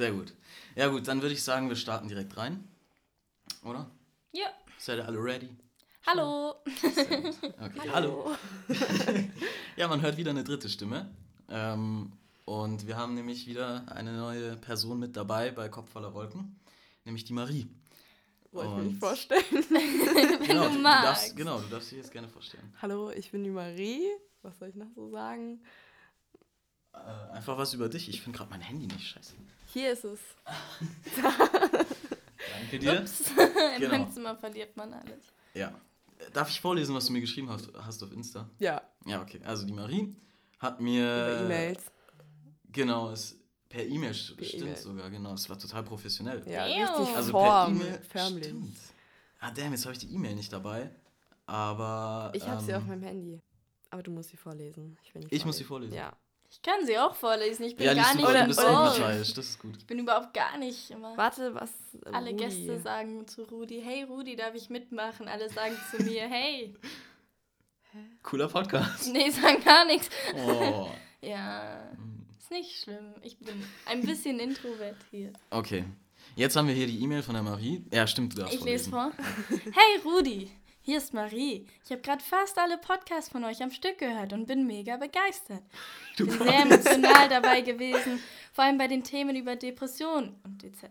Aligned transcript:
Sehr 0.00 0.12
gut. 0.12 0.32
Ja 0.76 0.88
gut, 0.88 1.06
dann 1.08 1.20
würde 1.20 1.34
ich 1.34 1.42
sagen, 1.42 1.68
wir 1.68 1.76
starten 1.76 2.08
direkt 2.08 2.34
rein. 2.38 2.66
Oder? 3.62 3.90
Ja. 4.32 4.46
Seid 4.78 4.96
ihr 4.96 5.04
alle 5.06 5.22
ready? 5.22 5.50
Hallo. 6.06 6.54
Okay, 7.60 7.90
hallo. 7.92 8.34
ja, 9.76 9.88
man 9.88 10.00
hört 10.00 10.16
wieder 10.16 10.30
eine 10.30 10.42
dritte 10.42 10.70
Stimme. 10.70 11.14
Ähm, 11.50 12.12
und 12.46 12.86
wir 12.86 12.96
haben 12.96 13.14
nämlich 13.14 13.46
wieder 13.46 13.84
eine 13.94 14.16
neue 14.16 14.56
Person 14.56 14.98
mit 15.00 15.18
dabei 15.18 15.50
bei 15.50 15.68
Kopf 15.68 15.90
voller 15.90 16.14
Wolken, 16.14 16.58
nämlich 17.04 17.24
die 17.26 17.34
Marie. 17.34 17.68
Soll 18.52 18.64
ich 18.64 18.70
mir 18.70 18.82
nicht 18.84 19.00
vorstellen? 19.00 19.44
Genau, 20.46 20.68
du 20.68 20.76
du, 20.76 20.78
magst. 20.78 21.04
darfst, 21.04 21.36
genau, 21.36 21.60
du 21.60 21.68
darfst 21.68 21.90
dich 21.90 21.98
jetzt 21.98 22.10
gerne 22.10 22.30
vorstellen. 22.30 22.72
Hallo, 22.80 23.10
ich 23.10 23.30
bin 23.32 23.44
die 23.44 23.50
Marie. 23.50 24.06
Was 24.40 24.58
soll 24.58 24.68
ich 24.68 24.76
noch 24.76 24.90
so 24.94 25.10
sagen? 25.10 25.60
Äh, 26.92 27.32
einfach 27.32 27.56
was 27.56 27.72
über 27.74 27.88
dich. 27.88 28.08
Ich 28.08 28.20
finde 28.22 28.38
gerade 28.38 28.50
mein 28.50 28.60
Handy 28.60 28.86
nicht 28.86 29.06
scheiße. 29.08 29.34
Hier 29.72 29.92
ist 29.92 30.04
es. 30.04 30.18
Danke 32.60 32.78
dir. 32.78 33.04
Im 33.76 33.80
Genau. 33.80 34.04
Zimmer 34.06 34.36
verliert 34.36 34.76
man 34.76 34.92
alles. 34.92 35.24
Ja. 35.54 35.72
Darf 36.32 36.50
ich 36.50 36.60
vorlesen, 36.60 36.94
was 36.94 37.06
du 37.06 37.12
mir 37.12 37.20
geschrieben 37.20 37.48
hast, 37.50 37.70
hast 37.74 38.02
auf 38.02 38.12
Insta? 38.12 38.48
Ja, 38.58 38.82
Ja, 39.06 39.22
okay. 39.22 39.40
Also 39.44 39.64
die 39.66 39.72
Marie 39.72 40.14
hat 40.58 40.80
mir. 40.80 41.04
über 41.04 41.40
E-Mails. 41.44 41.82
Genau, 42.72 43.10
es 43.10 43.36
per 43.68 43.84
E-Mail 43.86 44.14
stimmt 44.14 44.52
E-Mail. 44.54 44.76
sogar, 44.76 45.10
genau. 45.10 45.30
Das 45.32 45.48
war 45.48 45.58
total 45.58 45.82
professionell. 45.82 46.42
Ja, 46.48 46.64
richtig 46.64 47.16
Also 47.16 47.30
form, 47.30 47.78
per 47.78 47.86
E-Mail. 47.86 48.02
förmlich. 48.02 48.44
Stimmt. 48.46 48.76
Ah, 49.38 49.50
damn, 49.50 49.72
jetzt 49.72 49.84
habe 49.86 49.94
ich 49.94 49.98
die 50.00 50.12
E-Mail 50.14 50.34
nicht 50.34 50.52
dabei. 50.52 50.90
Aber. 51.46 52.30
Ich 52.34 52.46
habe 52.46 52.60
sie 52.62 52.72
ähm, 52.72 52.76
auf 52.78 52.86
meinem 52.86 53.02
Handy. 53.02 53.40
Aber 53.90 54.02
du 54.02 54.10
musst 54.10 54.28
sie 54.30 54.36
vorlesen. 54.36 54.96
Ich, 55.02 55.32
Ich 55.32 55.44
muss 55.44 55.56
sie 55.56 55.64
vorlesen? 55.64 55.94
Ja. 55.94 56.12
Ich 56.52 56.60
kann 56.62 56.84
sie 56.84 56.98
auch 56.98 57.14
vorlesen. 57.14 57.64
Ich 57.64 57.76
bin 57.76 57.86
Ja, 57.86 57.94
gar 57.94 58.14
nicht 58.14 58.26
Oder- 58.26 58.42
du 58.42 58.48
bist 58.48 58.58
oder- 58.60 58.70
auch 58.70 58.96
parteiisch, 58.98 59.34
das 59.34 59.46
ist 59.50 59.58
gut. 59.60 59.76
Ich 59.78 59.86
bin 59.86 60.00
überhaupt 60.00 60.34
gar 60.34 60.58
nicht 60.58 60.90
immer. 60.90 61.16
Warte, 61.16 61.54
was. 61.54 61.70
äh, 62.04 62.10
Alle 62.12 62.30
Rudi. 62.32 62.42
Gäste 62.44 62.78
sagen 62.80 63.26
zu 63.28 63.42
Rudi, 63.44 63.80
hey 63.84 64.02
Rudi, 64.02 64.34
darf 64.36 64.54
ich 64.54 64.68
mitmachen? 64.68 65.28
Alle 65.28 65.48
sagen 65.48 65.76
zu 65.90 66.02
mir, 66.02 66.22
hey. 66.28 66.74
Cooler 68.22 68.48
Podcast. 68.48 69.12
Nee, 69.12 69.30
sagen 69.30 69.62
gar 69.64 69.84
nichts. 69.84 70.08
Oh. 70.36 70.88
Ja, 71.22 71.78
ist 72.38 72.50
nicht 72.50 72.80
schlimm. 72.82 73.12
Ich 73.20 73.36
bin 73.38 73.62
ein 73.84 74.00
bisschen 74.00 74.40
introvertiert. 74.40 75.36
Okay. 75.50 75.84
Jetzt 76.34 76.56
haben 76.56 76.66
wir 76.66 76.74
hier 76.74 76.86
die 76.86 76.98
E-Mail 77.02 77.22
von 77.22 77.34
der 77.34 77.42
Marie. 77.42 77.84
Ja, 77.92 78.06
stimmt, 78.06 78.32
du 78.32 78.38
darfst 78.40 78.54
Ich 78.54 78.64
lese 78.64 78.88
vorlesen. 78.88 79.22
vor. 79.22 79.72
Hey 79.74 80.00
Rudi, 80.02 80.50
hier 80.90 80.98
ist 80.98 81.14
Marie. 81.14 81.68
Ich 81.84 81.92
habe 81.92 82.00
gerade 82.02 82.20
fast 82.20 82.58
alle 82.58 82.76
Podcasts 82.76 83.30
von 83.30 83.44
euch 83.44 83.62
am 83.62 83.70
Stück 83.70 83.98
gehört 83.98 84.32
und 84.32 84.46
bin 84.46 84.66
mega 84.66 84.96
begeistert. 84.96 85.62
Ich 86.14 86.16
bin 86.16 86.30
sehr 86.30 86.62
emotional 86.62 87.28
dabei 87.30 87.60
gewesen, 87.60 88.20
vor 88.52 88.64
allem 88.64 88.76
bei 88.76 88.88
den 88.88 89.04
Themen 89.04 89.36
über 89.36 89.54
Depressionen 89.54 90.34
und 90.42 90.64
etc. 90.64 90.82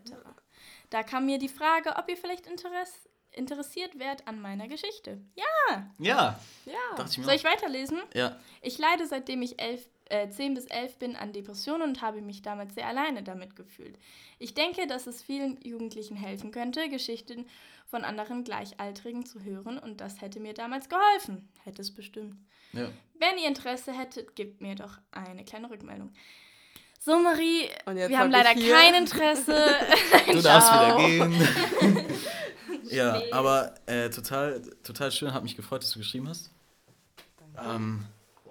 Da 0.88 1.02
kam 1.02 1.26
mir 1.26 1.36
die 1.36 1.50
Frage, 1.50 1.96
ob 1.98 2.08
ihr 2.08 2.16
vielleicht 2.16 2.46
Interess 2.46 3.10
interessiert 3.32 3.98
wärt 3.98 4.26
an 4.26 4.40
meiner 4.40 4.68
Geschichte. 4.68 5.20
Ja, 5.36 5.92
Ja, 5.98 6.40
Ja. 6.64 7.04
ich 7.04 7.22
soll 7.22 7.34
ich 7.34 7.44
weiterlesen? 7.44 8.00
Ja, 8.14 8.40
Ich 8.62 8.78
leide 8.78 9.06
seitdem 9.06 9.42
ich 9.42 9.60
elf, 9.60 9.86
äh, 10.10 10.28
10 10.28 10.54
bis 10.54 10.66
11 10.66 10.98
bin 10.98 11.16
an 11.16 11.32
Depressionen 11.32 11.82
und 11.88 12.02
habe 12.02 12.20
mich 12.20 12.42
damals 12.42 12.74
sehr 12.74 12.86
alleine 12.86 13.22
damit 13.22 13.56
gefühlt. 13.56 13.98
Ich 14.38 14.54
denke, 14.54 14.86
dass 14.86 15.06
es 15.06 15.22
vielen 15.22 15.60
Jugendlichen 15.62 16.16
helfen 16.16 16.50
könnte, 16.50 16.88
Geschichten 16.88 17.46
von 17.86 18.04
anderen 18.04 18.44
Gleichaltrigen 18.44 19.26
zu 19.26 19.42
hören 19.42 19.78
und 19.78 20.00
das 20.00 20.20
hätte 20.20 20.40
mir 20.40 20.54
damals 20.54 20.88
geholfen. 20.88 21.48
Hätte 21.64 21.82
es 21.82 21.92
bestimmt. 21.92 22.36
ja. 22.72 22.88
Wenn 23.18 23.38
ihr 23.38 23.48
Interesse 23.48 23.92
hättet, 23.92 24.36
gebt 24.36 24.60
mir 24.60 24.74
doch 24.74 24.98
eine 25.10 25.44
kleine 25.44 25.70
Rückmeldung. 25.70 26.12
So, 27.02 27.18
Marie, 27.18 27.68
wir 27.86 28.18
haben 28.18 28.30
leider 28.30 28.50
hier. 28.50 28.74
kein 28.74 28.94
Interesse. 28.94 29.54
Du 30.26 30.42
darfst 30.42 30.68
Ciao. 30.68 30.98
wieder 30.98 31.28
gehen. 31.28 32.08
ja, 32.90 33.22
aber 33.32 33.74
äh, 33.86 34.10
total, 34.10 34.60
total 34.82 35.10
schön, 35.10 35.32
hat 35.32 35.42
mich 35.42 35.56
gefreut, 35.56 35.82
dass 35.82 35.92
du 35.92 35.98
geschrieben 35.98 36.28
hast. 36.28 36.50
Ähm, 37.58 38.04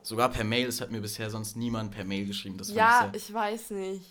sogar 0.09 0.29
per 0.29 0.43
Mail, 0.43 0.67
es 0.67 0.81
hat 0.81 0.91
mir 0.91 1.01
bisher 1.01 1.29
sonst 1.29 1.55
niemand 1.55 1.91
per 1.91 2.03
Mail 2.03 2.25
geschrieben. 2.25 2.57
Das 2.57 2.69
Ja, 2.73 3.09
ich 3.13 3.29
ich 3.29 3.33
weiß 3.33 3.69
nicht. 3.71 4.05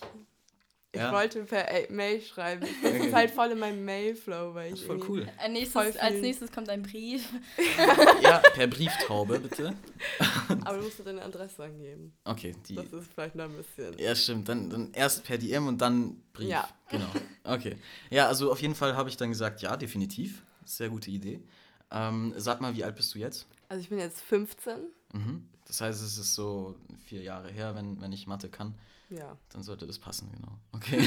Ich 0.92 1.00
Ja? 1.00 1.12
wollte 1.12 1.44
per 1.44 1.68
A- 1.68 1.90
Mail 1.92 2.22
schreiben. 2.22 2.66
Das 2.82 2.92
ist 2.94 3.12
halt 3.12 3.30
voll 3.30 3.50
in 3.50 3.58
meinem 3.58 3.84
Mail-Flow, 3.84 4.54
weil 4.54 4.72
ich. 4.72 4.86
voll 4.86 4.98
cool. 5.06 5.28
Als 5.36 5.52
nächstes, 5.52 5.72
Voll 5.72 5.92
als 6.00 6.20
nächstes 6.22 6.50
kommt 6.50 6.70
ein 6.70 6.82
Brief. 6.82 7.28
Ja, 8.22 8.38
per 8.38 8.66
Brieftaube, 8.68 9.38
bitte. 9.38 9.74
Aber 10.64 10.78
du 10.78 10.84
musst 10.84 10.98
dir 10.98 11.04
deine 11.04 11.22
Adresse 11.22 11.64
angeben. 11.64 12.14
Okay, 12.24 12.54
die. 12.68 12.74
Das 12.76 12.86
ist 12.92 13.12
vielleicht 13.12 13.34
noch 13.34 13.44
ein 13.44 13.56
bisschen. 13.56 13.98
Ja, 13.98 14.14
stimmt. 14.14 14.48
Dann, 14.48 14.70
dann 14.70 14.92
erst 14.92 15.24
per 15.24 15.36
DM 15.36 15.66
und 15.66 15.78
dann 15.78 16.22
Brief. 16.32 16.48
Ja. 16.48 16.66
Genau. 16.90 17.10
Okay. 17.44 17.76
Ja, 18.10 18.26
also 18.28 18.50
auf 18.50 18.62
jeden 18.62 18.74
Fall 18.74 18.96
habe 18.96 19.10
ich 19.10 19.16
dann 19.18 19.28
gesagt, 19.28 19.60
ja, 19.60 19.76
definitiv. 19.76 20.42
Sehr 20.64 20.88
gute 20.88 21.10
Idee. 21.10 21.40
Ähm, 21.90 22.32
sag 22.38 22.60
mal, 22.62 22.74
wie 22.74 22.84
alt 22.84 22.96
bist 22.96 23.14
du 23.14 23.18
jetzt? 23.18 23.46
Also 23.68 23.82
ich 23.82 23.88
bin 23.88 23.98
jetzt 23.98 24.20
15. 24.22 24.78
Mhm. 25.12 25.48
Das 25.66 25.80
heißt, 25.80 26.02
es 26.02 26.16
ist 26.18 26.34
so 26.34 26.74
vier 27.04 27.22
Jahre 27.22 27.50
her, 27.50 27.74
wenn, 27.74 28.00
wenn 28.00 28.12
ich 28.12 28.26
Mathe 28.26 28.48
kann. 28.48 28.74
Ja. 29.10 29.36
Dann 29.50 29.62
sollte 29.62 29.86
das 29.86 29.98
passen, 29.98 30.30
genau. 30.32 30.52
Okay. 30.72 31.00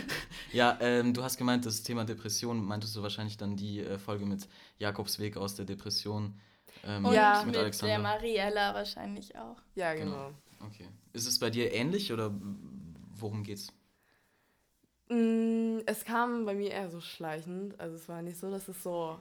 ja, 0.52 0.76
ähm, 0.80 1.14
du 1.14 1.22
hast 1.22 1.36
gemeint, 1.38 1.64
das 1.66 1.82
Thema 1.82 2.04
Depression, 2.04 2.62
meintest 2.64 2.94
du 2.96 3.02
wahrscheinlich 3.02 3.36
dann 3.36 3.56
die 3.56 3.80
äh, 3.80 3.98
Folge 3.98 4.26
mit 4.26 4.48
Jakobsweg 4.78 5.36
aus 5.36 5.54
der 5.54 5.64
Depression 5.64 6.38
ähm, 6.84 7.04
Und 7.06 7.14
Ja. 7.14 7.38
mit 7.38 7.46
mit 7.46 7.54
der 7.56 7.62
Alexander. 7.62 7.98
Mariella 7.98 8.74
wahrscheinlich 8.74 9.36
auch. 9.36 9.56
Ja, 9.74 9.94
Genau. 9.94 10.28
genau. 10.28 10.66
Okay. 10.66 10.88
Ist 11.12 11.26
es 11.26 11.38
bei 11.38 11.48
dir 11.50 11.72
ähnlich 11.72 12.12
oder 12.12 12.32
worum 13.16 13.42
geht's? 13.42 13.68
Mm, 15.08 15.78
Es 15.86 16.04
kam 16.04 16.44
bei 16.44 16.54
mir 16.54 16.70
eher 16.70 16.90
so 16.90 17.00
schleichend. 17.00 17.78
Also 17.80 17.96
es 17.96 18.08
war 18.08 18.20
nicht 18.22 18.38
so, 18.38 18.50
dass 18.50 18.68
es 18.68 18.82
so, 18.82 19.18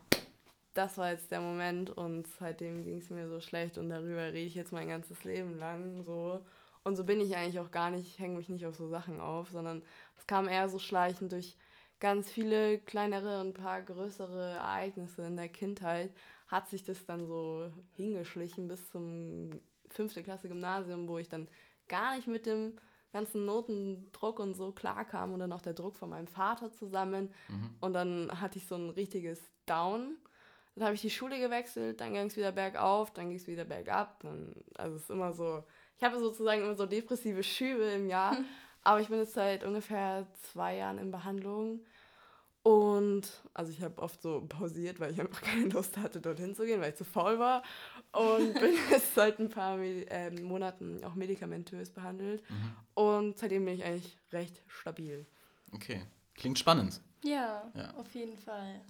das 0.77 0.97
war 0.97 1.11
jetzt 1.11 1.31
der 1.31 1.41
Moment 1.41 1.89
und 1.89 2.27
seitdem 2.39 2.83
ging 2.83 2.99
es 2.99 3.09
mir 3.09 3.27
so 3.27 3.39
schlecht 3.39 3.77
und 3.77 3.89
darüber 3.89 4.27
rede 4.27 4.37
ich 4.39 4.55
jetzt 4.55 4.71
mein 4.71 4.87
ganzes 4.87 5.23
Leben 5.23 5.57
lang 5.57 6.03
so. 6.03 6.41
Und 6.83 6.95
so 6.95 7.03
bin 7.03 7.19
ich 7.19 7.35
eigentlich 7.35 7.59
auch 7.59 7.71
gar 7.71 7.89
nicht, 7.89 8.19
hänge 8.19 8.37
mich 8.37 8.47
nicht 8.47 8.65
auf 8.65 8.75
so 8.75 8.87
Sachen 8.87 9.19
auf, 9.19 9.49
sondern 9.49 9.81
es 10.17 10.27
kam 10.27 10.47
eher 10.47 10.69
so 10.69 10.79
schleichend 10.79 11.31
durch 11.31 11.57
ganz 11.99 12.29
viele 12.29 12.77
kleinere 12.79 13.41
und 13.41 13.47
ein 13.47 13.53
paar 13.53 13.81
größere 13.81 14.51
Ereignisse 14.51 15.23
in 15.23 15.35
der 15.35 15.49
Kindheit, 15.49 16.13
hat 16.47 16.69
sich 16.69 16.83
das 16.83 17.05
dann 17.05 17.25
so 17.25 17.71
hingeschlichen 17.95 18.67
bis 18.67 18.89
zum 18.91 19.49
fünfte 19.89 20.23
Klasse 20.23 20.47
Gymnasium, 20.47 21.07
wo 21.07 21.17
ich 21.17 21.27
dann 21.27 21.47
gar 21.87 22.15
nicht 22.15 22.27
mit 22.27 22.45
dem 22.45 22.73
ganzen 23.11 23.45
Notendruck 23.45 24.39
und 24.39 24.53
so 24.53 24.71
klarkam 24.71 25.33
und 25.33 25.39
dann 25.39 25.51
auch 25.51 25.61
der 25.61 25.73
Druck 25.73 25.95
von 25.95 26.09
meinem 26.09 26.27
Vater 26.27 26.71
zusammen. 26.71 27.33
Mhm. 27.47 27.69
Und 27.79 27.93
dann 27.93 28.41
hatte 28.41 28.59
ich 28.59 28.67
so 28.67 28.75
ein 28.75 28.89
richtiges 28.89 29.41
Down. 29.65 30.17
Dann 30.77 30.85
habe 30.85 30.95
ich 30.95 31.01
die 31.01 31.09
Schule 31.09 31.39
gewechselt, 31.39 31.99
dann 31.99 32.13
ging 32.13 32.27
es 32.27 32.37
wieder 32.37 32.51
bergauf, 32.51 33.11
dann 33.11 33.29
ging 33.29 33.37
es 33.37 33.47
wieder 33.47 33.65
bergab. 33.65 34.19
Dann, 34.21 34.53
also 34.77 34.95
es 34.95 35.03
ist 35.03 35.09
immer 35.09 35.33
so, 35.33 35.63
ich 35.97 36.03
habe 36.03 36.19
sozusagen 36.19 36.61
immer 36.61 36.75
so 36.75 36.85
depressive 36.85 37.41
Schübe 37.43 37.83
im 37.83 38.07
Jahr. 38.07 38.37
Aber 38.83 39.01
ich 39.01 39.09
bin 39.09 39.17
jetzt 39.19 39.33
seit 39.33 39.63
ungefähr 39.65 40.27
zwei 40.43 40.77
Jahren 40.77 40.97
in 40.99 41.11
Behandlung. 41.11 41.81
Und 42.63 43.29
also 43.53 43.71
ich 43.71 43.81
habe 43.81 44.01
oft 44.01 44.21
so 44.21 44.45
pausiert, 44.47 44.99
weil 44.99 45.11
ich 45.13 45.21
einfach 45.21 45.41
keine 45.41 45.67
Lust 45.69 45.97
hatte, 45.97 46.19
dorthin 46.19 46.53
zu 46.53 46.65
gehen, 46.65 46.81
weil 46.81 46.89
ich 46.89 46.95
zu 46.97 47.05
faul 47.05 47.39
war. 47.39 47.63
Und 48.11 48.53
bin 48.59 48.73
jetzt 48.91 49.15
seit 49.15 49.39
ein 49.39 49.49
paar 49.49 49.77
Medi- 49.77 50.05
äh, 50.09 50.29
Monaten 50.41 51.03
auch 51.03 51.15
medikamentös 51.15 51.89
behandelt. 51.91 52.43
Mhm. 52.49 52.75
Und 52.93 53.37
seitdem 53.37 53.65
bin 53.65 53.75
ich 53.75 53.83
eigentlich 53.85 54.17
recht 54.31 54.61
stabil. 54.67 55.25
Okay. 55.73 56.01
Klingt 56.35 56.59
spannend. 56.59 57.01
Ja, 57.23 57.71
Ja. 57.73 57.93
auf 57.95 58.13
jeden 58.13 58.37
Fall. 58.37 58.81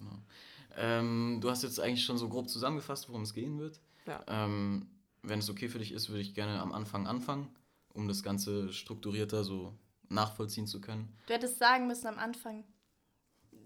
Ähm, 0.80 1.38
du 1.40 1.50
hast 1.50 1.62
jetzt 1.64 1.80
eigentlich 1.80 2.04
schon 2.04 2.18
so 2.18 2.28
grob 2.28 2.48
zusammengefasst, 2.48 3.08
worum 3.08 3.22
es 3.22 3.34
gehen 3.34 3.58
wird. 3.58 3.80
Ja. 4.06 4.22
Ähm, 4.28 4.86
wenn 5.22 5.40
es 5.40 5.50
okay 5.50 5.68
für 5.68 5.78
dich 5.80 5.92
ist, 5.92 6.08
würde 6.08 6.20
ich 6.22 6.34
gerne 6.34 6.60
am 6.60 6.72
Anfang 6.72 7.06
anfangen, 7.06 7.48
um 7.94 8.06
das 8.06 8.22
Ganze 8.22 8.72
strukturierter 8.72 9.42
so 9.44 9.74
nachvollziehen 10.08 10.66
zu 10.66 10.80
können. 10.80 11.12
Du 11.26 11.34
hättest 11.34 11.58
sagen 11.58 11.86
müssen 11.88 12.06
am 12.06 12.18
Anfang, 12.18 12.64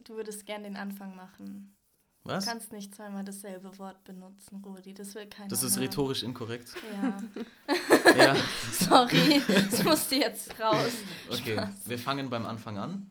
du 0.05 0.15
würdest 0.15 0.47
gern 0.47 0.65
den 0.65 0.77
Anfang 0.77 1.15
machen. 1.15 1.77
Was? 2.25 2.45
Du 2.45 2.51
kannst 2.51 2.73
nicht 2.73 2.95
zweimal 2.95 3.25
dasselbe 3.25 3.77
Wort 3.79 4.03
benutzen, 4.05 4.63
Rudi. 4.65 4.95
Das 4.95 5.15
will 5.15 5.27
keiner 5.27 5.49
Das 5.49 5.63
ist 5.65 5.75
hören. 5.75 5.83
rhetorisch 5.85 6.23
inkorrekt. 6.23 6.73
Ja, 7.03 8.15
ja, 8.17 8.37
sorry. 8.73 9.43
Das 9.49 9.83
musste 9.83 10.15
jetzt 10.17 10.59
raus. 10.61 10.93
okay. 11.29 11.55
Spaß. 11.55 11.89
Wir 11.89 11.99
fangen 11.99 12.31
beim 12.31 12.47
Anfang 12.47 12.79
an. 12.79 13.11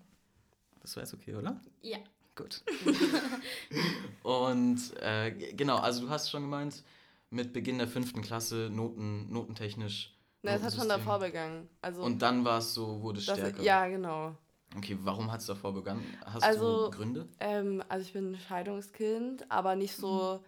Das 0.82 0.96
war 0.96 1.04
jetzt 1.04 1.14
okay, 1.14 1.36
oder? 1.36 1.60
Ja. 1.82 1.98
Gut. 2.36 2.64
Und 4.24 4.80
äh, 5.02 5.32
genau, 5.54 5.78
also 5.78 6.02
du 6.02 6.10
hast 6.10 6.30
schon 6.30 6.44
gemeint, 6.44 6.84
mit 7.30 7.54
Beginn 7.54 7.78
der 7.78 7.88
fünften 7.88 8.22
Klasse 8.22 8.70
Noten, 8.72 9.32
notentechnisch. 9.32 10.14
Na, 10.44 10.54
es 10.54 10.64
hat 10.64 10.74
schon 10.74 10.90
davor 10.90 11.20
begangen. 11.20 11.70
Also, 11.82 12.02
Und 12.02 12.22
dann 12.22 12.44
war 12.44 12.60
es 12.60 12.74
so, 12.74 13.02
wurde 13.02 13.20
es 13.20 13.26
stärker. 13.26 13.62
ja, 13.62 13.88
genau. 13.88 14.36
Okay, 14.76 14.98
warum 15.02 15.32
hat 15.32 15.42
es 15.42 15.46
davor 15.48 15.74
begonnen? 15.74 16.04
Hast 16.26 16.44
Also- 16.44 16.86
du 16.90 16.98
Gründe? 16.98 17.28
Ähm, 17.40 17.84
also 17.90 18.06
ich 18.06 18.14
bin 18.14 18.32
ein 18.32 18.40
Scheidungskind, 18.40 19.50
aber 19.52 19.76
nicht 19.76 19.96
so, 19.96 20.44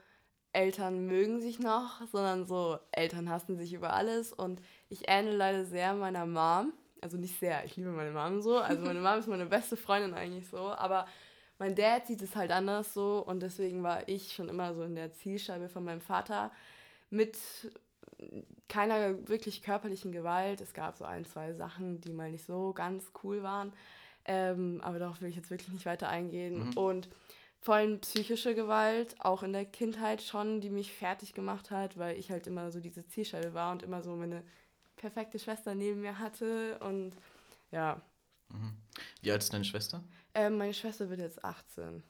Eltern 0.54 1.06
mögen 1.08 1.42
sich 1.42 1.60
noch, 1.60 2.02
sondern 2.12 2.48
so, 2.48 2.78
Eltern 2.92 3.30
hassen 3.30 3.58
sich 3.58 3.74
über 3.74 3.94
alles. 3.94 4.32
Und 4.32 4.62
ich 4.90 5.10
ähnle 5.10 5.36
leider 5.36 5.66
sehr 5.66 5.94
meiner 5.94 6.26
Mom. 6.26 6.72
also 7.02 7.18
nicht 7.18 7.38
sehr, 7.38 7.66
ich 7.66 7.76
liebe 7.76 7.90
meine 7.90 8.12
Mom 8.12 8.42
so, 8.42 8.60
also 8.60 8.82
meine 8.82 9.02
Mom 9.02 9.20
ist 9.20 9.28
meine 9.28 9.46
beste 9.46 9.76
Freundin 9.76 10.14
eigentlich 10.14 10.48
so, 10.48 10.70
aber 10.70 11.06
mein 11.64 11.76
Dad 11.76 12.08
sieht 12.08 12.22
es 12.22 12.36
halt 12.36 12.52
anders 12.52 12.94
so 12.94 13.24
und 13.26 13.40
deswegen 13.40 13.84
war 13.84 14.10
ich 14.10 14.34
schon 14.34 14.50
immer 14.50 14.74
so 14.74 14.84
in 14.84 14.96
der 14.96 15.14
Zielscheibe 15.14 15.70
von 15.70 15.86
meinem 15.86 16.02
Vater 16.02 16.52
mit 17.10 17.38
keiner 18.68 19.30
wirklich 19.30 19.64
körperlichen 19.64 20.12
Gewalt. 20.12 20.60
Es 20.60 20.74
gab 20.74 20.98
so 20.98 21.06
ein, 21.06 21.24
zwei 21.24 21.54
Sachen, 21.54 22.02
die 22.02 22.12
mal 22.12 22.32
nicht 22.32 22.46
so 22.46 22.74
ganz 22.74 23.14
cool 23.24 23.44
waren, 23.44 23.72
ähm, 24.26 24.82
aber 24.84 25.00
darauf 25.00 25.22
will 25.22 25.30
ich 25.30 25.38
jetzt 25.38 25.52
wirklich 25.52 25.72
nicht 25.72 25.86
weiter 25.86 26.10
eingehen. 26.10 26.68
Mhm. 26.68 26.74
Und 26.78 27.10
vor 27.62 27.76
allem 27.76 28.02
psychische 28.02 28.56
Gewalt, 28.56 29.16
auch 29.20 29.42
in 29.42 29.54
der 29.54 29.64
Kindheit 29.64 30.22
schon, 30.22 30.60
die 30.60 30.70
mich 30.70 30.92
fertig 30.92 31.34
gemacht 31.34 31.72
hat, 31.72 31.98
weil 31.98 32.18
ich 32.18 32.30
halt 32.30 32.46
immer 32.46 32.72
so 32.72 32.82
diese 32.82 33.08
Zielscheibe 33.08 33.54
war 33.54 33.72
und 33.72 33.84
immer 33.84 34.04
so 34.04 34.14
meine 34.18 34.44
perfekte 34.98 35.40
Schwester 35.40 35.76
neben 35.76 36.02
mir 36.02 36.20
hatte 36.20 36.78
und 36.80 37.14
ja. 37.72 38.02
Mhm. 38.50 38.74
Wie 39.22 39.32
alt 39.32 39.44
ist 39.44 39.54
deine 39.54 39.64
Schwester? 39.64 40.04
Ähm, 40.36 40.58
meine 40.58 40.74
Schwester 40.74 41.10
wird 41.10 41.20
jetzt 41.20 41.44
18. 41.44 42.04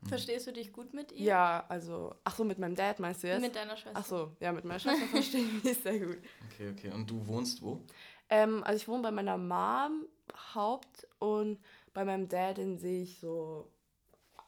Mhm. 0.00 0.08
Verstehst 0.08 0.46
du 0.46 0.52
dich 0.52 0.72
gut 0.72 0.94
mit 0.94 1.12
ihr? 1.12 1.26
Ja, 1.26 1.64
also, 1.68 2.14
ach 2.24 2.36
so, 2.36 2.44
mit 2.44 2.58
meinem 2.58 2.74
Dad 2.74 3.00
meinst 3.00 3.22
du 3.22 3.28
jetzt? 3.28 3.40
Mit 3.40 3.56
deiner 3.56 3.76
Schwester. 3.76 3.98
Ach 3.98 4.04
so, 4.04 4.36
ja, 4.40 4.52
mit 4.52 4.64
meiner 4.64 4.80
Schwester 4.80 5.06
verstehe 5.10 5.44
ich 5.44 5.64
mich 5.64 5.78
sehr 5.78 5.98
gut. 5.98 6.18
Okay, 6.52 6.70
okay. 6.70 6.90
Und 6.92 7.10
du 7.10 7.26
wohnst 7.26 7.62
wo? 7.62 7.82
Ähm, 8.30 8.62
also 8.64 8.76
ich 8.76 8.88
wohne 8.88 9.02
bei 9.02 9.10
meiner 9.10 9.38
Mom 9.38 10.06
Haupt 10.54 11.06
und 11.18 11.58
bei 11.94 12.04
meinem 12.04 12.28
Dad, 12.28 12.58
den 12.58 12.78
sehe 12.78 13.02
ich 13.02 13.18
so 13.18 13.70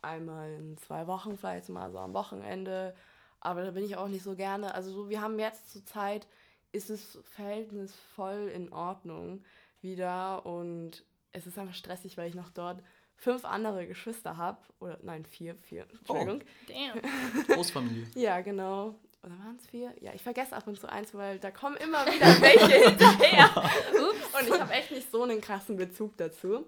einmal 0.03 0.53
in 0.53 0.77
zwei 0.79 1.07
Wochen, 1.07 1.37
vielleicht 1.37 1.69
mal 1.69 1.91
so 1.91 1.99
am 1.99 2.15
Wochenende. 2.15 2.95
Aber 3.41 3.65
da 3.65 3.71
bin 3.71 3.85
ich 3.85 3.97
auch 3.97 4.09
nicht 4.09 4.23
so 4.23 4.35
gerne. 4.35 4.75
Also 4.75 4.93
so, 4.93 5.09
wir 5.09 5.21
haben 5.21 5.39
jetzt 5.39 5.71
zur 5.71 5.85
Zeit, 5.87 6.27
ist 6.73 6.91
das 6.91 7.19
Verhältnis 7.25 7.95
voll 8.15 8.51
in 8.55 8.73
Ordnung 8.73 9.43
wieder 9.81 10.45
und 10.47 11.05
es 11.33 11.47
ist 11.47 11.59
einfach 11.59 11.75
stressig, 11.75 12.17
weil 12.17 12.29
ich 12.29 12.35
noch 12.35 12.51
dort 12.51 12.83
fünf 13.15 13.45
andere 13.45 13.87
Geschwister 13.87 14.37
habe. 14.37 14.59
Oder 14.81 14.99
nein, 15.03 15.25
vier, 15.25 15.55
vier. 15.57 15.87
Entschuldigung. 15.91 16.43
Oh, 16.43 16.73
damn. 16.73 17.47
Großfamilie. 17.57 18.07
ja, 18.15 18.41
genau. 18.41 18.95
Oder 19.23 19.39
waren 19.39 19.57
es 19.59 19.67
vier? 19.67 19.93
Ja, 20.01 20.15
ich 20.15 20.23
vergesse 20.23 20.57
ab 20.57 20.67
und 20.67 20.81
zu 20.81 20.91
eins, 20.91 21.13
weil 21.15 21.39
da 21.39 21.51
kommen 21.51 21.77
immer 21.77 22.07
wieder 22.07 22.27
welche 22.41 22.89
hinterher. 22.89 23.51
Ups. 23.55 24.41
Und 24.41 24.49
ich 24.49 24.61
habe 24.61 24.73
echt 24.73 24.91
nicht 24.91 25.11
so 25.11 25.23
einen 25.23 25.43
krassen 25.43 25.77
Bezug 25.77 26.17
dazu. 26.17 26.65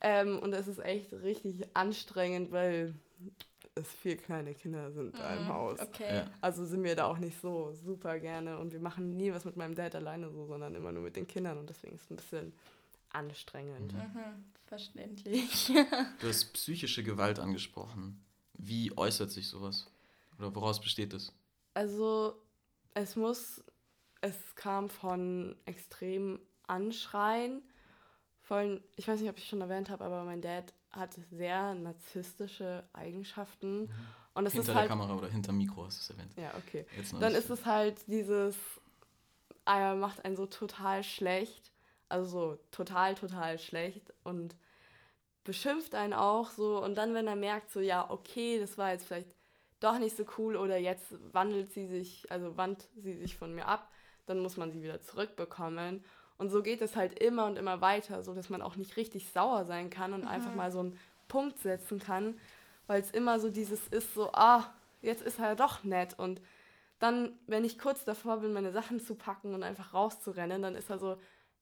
Ähm, 0.00 0.38
und 0.38 0.52
es 0.52 0.68
ist 0.68 0.78
echt 0.78 1.12
richtig 1.12 1.66
anstrengend, 1.74 2.52
weil 2.52 2.94
es 3.74 3.88
vier 3.88 4.16
kleine 4.16 4.54
Kinder 4.54 4.92
sind 4.92 5.18
da 5.18 5.34
im 5.34 5.44
mhm, 5.44 5.48
Haus. 5.48 5.80
Okay. 5.80 6.16
Ja. 6.16 6.30
Also 6.40 6.64
sind 6.64 6.84
wir 6.84 6.94
da 6.94 7.06
auch 7.06 7.18
nicht 7.18 7.40
so 7.40 7.72
super 7.84 8.18
gerne 8.20 8.58
und 8.58 8.72
wir 8.72 8.80
machen 8.80 9.16
nie 9.16 9.32
was 9.32 9.44
mit 9.44 9.56
meinem 9.56 9.74
Dad 9.74 9.94
alleine 9.94 10.30
so, 10.30 10.46
sondern 10.46 10.74
immer 10.74 10.92
nur 10.92 11.02
mit 11.02 11.16
den 11.16 11.26
Kindern 11.26 11.58
und 11.58 11.68
deswegen 11.68 11.96
ist 11.96 12.04
es 12.04 12.10
ein 12.10 12.16
bisschen 12.16 12.52
anstrengend. 13.10 13.92
Mhm. 13.92 14.00
Mhm, 14.00 14.44
verständlich. 14.66 15.66
du 16.20 16.28
hast 16.28 16.52
psychische 16.52 17.02
Gewalt 17.02 17.38
angesprochen. 17.38 18.24
Wie 18.54 18.96
äußert 18.96 19.30
sich 19.30 19.48
sowas? 19.48 19.90
Oder 20.38 20.54
woraus 20.54 20.80
besteht 20.80 21.12
es? 21.12 21.32
Also, 21.74 22.34
es 22.94 23.16
muss, 23.16 23.62
es 24.20 24.36
kam 24.54 24.88
von 24.88 25.56
extrem 25.64 26.40
Anschreien. 26.66 27.62
Von, 28.42 28.82
ich 28.96 29.06
weiß 29.06 29.20
nicht, 29.20 29.30
ob 29.30 29.38
ich 29.38 29.48
schon 29.48 29.60
erwähnt 29.60 29.90
habe, 29.90 30.04
aber 30.04 30.24
mein 30.24 30.40
Dad 30.40 30.72
hat 30.90 31.16
sehr 31.30 31.74
narzisstische 31.74 32.84
Eigenschaften. 32.92 33.82
Mhm. 33.82 33.90
Und 34.34 34.46
es 34.46 34.52
hinter 34.52 34.72
ist 34.72 34.76
halt, 34.76 34.90
der 34.90 34.96
Kamera 34.96 35.14
oder 35.14 35.28
hinter 35.28 35.52
Mikro 35.52 35.84
hast 35.84 35.98
du 35.98 36.02
es 36.02 36.18
erwähnt. 36.18 36.34
Ja, 36.36 36.52
okay. 36.56 36.86
Dann 37.18 37.34
ist 37.34 37.50
es 37.50 37.66
halt 37.66 38.06
dieses, 38.06 38.56
er 39.64 39.94
macht 39.94 40.24
einen 40.24 40.36
so 40.36 40.46
total 40.46 41.02
schlecht 41.02 41.69
also 42.10 42.26
so 42.26 42.58
total, 42.70 43.14
total 43.14 43.58
schlecht 43.58 44.12
und 44.24 44.54
beschimpft 45.44 45.94
einen 45.94 46.12
auch 46.12 46.50
so. 46.50 46.82
Und 46.82 46.96
dann, 46.96 47.14
wenn 47.14 47.26
er 47.26 47.36
merkt, 47.36 47.70
so, 47.70 47.80
ja, 47.80 48.10
okay, 48.10 48.58
das 48.58 48.78
war 48.78 48.92
jetzt 48.92 49.06
vielleicht 49.06 49.28
doch 49.80 49.98
nicht 49.98 50.16
so 50.16 50.24
cool 50.38 50.56
oder 50.56 50.76
jetzt 50.76 51.14
wandelt 51.32 51.72
sie 51.72 51.86
sich, 51.86 52.30
also 52.30 52.56
wandt 52.56 52.86
sie 52.96 53.14
sich 53.14 53.36
von 53.36 53.54
mir 53.54 53.66
ab, 53.66 53.90
dann 54.26 54.40
muss 54.40 54.56
man 54.56 54.70
sie 54.70 54.82
wieder 54.82 55.00
zurückbekommen. 55.00 56.04
Und 56.36 56.50
so 56.50 56.62
geht 56.62 56.82
es 56.82 56.96
halt 56.96 57.18
immer 57.18 57.46
und 57.46 57.56
immer 57.56 57.80
weiter, 57.80 58.22
so 58.22 58.34
dass 58.34 58.50
man 58.50 58.62
auch 58.62 58.76
nicht 58.76 58.96
richtig 58.96 59.30
sauer 59.30 59.64
sein 59.64 59.90
kann 59.90 60.12
und 60.12 60.22
mhm. 60.22 60.28
einfach 60.28 60.54
mal 60.54 60.70
so 60.70 60.80
einen 60.80 60.98
Punkt 61.28 61.58
setzen 61.58 61.98
kann, 61.98 62.38
weil 62.86 63.00
es 63.00 63.10
immer 63.10 63.40
so 63.40 63.50
dieses 63.50 63.88
ist, 63.88 64.14
so, 64.14 64.30
ah, 64.32 64.72
jetzt 65.00 65.22
ist 65.22 65.38
er 65.38 65.54
doch 65.54 65.84
nett. 65.84 66.18
Und 66.18 66.40
dann, 66.98 67.38
wenn 67.46 67.64
ich 67.64 67.78
kurz 67.78 68.04
davor 68.04 68.38
bin, 68.38 68.52
meine 68.52 68.72
Sachen 68.72 69.00
zu 69.00 69.14
packen 69.14 69.54
und 69.54 69.62
einfach 69.62 69.94
rauszurennen, 69.94 70.62
dann 70.62 70.74
ist 70.74 70.90
er 70.90 70.98
so, 70.98 71.16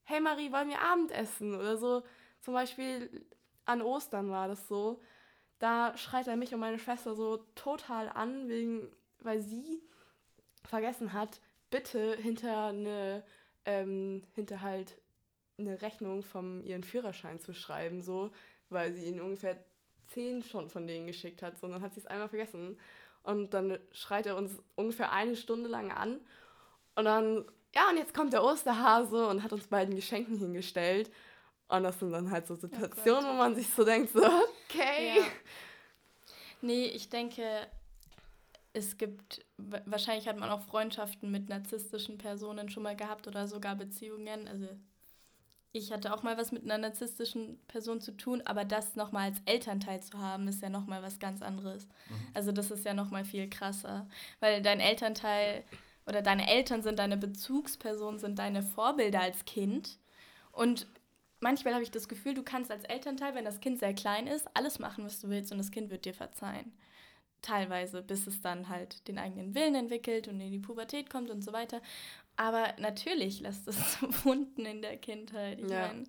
hey 0.09 0.19
Marie, 0.19 0.51
wollen 0.51 0.69
wir 0.69 0.81
Abendessen? 0.81 1.53
Oder 1.53 1.77
so, 1.77 2.01
zum 2.41 2.55
Beispiel 2.55 3.25
an 3.65 3.83
Ostern 3.83 4.31
war 4.31 4.47
das 4.47 4.67
so. 4.67 4.99
Da 5.59 5.95
schreit 5.97 6.27
er 6.27 6.35
mich 6.35 6.51
und 6.51 6.59
meine 6.59 6.79
Schwester 6.79 7.13
so 7.13 7.37
total 7.53 8.09
an, 8.09 8.49
wegen, 8.49 8.91
weil 9.19 9.39
sie 9.39 9.83
vergessen 10.63 11.13
hat, 11.13 11.39
bitte 11.69 12.15
hinter 12.15 12.69
eine, 12.69 13.23
ähm, 13.65 14.23
hinter 14.33 14.61
halt 14.61 14.99
eine 15.59 15.79
Rechnung 15.83 16.23
von 16.23 16.63
ihren 16.63 16.83
Führerschein 16.83 17.39
zu 17.39 17.53
schreiben, 17.53 18.01
so, 18.01 18.31
weil 18.69 18.93
sie 18.93 19.05
ihn 19.05 19.21
ungefähr 19.21 19.63
zehn 20.07 20.41
schon 20.41 20.69
von 20.69 20.87
denen 20.87 21.05
geschickt 21.05 21.43
hat, 21.43 21.59
sondern 21.59 21.83
hat 21.83 21.93
sie 21.93 21.99
es 21.99 22.07
einmal 22.07 22.29
vergessen. 22.29 22.79
Und 23.21 23.53
dann 23.53 23.77
schreit 23.91 24.25
er 24.25 24.37
uns 24.37 24.57
ungefähr 24.75 25.11
eine 25.11 25.35
Stunde 25.35 25.69
lang 25.69 25.91
an. 25.91 26.19
Und 26.95 27.05
dann 27.05 27.45
ja, 27.75 27.89
und 27.89 27.97
jetzt 27.97 28.13
kommt 28.13 28.33
der 28.33 28.43
Osterhase 28.43 29.27
und 29.27 29.43
hat 29.43 29.53
uns 29.53 29.67
beiden 29.67 29.95
Geschenken 29.95 30.37
hingestellt. 30.37 31.11
Und 31.67 31.83
das 31.83 31.99
sind 31.99 32.11
dann 32.11 32.31
halt 32.31 32.47
so 32.47 32.55
Situationen, 32.55 33.25
oh 33.25 33.29
wo 33.29 33.33
man 33.33 33.55
sich 33.55 33.69
so 33.69 33.85
denkt, 33.85 34.11
so, 34.11 34.23
okay. 34.23 35.17
Ja. 35.17 35.23
Nee, 36.61 36.85
ich 36.85 37.09
denke, 37.09 37.43
es 38.73 38.97
gibt, 38.97 39.45
wahrscheinlich 39.57 40.27
hat 40.27 40.39
man 40.39 40.49
auch 40.49 40.61
Freundschaften 40.61 41.31
mit 41.31 41.49
narzisstischen 41.49 42.17
Personen 42.17 42.69
schon 42.69 42.83
mal 42.83 42.95
gehabt 42.95 43.27
oder 43.27 43.47
sogar 43.47 43.75
Beziehungen. 43.75 44.47
Also 44.47 44.67
ich 45.71 45.91
hatte 45.91 46.13
auch 46.13 46.23
mal 46.23 46.37
was 46.37 46.51
mit 46.51 46.63
einer 46.63 46.79
narzisstischen 46.79 47.59
Person 47.67 48.01
zu 48.01 48.17
tun, 48.17 48.41
aber 48.45 48.65
das 48.65 48.95
nochmal 48.95 49.29
als 49.29 49.41
Elternteil 49.45 50.01
zu 50.01 50.17
haben, 50.17 50.47
ist 50.47 50.63
ja 50.63 50.69
nochmal 50.69 51.03
was 51.03 51.19
ganz 51.19 51.43
anderes. 51.43 51.85
Mhm. 51.85 52.15
Also 52.33 52.51
das 52.51 52.71
ist 52.71 52.85
ja 52.85 52.95
nochmal 52.95 53.25
viel 53.25 53.47
krasser, 53.49 54.07
weil 54.39 54.61
dein 54.63 54.79
Elternteil 54.79 55.63
oder 56.09 56.21
deine 56.21 56.49
Eltern 56.49 56.81
sind 56.81 56.99
deine 56.99 57.17
Bezugspersonen, 57.17 58.19
sind 58.19 58.39
deine 58.39 58.63
Vorbilder 58.63 59.21
als 59.21 59.45
Kind. 59.45 59.97
Und 60.51 60.87
manchmal 61.39 61.73
habe 61.73 61.83
ich 61.83 61.91
das 61.91 62.09
Gefühl, 62.09 62.33
du 62.33 62.43
kannst 62.43 62.71
als 62.71 62.83
Elternteil, 62.83 63.35
wenn 63.35 63.45
das 63.45 63.59
Kind 63.59 63.79
sehr 63.79 63.93
klein 63.93 64.27
ist, 64.27 64.47
alles 64.55 64.79
machen, 64.79 65.05
was 65.05 65.21
du 65.21 65.29
willst 65.29 65.51
und 65.51 65.59
das 65.59 65.71
Kind 65.71 65.91
wird 65.91 66.05
dir 66.05 66.13
verzeihen. 66.13 66.73
Teilweise, 67.41 68.01
bis 68.01 68.27
es 68.27 68.41
dann 68.41 68.67
halt 68.67 69.07
den 69.07 69.17
eigenen 69.17 69.55
Willen 69.55 69.75
entwickelt 69.75 70.27
und 70.27 70.41
in 70.41 70.51
die 70.51 70.59
Pubertät 70.59 71.09
kommt 71.09 71.29
und 71.29 71.41
so 71.41 71.53
weiter. 71.53 71.81
Aber 72.35 72.73
natürlich 72.79 73.39
lässt 73.39 73.67
es 73.67 73.77
Wunden 74.25 74.65
in 74.65 74.81
der 74.81 74.97
Kindheit. 74.97 75.59
Ich 75.59 75.69
ja. 75.69 75.87
meine, 75.87 76.03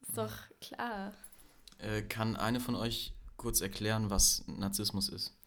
ist 0.00 0.16
doch 0.16 0.32
klar. 0.60 1.12
Äh, 1.78 2.02
kann 2.02 2.34
eine 2.34 2.58
von 2.58 2.74
euch 2.74 3.12
kurz 3.36 3.60
erklären, 3.60 4.10
was 4.10 4.42
Narzissmus 4.48 5.08
ist? 5.08 5.37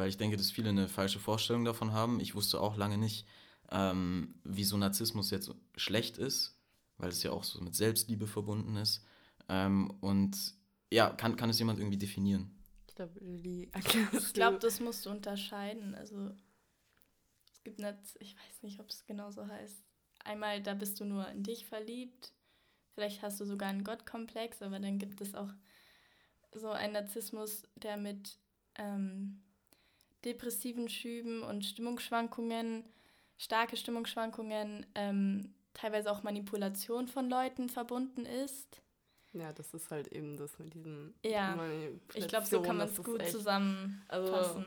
Weil 0.00 0.08
ich 0.08 0.16
denke, 0.16 0.38
dass 0.38 0.50
viele 0.50 0.70
eine 0.70 0.88
falsche 0.88 1.18
Vorstellung 1.18 1.66
davon 1.66 1.92
haben. 1.92 2.20
Ich 2.20 2.34
wusste 2.34 2.58
auch 2.58 2.78
lange 2.78 2.96
nicht, 2.96 3.26
ähm, 3.70 4.34
wieso 4.44 4.78
Narzissmus 4.78 5.30
jetzt 5.30 5.54
schlecht 5.76 6.16
ist, 6.16 6.58
weil 6.96 7.10
es 7.10 7.22
ja 7.22 7.32
auch 7.32 7.44
so 7.44 7.60
mit 7.60 7.74
Selbstliebe 7.76 8.26
verbunden 8.26 8.76
ist. 8.76 9.04
Ähm, 9.50 9.90
und 10.00 10.54
ja, 10.90 11.10
kann, 11.10 11.36
kann 11.36 11.50
es 11.50 11.58
jemand 11.58 11.78
irgendwie 11.78 11.98
definieren? 11.98 12.50
Ich 12.88 12.94
glaube, 12.94 13.20
Ich 14.12 14.32
glaube, 14.32 14.58
das 14.58 14.80
musst 14.80 15.04
du 15.04 15.10
unterscheiden. 15.10 15.94
Also 15.94 16.30
es 17.52 17.62
gibt 17.62 17.78
nicht, 17.78 17.94
ich 18.20 18.34
weiß 18.34 18.62
nicht, 18.62 18.80
ob 18.80 18.88
es 18.88 19.04
genau 19.04 19.30
so 19.30 19.46
heißt. 19.46 19.84
Einmal, 20.24 20.62
da 20.62 20.72
bist 20.72 20.98
du 20.98 21.04
nur 21.04 21.28
in 21.28 21.42
dich 21.42 21.66
verliebt. 21.66 22.32
Vielleicht 22.94 23.20
hast 23.20 23.38
du 23.38 23.44
sogar 23.44 23.68
einen 23.68 23.84
Gottkomplex, 23.84 24.62
aber 24.62 24.78
dann 24.78 24.98
gibt 24.98 25.20
es 25.20 25.34
auch 25.34 25.52
so 26.52 26.70
einen 26.70 26.94
Narzissmus, 26.94 27.64
der 27.76 27.98
mit 27.98 28.38
ähm, 28.76 29.42
depressiven 30.24 30.88
Schüben 30.88 31.42
und 31.42 31.64
Stimmungsschwankungen, 31.64 32.84
starke 33.38 33.76
Stimmungsschwankungen, 33.76 34.86
ähm, 34.94 35.54
teilweise 35.74 36.10
auch 36.10 36.22
Manipulation 36.22 37.08
von 37.08 37.28
Leuten 37.28 37.68
verbunden 37.68 38.26
ist. 38.26 38.82
Ja, 39.32 39.52
das 39.52 39.72
ist 39.74 39.90
halt 39.90 40.08
eben 40.08 40.36
das 40.36 40.58
mit 40.58 40.74
diesem. 40.74 41.14
Ja, 41.24 41.56
ich 42.14 42.26
glaube, 42.26 42.46
so 42.46 42.62
kann 42.62 42.76
man 42.76 42.88
es 42.88 43.02
gut 43.02 43.20
echt, 43.20 43.30
zusammenfassen. 43.30 44.04
Also, 44.08 44.64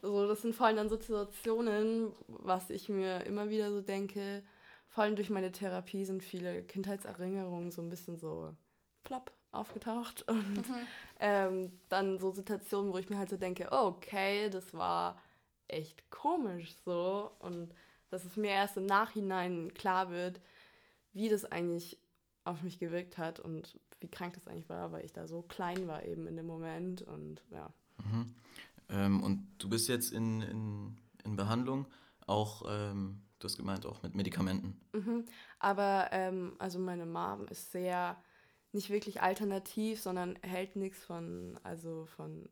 also, 0.00 0.28
das 0.28 0.42
sind 0.42 0.54
vor 0.54 0.66
allem 0.66 0.76
dann 0.76 0.88
so 0.88 0.96
Situationen, 0.96 2.12
was 2.26 2.70
ich 2.70 2.88
mir 2.88 3.24
immer 3.26 3.50
wieder 3.50 3.70
so 3.70 3.82
denke, 3.82 4.42
vor 4.88 5.04
allem 5.04 5.16
durch 5.16 5.28
meine 5.28 5.52
Therapie 5.52 6.04
sind 6.04 6.24
viele 6.24 6.62
Kindheitserinnerungen 6.62 7.70
so 7.70 7.82
ein 7.82 7.90
bisschen 7.90 8.16
so 8.16 8.56
plopp 9.04 9.37
aufgetaucht 9.52 10.22
und 10.28 10.68
mhm. 10.68 10.86
ähm, 11.20 11.72
dann 11.88 12.18
so 12.18 12.30
Situationen, 12.32 12.92
wo 12.92 12.98
ich 12.98 13.08
mir 13.08 13.18
halt 13.18 13.30
so 13.30 13.36
denke, 13.36 13.70
okay, 13.72 14.50
das 14.50 14.74
war 14.74 15.20
echt 15.68 16.10
komisch 16.10 16.74
so 16.84 17.32
und 17.40 17.74
dass 18.10 18.24
es 18.24 18.36
mir 18.36 18.50
erst 18.50 18.76
im 18.76 18.86
Nachhinein 18.86 19.72
klar 19.74 20.10
wird, 20.10 20.40
wie 21.12 21.28
das 21.28 21.44
eigentlich 21.44 21.98
auf 22.44 22.62
mich 22.62 22.78
gewirkt 22.78 23.18
hat 23.18 23.40
und 23.40 23.78
wie 24.00 24.08
krank 24.08 24.34
das 24.34 24.46
eigentlich 24.46 24.68
war, 24.68 24.92
weil 24.92 25.04
ich 25.04 25.12
da 25.12 25.26
so 25.26 25.42
klein 25.42 25.86
war 25.86 26.04
eben 26.04 26.26
in 26.26 26.36
dem 26.36 26.46
Moment 26.46 27.02
und 27.02 27.42
ja. 27.50 27.70
Mhm. 27.98 28.34
Ähm, 28.88 29.22
und 29.22 29.46
du 29.58 29.68
bist 29.68 29.88
jetzt 29.88 30.12
in, 30.12 30.40
in, 30.40 30.96
in 31.24 31.36
Behandlung, 31.36 31.86
auch, 32.26 32.62
ähm, 32.68 33.22
du 33.38 33.44
hast 33.44 33.56
gemeint, 33.56 33.84
auch 33.84 34.02
mit 34.02 34.14
Medikamenten. 34.14 34.80
Mhm. 34.92 35.24
Aber 35.58 36.08
ähm, 36.12 36.54
also 36.58 36.78
meine 36.78 37.04
Mom 37.04 37.46
ist 37.48 37.72
sehr 37.72 38.16
nicht 38.72 38.90
wirklich 38.90 39.22
alternativ, 39.22 40.00
sondern 40.00 40.38
hält 40.42 40.76
nichts 40.76 41.04
von, 41.04 41.58
also 41.62 42.06
von 42.16 42.48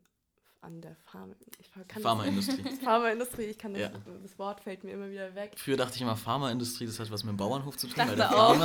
an 0.61 0.81
der 0.81 0.95
Pharma, 0.95 1.35
ich 1.59 1.71
kann 1.87 2.01
Pharmaindustrie. 2.01 2.63
Das, 2.63 2.79
Pharmaindustrie, 2.83 3.43
ich 3.43 3.57
kann 3.57 3.73
das, 3.73 3.83
ja. 3.83 3.91
das 4.23 4.39
Wort 4.39 4.61
fällt 4.61 4.83
mir 4.83 4.91
immer 4.91 5.09
wieder 5.09 5.35
weg. 5.35 5.53
Früher 5.55 5.77
dachte 5.77 5.95
ich 5.95 6.01
immer, 6.01 6.15
Pharmaindustrie, 6.15 6.85
das 6.85 6.99
hat 6.99 7.11
was 7.11 7.23
mit 7.23 7.33
dem 7.33 7.37
Bauernhof 7.37 7.77
zu 7.77 7.87
tun. 7.87 8.03
Ich 8.09 8.15
dachte 8.15 8.35
auch. 8.35 8.57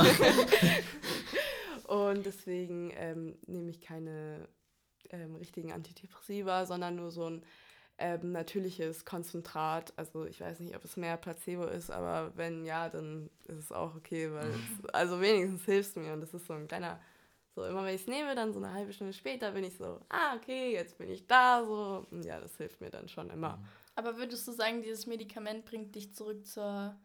Und 2.13 2.25
deswegen 2.25 2.91
ähm, 2.95 3.35
nehme 3.45 3.69
ich 3.69 3.79
keine 3.79 4.47
ähm, 5.11 5.35
richtigen 5.35 5.71
Antidepressiva, 5.71 6.65
sondern 6.65 6.95
nur 6.95 7.11
so 7.11 7.29
ein 7.29 7.43
ähm, 7.99 8.31
natürliches 8.31 9.05
Konzentrat. 9.05 9.93
Also 9.95 10.25
ich 10.25 10.41
weiß 10.41 10.59
nicht, 10.59 10.75
ob 10.75 10.83
es 10.83 10.97
mehr 10.97 11.17
Placebo 11.17 11.65
ist, 11.65 11.91
aber 11.91 12.31
wenn 12.35 12.65
ja, 12.65 12.89
dann 12.89 13.29
ist 13.47 13.59
es 13.59 13.71
auch 13.71 13.95
okay, 13.95 14.31
weil 14.31 14.49
es, 14.49 14.89
also 14.93 15.21
wenigstens 15.21 15.65
hilft 15.65 15.91
es 15.91 15.95
mir 15.95 16.13
und 16.13 16.21
das 16.21 16.33
ist 16.33 16.47
so 16.47 16.53
ein 16.53 16.67
kleiner 16.67 16.99
so, 17.55 17.63
immer 17.65 17.83
wenn 17.85 17.95
ich 17.95 18.01
es 18.01 18.07
nehme, 18.07 18.35
dann 18.35 18.53
so 18.53 18.59
eine 18.59 18.73
halbe 18.73 18.93
Stunde 18.93 19.13
später 19.13 19.51
bin 19.51 19.63
ich 19.63 19.77
so, 19.77 19.99
ah, 20.09 20.35
okay, 20.35 20.73
jetzt 20.73 20.97
bin 20.97 21.09
ich 21.09 21.27
da, 21.27 21.63
so. 21.63 22.05
Ja, 22.23 22.39
das 22.39 22.57
hilft 22.57 22.81
mir 22.81 22.89
dann 22.89 23.07
schon 23.07 23.29
immer. 23.29 23.63
Aber 23.95 24.17
würdest 24.17 24.47
du 24.47 24.51
sagen, 24.51 24.81
dieses 24.81 25.05
Medikament 25.05 25.65
bringt 25.65 25.93
dich 25.93 26.13
zurück 26.13 26.47
zur 26.47 26.95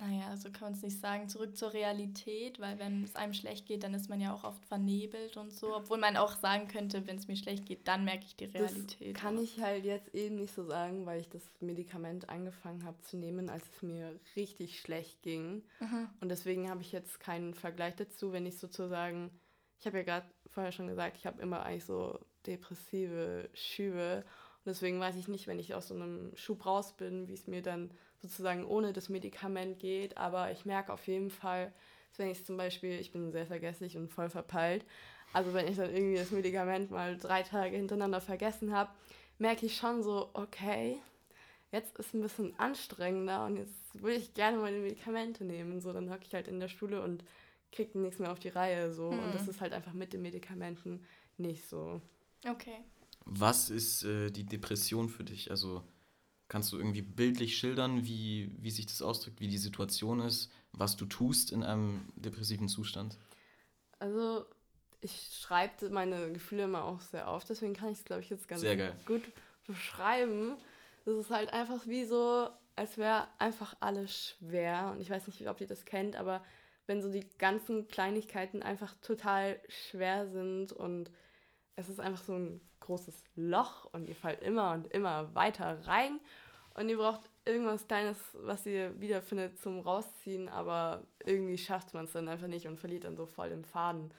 naja, 0.00 0.36
so 0.36 0.50
kann 0.50 0.62
man 0.62 0.72
es 0.72 0.82
nicht 0.82 0.98
sagen, 1.00 1.28
zurück 1.28 1.56
zur 1.56 1.72
Realität, 1.72 2.58
weil 2.60 2.78
wenn 2.78 3.04
es 3.04 3.14
einem 3.16 3.32
schlecht 3.32 3.66
geht, 3.66 3.82
dann 3.82 3.94
ist 3.94 4.08
man 4.08 4.20
ja 4.20 4.34
auch 4.34 4.44
oft 4.44 4.64
vernebelt 4.64 5.36
und 5.36 5.52
so. 5.52 5.74
Obwohl 5.74 5.98
man 5.98 6.16
auch 6.16 6.36
sagen 6.36 6.68
könnte, 6.68 7.06
wenn 7.06 7.16
es 7.16 7.28
mir 7.28 7.36
schlecht 7.36 7.66
geht, 7.66 7.86
dann 7.86 8.04
merke 8.04 8.24
ich 8.24 8.36
die 8.36 8.46
Realität. 8.46 9.14
Das 9.14 9.22
kann 9.22 9.38
ich 9.38 9.60
halt 9.60 9.84
jetzt 9.84 10.14
eben 10.14 10.36
nicht 10.36 10.54
so 10.54 10.64
sagen, 10.64 11.06
weil 11.06 11.20
ich 11.20 11.28
das 11.28 11.42
Medikament 11.60 12.28
angefangen 12.28 12.84
habe 12.84 13.00
zu 13.02 13.16
nehmen, 13.16 13.48
als 13.48 13.64
es 13.74 13.82
mir 13.82 14.18
richtig 14.36 14.80
schlecht 14.80 15.22
ging. 15.22 15.62
Mhm. 15.80 16.08
Und 16.20 16.28
deswegen 16.28 16.68
habe 16.68 16.82
ich 16.82 16.92
jetzt 16.92 17.20
keinen 17.20 17.54
Vergleich 17.54 17.94
dazu, 17.96 18.32
wenn 18.32 18.46
ich 18.46 18.58
sozusagen, 18.58 19.30
ich 19.78 19.86
habe 19.86 19.98
ja 19.98 20.02
gerade 20.04 20.26
vorher 20.50 20.72
schon 20.72 20.88
gesagt, 20.88 21.16
ich 21.16 21.26
habe 21.26 21.40
immer 21.40 21.64
eigentlich 21.64 21.84
so 21.84 22.18
depressive 22.46 23.48
Schübe. 23.54 24.24
Und 24.64 24.66
deswegen 24.66 24.98
weiß 24.98 25.16
ich 25.16 25.28
nicht, 25.28 25.46
wenn 25.46 25.58
ich 25.58 25.74
aus 25.74 25.88
so 25.88 25.94
einem 25.94 26.36
Schub 26.36 26.66
raus 26.66 26.96
bin, 26.96 27.28
wie 27.28 27.34
es 27.34 27.46
mir 27.46 27.62
dann 27.62 27.90
sozusagen 28.20 28.64
ohne 28.64 28.92
das 28.92 29.08
Medikament 29.08 29.78
geht. 29.78 30.16
Aber 30.16 30.50
ich 30.50 30.64
merke 30.64 30.92
auf 30.92 31.06
jeden 31.06 31.30
Fall, 31.30 31.72
wenn 32.16 32.30
ich 32.30 32.44
zum 32.44 32.56
Beispiel, 32.56 32.98
ich 32.98 33.12
bin 33.12 33.30
sehr 33.32 33.46
vergesslich 33.46 33.96
und 33.96 34.10
voll 34.10 34.28
verpeilt, 34.28 34.84
also 35.32 35.52
wenn 35.54 35.68
ich 35.68 35.76
dann 35.76 35.94
irgendwie 35.94 36.16
das 36.16 36.30
Medikament 36.30 36.90
mal 36.90 37.16
drei 37.16 37.42
Tage 37.42 37.76
hintereinander 37.76 38.20
vergessen 38.20 38.72
habe, 38.72 38.90
merke 39.38 39.66
ich 39.66 39.76
schon 39.76 40.02
so, 40.02 40.30
okay, 40.32 40.98
jetzt 41.70 41.98
ist 41.98 42.14
ein 42.14 42.22
bisschen 42.22 42.58
anstrengender 42.58 43.44
und 43.44 43.56
jetzt 43.56 43.74
würde 43.94 44.16
ich 44.16 44.34
gerne 44.34 44.58
meine 44.58 44.78
Medikamente 44.78 45.44
nehmen. 45.44 45.80
So, 45.80 45.92
dann 45.92 46.10
hocke 46.10 46.24
ich 46.26 46.34
halt 46.34 46.48
in 46.48 46.60
der 46.60 46.68
Schule 46.68 47.02
und 47.02 47.24
kriege 47.72 47.98
nichts 47.98 48.18
mehr 48.18 48.32
auf 48.32 48.38
die 48.38 48.48
Reihe. 48.48 48.92
So. 48.92 49.12
Mhm. 49.12 49.18
Und 49.18 49.34
das 49.34 49.46
ist 49.46 49.60
halt 49.60 49.72
einfach 49.72 49.92
mit 49.92 50.12
den 50.12 50.22
Medikamenten 50.22 51.04
nicht 51.36 51.68
so. 51.68 52.00
Okay. 52.48 52.78
Was 53.24 53.68
ist 53.68 54.04
äh, 54.04 54.30
die 54.30 54.44
Depression 54.44 55.08
für 55.08 55.24
dich? 55.24 55.50
Also 55.50 55.82
Kannst 56.48 56.72
du 56.72 56.78
irgendwie 56.78 57.02
bildlich 57.02 57.58
schildern, 57.58 58.04
wie, 58.04 58.50
wie 58.58 58.70
sich 58.70 58.86
das 58.86 59.02
ausdrückt, 59.02 59.40
wie 59.40 59.48
die 59.48 59.58
Situation 59.58 60.20
ist, 60.20 60.50
was 60.72 60.96
du 60.96 61.04
tust 61.04 61.52
in 61.52 61.62
einem 61.62 62.08
depressiven 62.16 62.68
Zustand? 62.68 63.18
Also, 63.98 64.46
ich 65.00 65.30
schreibe 65.40 65.90
meine 65.90 66.32
Gefühle 66.32 66.64
immer 66.64 66.84
auch 66.84 67.00
sehr 67.00 67.28
auf, 67.28 67.44
deswegen 67.44 67.74
kann 67.74 67.90
ich 67.90 67.98
es, 67.98 68.04
glaube 68.04 68.22
ich, 68.22 68.30
jetzt 68.30 68.48
ganz 68.48 68.64
gut 69.04 69.22
beschreiben. 69.66 70.56
Das 71.04 71.16
ist 71.16 71.30
halt 71.30 71.52
einfach 71.52 71.86
wie 71.86 72.04
so, 72.04 72.48
als 72.76 72.96
wäre 72.96 73.28
einfach 73.38 73.76
alles 73.80 74.36
schwer. 74.38 74.90
Und 74.92 75.00
ich 75.00 75.10
weiß 75.10 75.26
nicht, 75.26 75.48
ob 75.48 75.60
ihr 75.60 75.66
das 75.66 75.84
kennt, 75.84 76.16
aber 76.16 76.42
wenn 76.86 77.02
so 77.02 77.10
die 77.10 77.28
ganzen 77.38 77.86
Kleinigkeiten 77.88 78.62
einfach 78.62 78.94
total 79.02 79.60
schwer 79.68 80.26
sind 80.28 80.72
und 80.72 81.10
es 81.76 81.88
ist 81.88 82.00
einfach 82.00 82.24
so 82.24 82.34
ein 82.34 82.60
großes 82.88 83.22
Loch 83.36 83.84
und 83.92 84.08
ihr 84.08 84.16
fallt 84.16 84.42
immer 84.42 84.72
und 84.72 84.86
immer 84.88 85.34
weiter 85.34 85.86
rein 85.86 86.18
und 86.74 86.88
ihr 86.88 86.96
braucht 86.96 87.20
irgendwas 87.44 87.86
Kleines, 87.86 88.18
was 88.32 88.64
ihr 88.66 88.98
wiederfindet 89.00 89.58
zum 89.60 89.80
Rausziehen, 89.80 90.48
aber 90.48 91.02
irgendwie 91.24 91.58
schafft 91.58 91.94
man 91.94 92.06
es 92.06 92.12
dann 92.12 92.28
einfach 92.28 92.48
nicht 92.48 92.66
und 92.66 92.78
verliert 92.78 93.04
dann 93.04 93.16
so 93.16 93.26
voll 93.26 93.50
den 93.50 93.64
Faden. 93.64 94.10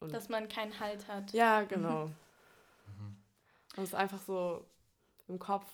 Und 0.00 0.12
Dass 0.12 0.28
man 0.28 0.48
keinen 0.48 0.78
Halt 0.80 1.08
hat. 1.08 1.32
Ja, 1.32 1.62
genau. 1.62 2.06
Mhm. 2.06 3.16
Und 3.76 3.82
es 3.84 3.90
ist 3.90 3.94
einfach 3.94 4.20
so 4.20 4.64
im 5.28 5.38
Kopf 5.38 5.66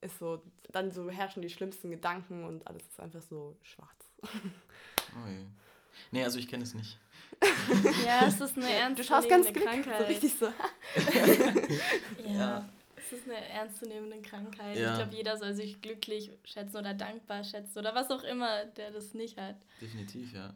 ist 0.00 0.18
so, 0.18 0.42
dann 0.70 0.90
so 0.90 1.10
herrschen 1.10 1.42
die 1.42 1.50
schlimmsten 1.50 1.90
Gedanken 1.90 2.44
und 2.44 2.66
alles 2.66 2.86
ist 2.86 3.00
einfach 3.00 3.20
so 3.20 3.58
schwarz. 3.62 4.10
Oh 4.22 5.28
je. 5.28 5.44
Nee, 6.12 6.24
also 6.24 6.38
ich 6.38 6.48
kenne 6.48 6.62
es 6.62 6.72
nicht. 6.72 6.98
ja, 8.06 8.26
es 8.26 8.40
ist 8.40 8.56
eine 8.56 8.68
ernstzunehmende 8.68 9.02
Du 9.02 9.04
schaust 9.04 9.28
ganz 9.28 9.52
Krankheit. 9.52 9.98
So 9.98 10.04
richtig 10.04 10.34
so. 10.34 10.46
ja. 12.26 12.32
ja. 12.32 12.68
Es 12.96 13.12
ist 13.12 13.24
eine 13.24 13.44
ernstzunehmende 13.48 14.20
Krankheit. 14.22 14.76
Ja. 14.76 14.92
Ich 14.92 14.98
glaube, 14.98 15.16
jeder 15.16 15.36
soll 15.36 15.54
sich 15.54 15.80
glücklich 15.80 16.30
schätzen 16.44 16.76
oder 16.76 16.94
dankbar 16.94 17.42
schätzen 17.42 17.78
oder 17.78 17.94
was 17.94 18.10
auch 18.10 18.22
immer, 18.22 18.66
der 18.66 18.90
das 18.90 19.14
nicht 19.14 19.38
hat. 19.38 19.56
Definitiv, 19.80 20.32
ja. 20.32 20.54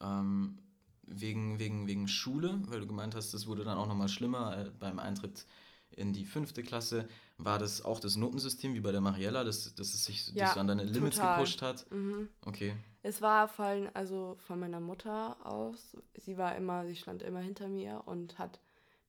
Ähm, 0.00 0.58
wegen, 1.02 1.58
wegen, 1.58 1.86
wegen 1.86 2.08
Schule, 2.08 2.60
weil 2.66 2.80
du 2.80 2.86
gemeint 2.86 3.14
hast, 3.14 3.34
das 3.34 3.46
wurde 3.46 3.64
dann 3.64 3.76
auch 3.76 3.88
nochmal 3.88 4.08
schlimmer 4.08 4.56
äh, 4.56 4.70
beim 4.78 4.98
Eintritt 4.98 5.46
in 5.90 6.12
die 6.12 6.24
fünfte 6.24 6.62
Klasse. 6.62 7.08
War 7.44 7.58
das 7.58 7.84
auch 7.84 8.00
das 8.00 8.16
Notensystem 8.16 8.74
wie 8.74 8.80
bei 8.80 8.92
der 8.92 9.00
Mariella, 9.00 9.44
dass, 9.44 9.74
dass 9.74 9.94
es 9.94 10.04
sich 10.04 10.28
ja, 10.28 10.46
dass 10.46 10.56
an 10.56 10.68
deine 10.68 10.84
Limits 10.84 11.16
total. 11.16 11.36
gepusht 11.36 11.62
hat? 11.62 11.90
Mhm. 11.90 12.28
Okay. 12.44 12.74
Es 13.02 13.20
war 13.20 13.48
vor 13.48 13.64
allem 13.64 13.90
also 13.94 14.36
von 14.46 14.60
meiner 14.60 14.80
Mutter 14.80 15.36
aus. 15.44 15.96
Sie 16.14 16.38
war 16.38 16.54
immer, 16.56 16.86
sie 16.86 16.96
stand 16.96 17.22
immer 17.22 17.40
hinter 17.40 17.68
mir 17.68 18.02
und 18.06 18.38
hat 18.38 18.60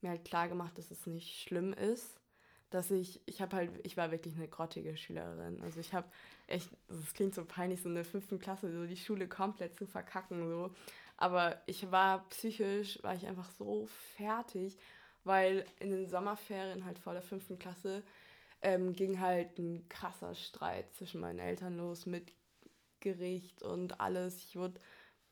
mir 0.02 0.10
halt 0.10 0.26
klar 0.26 0.48
gemacht, 0.48 0.78
dass 0.78 0.90
es 0.90 1.06
nicht 1.06 1.42
schlimm 1.42 1.74
ist. 1.74 2.20
Dass 2.72 2.90
ich, 2.90 3.22
ich 3.28 3.40
habe 3.40 3.56
halt, 3.56 3.72
ich 3.84 3.98
war 3.98 4.10
wirklich 4.10 4.36
eine 4.36 4.48
grottige 4.48 4.98
Schülerin. 4.98 5.62
Also 5.62 5.80
ich 5.80 5.94
habe 5.94 6.08
echt, 6.48 6.70
das 6.88 7.14
klingt 7.14 7.36
so 7.36 7.46
peinlich, 7.46 7.84
so 7.84 7.90
in 7.90 7.96
der 7.96 8.06
fünften 8.06 8.40
Klasse 8.40 8.72
so 8.72 8.88
die 8.88 8.98
Schule 8.98 9.28
komplett 9.28 9.78
zu 9.78 9.86
verkacken 9.86 10.50
so. 10.50 10.72
Aber 11.18 11.62
ich 11.68 11.92
war 11.92 12.28
psychisch, 12.30 13.02
war 13.04 13.14
ich 13.14 13.28
einfach 13.28 13.50
so 13.52 13.88
fertig, 14.18 14.76
weil 15.24 15.66
in 15.80 15.92
den 15.92 16.08
Sommerferien 16.08 16.84
halt 16.84 16.98
vor 16.98 17.14
der 17.14 17.22
fünften 17.22 17.60
Klasse 17.60 18.04
ähm, 18.64 18.94
ging 18.94 19.20
halt 19.20 19.60
ein 19.60 19.88
krasser 19.90 20.34
Streit 20.36 20.92
zwischen 20.94 21.22
meinen 21.22 21.40
Eltern 21.40 21.78
los 21.78 22.06
mit 22.06 22.32
Gericht 23.00 23.62
und 23.62 24.00
alles. 24.00 24.44
Ich 24.46 24.56
wurde 24.56 24.80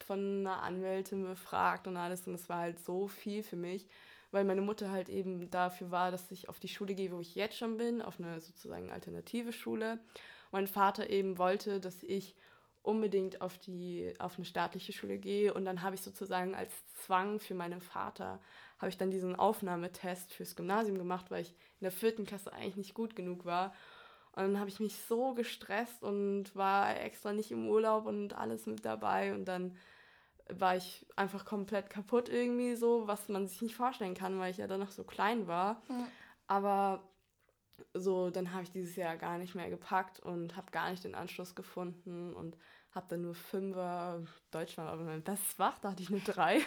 von 0.03 0.19
einer 0.19 0.61
Anwältin 0.61 1.23
befragt 1.23 1.87
und 1.87 1.97
alles 1.97 2.27
und 2.27 2.33
es 2.33 2.49
war 2.49 2.59
halt 2.59 2.79
so 2.79 3.07
viel 3.07 3.43
für 3.43 3.55
mich, 3.55 3.87
weil 4.31 4.43
meine 4.43 4.61
Mutter 4.61 4.91
halt 4.91 5.09
eben 5.09 5.49
dafür 5.49 5.91
war, 5.91 6.11
dass 6.11 6.31
ich 6.31 6.49
auf 6.49 6.59
die 6.59 6.67
Schule 6.67 6.93
gehe, 6.93 7.11
wo 7.11 7.19
ich 7.19 7.35
jetzt 7.35 7.57
schon 7.57 7.77
bin, 7.77 8.01
auf 8.01 8.19
eine 8.19 8.41
sozusagen 8.41 8.91
alternative 8.91 9.53
Schule. 9.53 9.99
Mein 10.51 10.67
Vater 10.67 11.09
eben 11.09 11.37
wollte, 11.37 11.79
dass 11.79 12.03
ich 12.03 12.35
unbedingt 12.83 13.41
auf 13.41 13.57
die 13.59 14.13
auf 14.19 14.37
eine 14.37 14.45
staatliche 14.45 14.91
Schule 14.91 15.19
gehe 15.19 15.53
und 15.53 15.65
dann 15.65 15.81
habe 15.81 15.95
ich 15.95 16.01
sozusagen 16.01 16.55
als 16.55 16.73
Zwang 17.05 17.39
für 17.39 17.53
meinen 17.53 17.79
Vater 17.79 18.41
habe 18.81 18.89
ich 18.89 18.97
dann 18.97 19.11
diesen 19.11 19.35
Aufnahmetest 19.35 20.33
fürs 20.33 20.57
Gymnasium 20.57 20.97
gemacht, 20.97 21.31
weil 21.31 21.43
ich 21.43 21.51
in 21.51 21.83
der 21.83 21.91
vierten 21.91 22.25
Klasse 22.25 22.51
eigentlich 22.51 22.75
nicht 22.75 22.93
gut 22.93 23.15
genug 23.15 23.45
war 23.45 23.73
und 24.33 24.43
dann 24.43 24.59
habe 24.59 24.69
ich 24.69 24.79
mich 24.79 24.95
so 24.95 25.33
gestresst 25.33 26.03
und 26.03 26.55
war 26.55 26.97
extra 26.97 27.33
nicht 27.33 27.51
im 27.51 27.67
Urlaub 27.67 28.05
und 28.05 28.33
alles 28.33 28.65
mit 28.65 28.85
dabei. 28.85 29.33
Und 29.33 29.45
dann 29.45 29.75
war 30.49 30.77
ich 30.77 31.05
einfach 31.17 31.43
komplett 31.43 31.89
kaputt 31.89 32.29
irgendwie 32.29 32.75
so, 32.75 33.07
was 33.07 33.27
man 33.27 33.47
sich 33.47 33.61
nicht 33.61 33.75
vorstellen 33.75 34.13
kann, 34.13 34.39
weil 34.39 34.51
ich 34.51 34.57
ja 34.57 34.67
dann 34.67 34.79
noch 34.79 34.91
so 34.91 35.03
klein 35.03 35.47
war. 35.47 35.81
Ja. 35.89 36.07
Aber 36.47 37.03
so, 37.93 38.29
dann 38.29 38.53
habe 38.53 38.63
ich 38.63 38.71
dieses 38.71 38.95
Jahr 38.95 39.17
gar 39.17 39.37
nicht 39.37 39.53
mehr 39.53 39.69
gepackt 39.69 40.21
und 40.21 40.55
habe 40.55 40.71
gar 40.71 40.91
nicht 40.91 41.03
den 41.03 41.15
Anschluss 41.15 41.53
gefunden 41.53 42.33
und 42.33 42.57
habe 42.91 43.07
dann 43.09 43.23
nur 43.23 43.35
Fünfer. 43.35 44.23
Deutsch 44.51 44.77
war 44.77 44.87
aber 44.87 45.03
mein 45.03 45.23
bestes 45.23 45.53
Fach, 45.53 45.77
da 45.79 45.91
hatte 45.91 46.03
ich 46.03 46.09
nur 46.09 46.21
drei. 46.21 46.61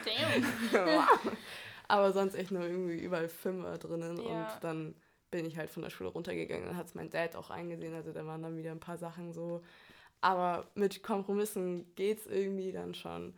Damn. 0.72 1.08
aber 1.88 2.12
sonst 2.12 2.34
echt 2.34 2.50
nur 2.50 2.62
irgendwie 2.62 2.96
überall 2.96 3.28
Fünfer 3.28 3.78
drinnen 3.78 4.18
ja. 4.18 4.24
und 4.24 4.64
dann 4.64 4.94
bin 5.30 5.46
ich 5.46 5.58
halt 5.58 5.70
von 5.70 5.82
der 5.82 5.90
Schule 5.90 6.10
runtergegangen. 6.10 6.66
Dann 6.66 6.76
hat 6.76 6.86
es 6.86 6.94
mein 6.94 7.10
Dad 7.10 7.34
auch 7.34 7.50
eingesehen, 7.50 7.94
also 7.94 8.12
da 8.12 8.24
waren 8.24 8.42
dann 8.42 8.56
wieder 8.56 8.70
ein 8.70 8.80
paar 8.80 8.98
Sachen 8.98 9.32
so. 9.32 9.62
Aber 10.20 10.68
mit 10.74 11.02
Kompromissen 11.02 11.92
geht 11.96 12.20
es 12.20 12.26
irgendwie 12.26 12.72
dann 12.72 12.94
schon. 12.94 13.34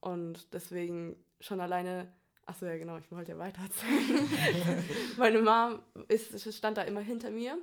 Und 0.00 0.54
deswegen 0.54 1.16
schon 1.40 1.60
alleine, 1.60 2.10
achso 2.46 2.66
ja 2.66 2.78
genau, 2.78 2.96
ich 2.98 3.10
wollte 3.10 3.32
ja 3.32 3.38
weiter 3.38 3.62
erzählen. 3.62 4.84
Meine 5.18 5.42
Mom 5.42 5.80
ist, 6.08 6.54
stand 6.54 6.78
da 6.78 6.82
immer 6.82 7.00
hinter 7.00 7.30
mir, 7.30 7.58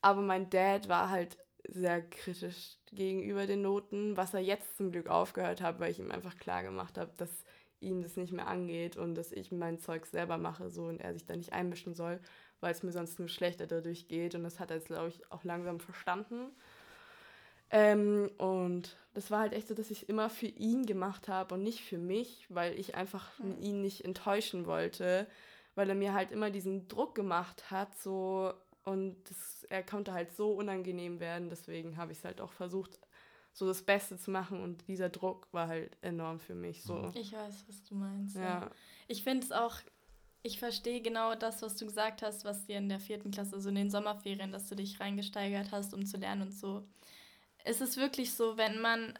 aber 0.00 0.20
mein 0.20 0.48
Dad 0.48 0.88
war 0.88 1.10
halt 1.10 1.36
sehr 1.66 2.02
kritisch 2.02 2.76
gegenüber 2.92 3.46
den 3.46 3.62
Noten, 3.62 4.16
was 4.16 4.32
er 4.34 4.40
jetzt 4.40 4.76
zum 4.76 4.92
Glück 4.92 5.08
aufgehört 5.08 5.60
hat, 5.60 5.80
weil 5.80 5.90
ich 5.90 5.98
ihm 5.98 6.10
einfach 6.10 6.36
klar 6.36 6.62
gemacht 6.62 6.98
habe, 6.98 7.10
dass 7.16 7.44
ihm 7.84 8.02
das 8.02 8.16
nicht 8.16 8.32
mehr 8.32 8.48
angeht 8.48 8.96
und 8.96 9.14
dass 9.14 9.32
ich 9.32 9.52
mein 9.52 9.78
Zeug 9.78 10.06
selber 10.06 10.38
mache 10.38 10.70
so 10.70 10.84
und 10.84 11.00
er 11.00 11.12
sich 11.12 11.24
da 11.24 11.36
nicht 11.36 11.52
einmischen 11.52 11.94
soll, 11.94 12.18
weil 12.60 12.72
es 12.72 12.82
mir 12.82 12.92
sonst 12.92 13.18
nur 13.18 13.28
schlechter 13.28 13.66
dadurch 13.66 14.08
geht 14.08 14.34
und 14.34 14.42
das 14.42 14.58
hat 14.58 14.70
er 14.70 14.76
jetzt, 14.76 14.88
glaube 14.88 15.08
ich, 15.08 15.30
auch 15.30 15.44
langsam 15.44 15.80
verstanden. 15.80 16.50
Ähm, 17.70 18.30
und 18.38 18.96
das 19.14 19.30
war 19.30 19.40
halt 19.40 19.52
echt 19.52 19.68
so, 19.68 19.74
dass 19.74 19.90
ich 19.90 20.02
es 20.02 20.08
immer 20.08 20.30
für 20.30 20.46
ihn 20.46 20.86
gemacht 20.86 21.28
habe 21.28 21.54
und 21.54 21.62
nicht 21.62 21.80
für 21.80 21.98
mich, 21.98 22.46
weil 22.48 22.78
ich 22.78 22.94
einfach 22.94 23.38
hm. 23.38 23.60
ihn 23.60 23.80
nicht 23.80 24.04
enttäuschen 24.04 24.66
wollte, 24.66 25.26
weil 25.74 25.88
er 25.88 25.94
mir 25.94 26.14
halt 26.14 26.30
immer 26.30 26.50
diesen 26.50 26.88
Druck 26.88 27.14
gemacht 27.14 27.70
hat, 27.70 27.96
so 27.98 28.52
und 28.84 29.16
das, 29.28 29.64
er 29.70 29.82
konnte 29.82 30.12
halt 30.12 30.34
so 30.36 30.52
unangenehm 30.52 31.18
werden, 31.18 31.48
deswegen 31.48 31.96
habe 31.96 32.12
ich 32.12 32.18
es 32.18 32.24
halt 32.24 32.40
auch 32.40 32.52
versucht, 32.52 33.00
so 33.54 33.66
das 33.66 33.82
Beste 33.82 34.18
zu 34.18 34.32
machen 34.32 34.60
und 34.60 34.86
dieser 34.88 35.08
Druck 35.08 35.46
war 35.52 35.68
halt 35.68 35.96
enorm 36.02 36.40
für 36.40 36.56
mich. 36.56 36.82
So. 36.82 37.12
Ich 37.14 37.32
weiß, 37.32 37.64
was 37.68 37.84
du 37.84 37.94
meinst. 37.94 38.34
Ja. 38.34 38.42
ja. 38.42 38.70
Ich 39.06 39.22
finde 39.22 39.46
es 39.46 39.52
auch, 39.52 39.76
ich 40.42 40.58
verstehe 40.58 41.00
genau 41.00 41.36
das, 41.36 41.62
was 41.62 41.76
du 41.76 41.86
gesagt 41.86 42.22
hast, 42.22 42.44
was 42.44 42.66
dir 42.66 42.78
in 42.78 42.88
der 42.88 42.98
vierten 42.98 43.30
Klasse, 43.30 43.54
also 43.54 43.68
in 43.68 43.76
den 43.76 43.90
Sommerferien, 43.90 44.50
dass 44.50 44.68
du 44.68 44.74
dich 44.74 44.98
reingesteigert 44.98 45.70
hast, 45.70 45.94
um 45.94 46.04
zu 46.04 46.16
lernen 46.16 46.42
und 46.42 46.52
so. 46.52 46.84
Es 47.62 47.80
ist 47.80 47.96
wirklich 47.96 48.34
so, 48.34 48.56
wenn 48.56 48.80
man 48.80 49.16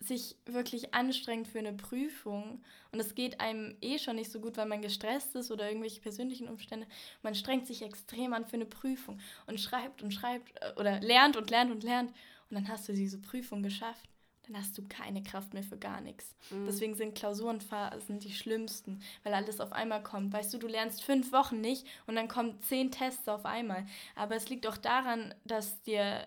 sich 0.00 0.36
wirklich 0.44 0.94
anstrengt 0.94 1.46
für 1.46 1.60
eine 1.60 1.72
Prüfung 1.72 2.62
und 2.92 3.00
es 3.00 3.14
geht 3.14 3.40
einem 3.40 3.76
eh 3.80 3.98
schon 3.98 4.16
nicht 4.16 4.30
so 4.30 4.40
gut, 4.40 4.56
weil 4.56 4.66
man 4.66 4.82
gestresst 4.82 5.34
ist 5.36 5.50
oder 5.50 5.68
irgendwelche 5.68 6.00
persönlichen 6.00 6.48
Umstände. 6.48 6.86
Man 7.22 7.34
strengt 7.34 7.66
sich 7.66 7.82
extrem 7.82 8.32
an 8.32 8.44
für 8.44 8.56
eine 8.56 8.66
Prüfung 8.66 9.20
und 9.46 9.60
schreibt 9.60 10.02
und 10.02 10.12
schreibt 10.12 10.52
äh, 10.62 10.72
oder 10.76 11.00
lernt 11.00 11.36
und 11.36 11.50
lernt 11.50 11.70
und 11.70 11.84
lernt 11.84 12.12
und 12.50 12.54
dann 12.54 12.68
hast 12.68 12.88
du 12.88 12.92
diese 12.92 13.18
Prüfung 13.18 13.62
geschafft. 13.62 14.08
Dann 14.46 14.56
hast 14.56 14.78
du 14.78 14.88
keine 14.88 15.22
Kraft 15.22 15.52
mehr 15.52 15.62
für 15.62 15.76
gar 15.76 16.00
nichts. 16.00 16.34
Mhm. 16.50 16.64
Deswegen 16.64 16.94
sind 16.94 17.14
Klausurenphasen 17.14 18.18
die 18.18 18.32
schlimmsten, 18.32 19.02
weil 19.22 19.34
alles 19.34 19.60
auf 19.60 19.72
einmal 19.72 20.02
kommt. 20.02 20.32
Weißt 20.32 20.54
du, 20.54 20.58
du 20.58 20.66
lernst 20.66 21.04
fünf 21.04 21.32
Wochen 21.32 21.60
nicht 21.60 21.86
und 22.06 22.16
dann 22.16 22.28
kommen 22.28 22.58
zehn 22.62 22.90
Tests 22.90 23.28
auf 23.28 23.44
einmal. 23.44 23.86
Aber 24.16 24.36
es 24.36 24.48
liegt 24.48 24.66
auch 24.66 24.78
daran, 24.78 25.34
dass 25.44 25.82
dir 25.82 26.24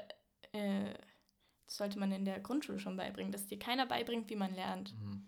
äh, 0.51 0.94
sollte 1.72 1.98
man 2.00 2.12
in 2.12 2.25
der 2.25 2.40
Grundschule 2.40 2.80
schon 2.80 2.98
beibringen, 2.98 3.32
dass 3.32 3.48
dir 3.48 3.58
keiner 3.58 3.86
beibringt, 3.86 4.30
wie 4.30 4.36
man 4.36 4.54
lernt. 4.54 4.94
Mhm. 5.00 5.28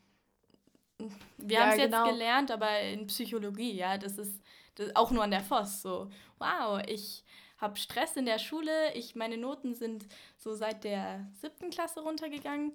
Wir 1.38 1.58
ja, 1.58 1.62
haben 1.62 1.70
es 1.72 1.78
genau. 1.78 2.06
jetzt 2.06 2.14
gelernt, 2.14 2.52
aber 2.52 2.82
in 2.82 3.08
Psychologie, 3.08 3.74
ja, 3.74 3.98
das 3.98 4.18
ist, 4.18 4.42
das 4.76 4.96
auch 4.96 5.12
nur 5.12 5.24
an 5.24 5.32
der 5.32 5.42
FOS 5.42 5.82
so. 5.82 6.10
Wow, 6.38 6.82
ich 6.88 7.24
habe 7.58 7.78
Stress 7.78 8.16
in 8.16 8.26
der 8.26 8.40
Schule, 8.40 8.94
ich, 8.94 9.16
meine 9.16 9.38
Noten 9.38 9.74
sind 9.74 10.06
so 10.38 10.54
seit 10.54 10.84
der 10.84 11.28
siebten 11.42 11.70
Klasse 11.70 12.02
runtergegangen 12.02 12.74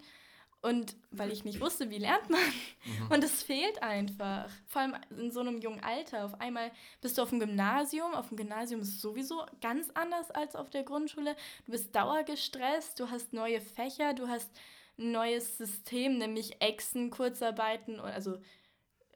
und 0.60 0.96
weil 1.12 1.30
ich 1.30 1.44
nicht 1.44 1.60
wusste, 1.60 1.88
wie 1.90 1.98
lernt 1.98 2.30
man. 2.30 2.40
Mhm. 2.40 3.12
Und 3.12 3.22
es 3.22 3.44
fehlt 3.44 3.80
einfach. 3.82 4.50
Vor 4.66 4.82
allem 4.82 4.96
in 5.10 5.30
so 5.30 5.40
einem 5.40 5.58
jungen 5.58 5.82
Alter. 5.84 6.24
Auf 6.24 6.40
einmal 6.40 6.72
bist 7.00 7.16
du 7.16 7.22
auf 7.22 7.30
dem 7.30 7.38
Gymnasium. 7.38 8.12
Auf 8.14 8.28
dem 8.28 8.36
Gymnasium 8.36 8.80
ist 8.80 8.88
es 8.88 9.00
sowieso 9.00 9.46
ganz 9.60 9.88
anders 9.94 10.32
als 10.32 10.56
auf 10.56 10.68
der 10.68 10.82
Grundschule. 10.82 11.36
Du 11.66 11.72
bist 11.72 11.94
dauergestresst, 11.94 12.98
du 12.98 13.08
hast 13.08 13.32
neue 13.32 13.60
Fächer, 13.60 14.14
du 14.14 14.26
hast 14.26 14.50
ein 14.98 15.12
neues 15.12 15.58
System, 15.58 16.18
nämlich 16.18 16.60
Exen, 16.60 17.10
Kurzarbeiten, 17.10 18.00
also 18.00 18.38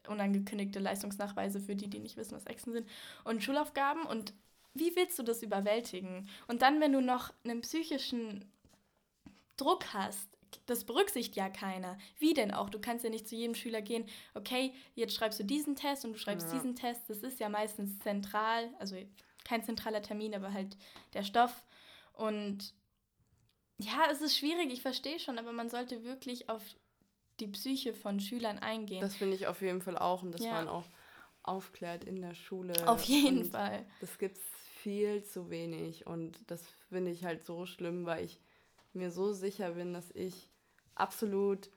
unangekündigte 0.07 0.79
Leistungsnachweise 0.79 1.59
für 1.59 1.75
die, 1.75 1.89
die 1.89 1.99
nicht 1.99 2.15
wissen, 2.15 2.35
was 2.35 2.45
Exen 2.45 2.71
sind, 2.71 2.89
und 3.25 3.43
Schulaufgaben. 3.43 4.03
Und 4.03 4.33
wie 4.73 4.95
willst 4.95 5.17
du 5.19 5.23
das 5.23 5.43
überwältigen? 5.43 6.29
Und 6.47 6.61
dann, 6.61 6.81
wenn 6.81 6.93
du 6.93 7.01
noch 7.01 7.31
einen 7.43 7.61
psychischen 7.61 8.51
Druck 9.57 9.93
hast, 9.93 10.29
das 10.65 10.83
berücksichtigt 10.83 11.35
ja 11.35 11.49
keiner. 11.49 11.97
Wie 12.19 12.33
denn 12.33 12.53
auch? 12.53 12.69
Du 12.69 12.79
kannst 12.79 13.03
ja 13.03 13.09
nicht 13.09 13.27
zu 13.27 13.35
jedem 13.35 13.55
Schüler 13.55 13.81
gehen, 13.81 14.05
okay, 14.33 14.73
jetzt 14.95 15.15
schreibst 15.15 15.39
du 15.39 15.43
diesen 15.43 15.75
Test 15.75 16.05
und 16.05 16.13
du 16.13 16.19
schreibst 16.19 16.47
ja. 16.47 16.53
diesen 16.53 16.75
Test. 16.75 17.09
Das 17.09 17.19
ist 17.19 17.39
ja 17.39 17.49
meistens 17.49 17.99
zentral, 17.99 18.69
also 18.79 18.95
kein 19.43 19.63
zentraler 19.63 20.01
Termin, 20.01 20.35
aber 20.35 20.53
halt 20.53 20.77
der 21.13 21.23
Stoff. 21.23 21.65
Und 22.13 22.73
ja, 23.79 24.07
es 24.11 24.21
ist 24.21 24.37
schwierig, 24.37 24.71
ich 24.71 24.81
verstehe 24.81 25.19
schon, 25.19 25.39
aber 25.39 25.51
man 25.51 25.69
sollte 25.69 26.03
wirklich 26.03 26.49
auf 26.49 26.61
die 27.39 27.47
Psyche 27.47 27.93
von 27.93 28.19
Schülern 28.19 28.59
eingehen. 28.59 29.01
Das 29.01 29.15
finde 29.15 29.35
ich 29.35 29.47
auf 29.47 29.61
jeden 29.61 29.81
Fall 29.81 29.97
auch 29.97 30.23
und 30.23 30.31
dass 30.31 30.43
ja. 30.43 30.53
man 30.53 30.67
auch 30.67 30.85
aufklärt 31.41 32.03
in 32.03 32.21
der 32.21 32.35
Schule. 32.35 32.73
Auf 32.87 33.03
jeden 33.03 33.39
und 33.39 33.51
Fall. 33.51 33.85
Das 33.99 34.17
gibt 34.17 34.37
es 34.37 34.43
viel 34.83 35.23
zu 35.23 35.49
wenig 35.49 36.05
und 36.05 36.39
das 36.51 36.61
finde 36.89 37.11
ich 37.11 37.23
halt 37.23 37.45
so 37.45 37.65
schlimm, 37.65 38.05
weil 38.05 38.25
ich 38.25 38.39
mir 38.91 39.11
so 39.11 39.31
sicher 39.31 39.71
bin, 39.71 39.93
dass 39.93 40.11
ich 40.11 40.49
absolut 40.93 41.69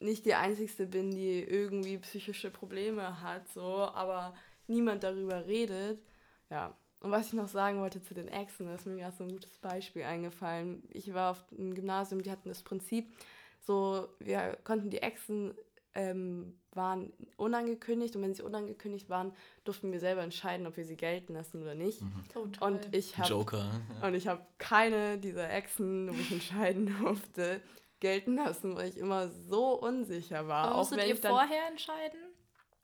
nicht 0.00 0.26
die 0.26 0.34
Einzige 0.34 0.86
bin, 0.86 1.12
die 1.12 1.40
irgendwie 1.40 1.98
psychische 1.98 2.50
Probleme 2.50 3.22
hat, 3.22 3.48
so, 3.48 3.62
aber 3.62 4.34
niemand 4.66 5.04
darüber 5.04 5.46
redet. 5.46 6.02
Ja. 6.50 6.76
Und 7.00 7.10
was 7.10 7.28
ich 7.28 7.32
noch 7.32 7.48
sagen 7.48 7.80
wollte 7.80 8.02
zu 8.02 8.14
den 8.14 8.28
Exen, 8.28 8.66
da 8.66 8.74
ist 8.74 8.86
mir 8.86 8.96
gerade 8.96 9.16
so 9.16 9.24
ein 9.24 9.30
gutes 9.30 9.58
Beispiel 9.58 10.02
eingefallen. 10.02 10.82
Ich 10.90 11.12
war 11.14 11.32
auf 11.32 11.44
einem 11.52 11.74
Gymnasium, 11.74 12.22
die 12.22 12.30
hatten 12.30 12.48
das 12.48 12.62
Prinzip, 12.62 13.12
so, 13.60 14.08
wir 14.18 14.58
konnten 14.64 14.90
die 14.90 15.02
Exen 15.02 15.54
ähm, 15.94 16.58
waren 16.74 17.12
unangekündigt 17.36 18.16
und 18.16 18.22
wenn 18.22 18.34
sie 18.34 18.42
unangekündigt 18.42 19.10
waren, 19.10 19.32
durften 19.64 19.92
wir 19.92 20.00
selber 20.00 20.22
entscheiden, 20.22 20.66
ob 20.66 20.76
wir 20.76 20.84
sie 20.84 20.96
gelten 20.96 21.34
lassen 21.34 21.62
oder 21.62 21.74
nicht. 21.74 22.00
Mhm. 22.00 22.24
Oh, 22.34 22.66
und 22.66 22.94
ich 22.94 23.18
habe 23.18 23.28
Joker. 23.28 23.70
Ja. 24.00 24.08
Und 24.08 24.14
ich 24.14 24.26
habe 24.26 24.40
keine 24.58 25.18
dieser 25.18 25.50
Exen, 25.50 26.08
wo 26.08 26.14
ich 26.14 26.32
entscheiden 26.32 26.94
durfte, 27.00 27.60
gelten 28.00 28.36
lassen, 28.36 28.74
weil 28.76 28.88
ich 28.88 28.96
immer 28.96 29.28
so 29.28 29.78
unsicher 29.78 30.48
war. 30.48 30.68
Aber 30.68 30.76
musstet 30.78 30.98
auch 30.98 31.02
wenn 31.02 31.08
ihr 31.10 31.20
dann, 31.20 31.30
vorher 31.30 31.68
entscheiden? 31.68 32.20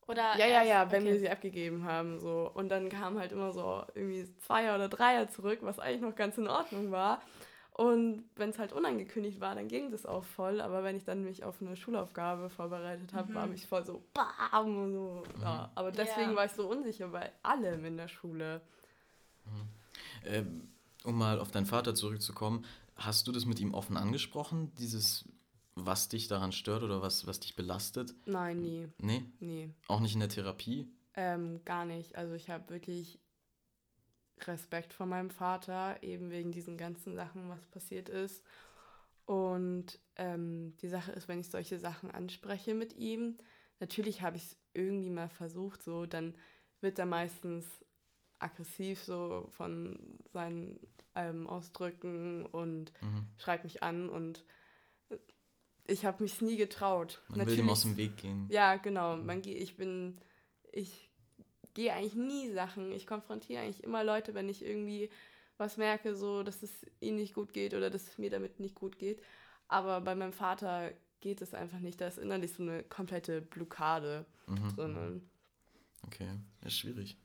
Oder 0.07 0.38
ja, 0.38 0.47
ja, 0.47 0.62
ja, 0.62 0.90
wenn 0.90 1.03
okay. 1.03 1.12
wir 1.12 1.18
sie 1.18 1.29
abgegeben 1.29 1.85
haben. 1.85 2.18
So. 2.18 2.51
Und 2.55 2.71
dann 2.71 2.88
kamen 2.88 3.18
halt 3.18 3.33
immer 3.33 3.53
so 3.53 3.83
irgendwie 3.94 4.27
Zweier 4.38 4.75
oder 4.75 4.88
Dreier 4.88 5.29
zurück, 5.29 5.59
was 5.62 5.79
eigentlich 5.79 6.01
noch 6.01 6.14
ganz 6.14 6.38
in 6.38 6.49
Ordnung 6.49 6.90
war. 6.90 7.21
Und 7.79 8.25
wenn 8.35 8.51
es 8.51 8.59
halt 8.59 8.73
unangekündigt 8.73 9.38
war, 9.41 9.55
dann 9.55 9.69
ging 9.69 9.93
das 9.93 10.05
auch 10.05 10.25
voll. 10.25 10.61
Aber 10.61 10.83
wenn 10.83 10.97
ich 10.97 11.05
dann 11.05 11.23
mich 11.23 11.45
auf 11.45 11.62
eine 11.62 11.77
Schulaufgabe 11.77 12.51
vorbereitet 12.51 13.14
habe, 13.14 13.31
mhm. 13.31 13.35
war 13.37 13.47
mich 13.47 13.69
voll 13.69 13.87
so 13.87 14.03
bam 14.12 14.77
und 14.77 14.93
so. 14.93 15.23
Mhm. 15.37 15.43
Ja. 15.43 15.71
Aber 15.77 15.93
deswegen 15.93 16.31
yeah. 16.31 16.37
war 16.37 16.45
ich 16.47 16.51
so 16.51 16.69
unsicher 16.69 17.07
bei 17.07 17.31
allem 17.45 17.85
in 17.85 17.97
der 17.97 18.09
Schule. 18.09 18.62
Mhm. 19.45 19.69
Ähm, 20.27 20.69
um 21.05 21.17
mal 21.17 21.38
auf 21.38 21.53
deinen 21.53 21.67
Vater 21.67 21.95
zurückzukommen, 21.95 22.64
hast 22.97 23.29
du 23.29 23.33
das 23.33 23.47
mit 23.47 23.61
ihm 23.61 23.73
offen 23.75 23.97
angesprochen, 23.97 24.73
dieses, 24.81 25.25
was 25.77 26.09
dich 26.09 26.27
daran 26.27 26.51
stört 26.51 26.83
oder 26.83 27.01
was, 27.01 27.29
was 27.29 27.38
dich 27.38 27.55
belastet? 27.55 28.12
Nein, 28.27 28.61
nie. 28.61 28.88
Nee? 28.99 29.23
Nie. 29.38 29.71
Auch 29.87 30.01
nicht 30.01 30.14
in 30.14 30.21
der 30.21 30.31
Therapie? 30.31 30.88
Ähm, 31.14 31.61
gar 31.64 31.85
nicht. 31.85 32.17
Also 32.17 32.35
ich 32.35 32.51
habe 32.51 32.69
wirklich 32.71 33.21
Respekt 34.46 34.92
vor 34.92 35.07
meinem 35.07 35.31
Vater, 35.31 36.03
eben 36.03 36.31
wegen 36.31 36.53
diesen 36.53 36.77
ganzen 36.77 37.14
Sachen, 37.14 37.48
was 37.48 37.66
passiert 37.66 38.09
ist. 38.09 38.44
Und 39.24 39.98
ähm, 40.16 40.77
die 40.81 40.88
Sache 40.88 41.12
ist, 41.12 41.29
wenn 41.29 41.40
ich 41.40 41.51
solche 41.51 41.79
Sachen 41.79 42.11
anspreche 42.11 42.74
mit 42.74 42.96
ihm, 42.96 43.38
natürlich 43.81 44.22
habe 44.22 44.37
ich 44.37 44.44
es 44.44 44.57
irgendwie 44.74 45.11
mal 45.11 45.29
versucht, 45.29 45.83
so, 45.83 46.07
dann 46.07 46.35
wird 46.81 46.98
er 46.98 47.07
meistens 47.07 47.66
aggressiv 48.38 49.03
so 49.03 49.48
von 49.51 49.98
seinen 50.33 50.79
ähm, 51.14 51.46
Ausdrücken 51.46 52.46
und 52.46 52.92
mhm. 53.03 53.27
schreibt 53.37 53.64
mich 53.64 53.83
an 53.83 54.09
und 54.09 54.44
ich 55.88 56.05
habe 56.05 56.22
mich 56.22 56.40
nie 56.40 56.57
getraut. 56.57 57.22
Man 57.29 57.38
natürlich, 57.38 57.59
will 57.59 57.64
ihm 57.64 57.70
aus 57.70 57.83
dem 57.83 57.96
Weg 57.96 58.16
gehen. 58.18 58.46
Ja, 58.51 58.77
genau. 58.77 59.16
Man, 59.16 59.42
ich 59.42 59.77
bin, 59.77 60.20
ich 60.70 61.08
gehe 61.79 61.95
eigentlich 61.95 62.17
nie 62.17 62.51
Sachen. 62.51 62.91
Ich 62.91 63.07
konfrontiere 63.07 63.62
eigentlich 63.62 63.85
immer 63.85 64.03
Leute, 64.03 64.35
wenn 64.35 64.49
ich 64.49 64.64
irgendwie 64.64 65.11
was 65.59 65.77
merke, 65.77 66.17
so 66.17 66.43
dass 66.43 66.64
es 66.64 66.73
ihnen 66.99 67.19
nicht 67.19 67.35
gut 67.35 67.53
geht 67.53 67.73
oder 67.73 67.88
dass 67.88 68.09
es 68.09 68.19
mir 68.19 68.31
damit 68.31 68.59
nicht 68.59 68.75
gut 68.75 68.99
geht. 68.99 69.23
Aber 69.69 70.01
bei 70.01 70.17
meinem 70.17 70.33
Vater 70.33 70.91
geht 71.21 71.41
es 71.41 71.55
einfach 71.55 71.79
nicht. 71.79 72.01
Da 72.01 72.09
ist 72.09 72.19
innerlich 72.19 72.53
so 72.53 72.64
eine 72.64 72.83
komplette 72.83 73.41
Blockade. 73.41 74.27
Mhm. 74.49 74.71
Sondern 74.75 75.31
okay, 76.05 76.29
ist 76.64 76.79
schwierig. 76.79 77.17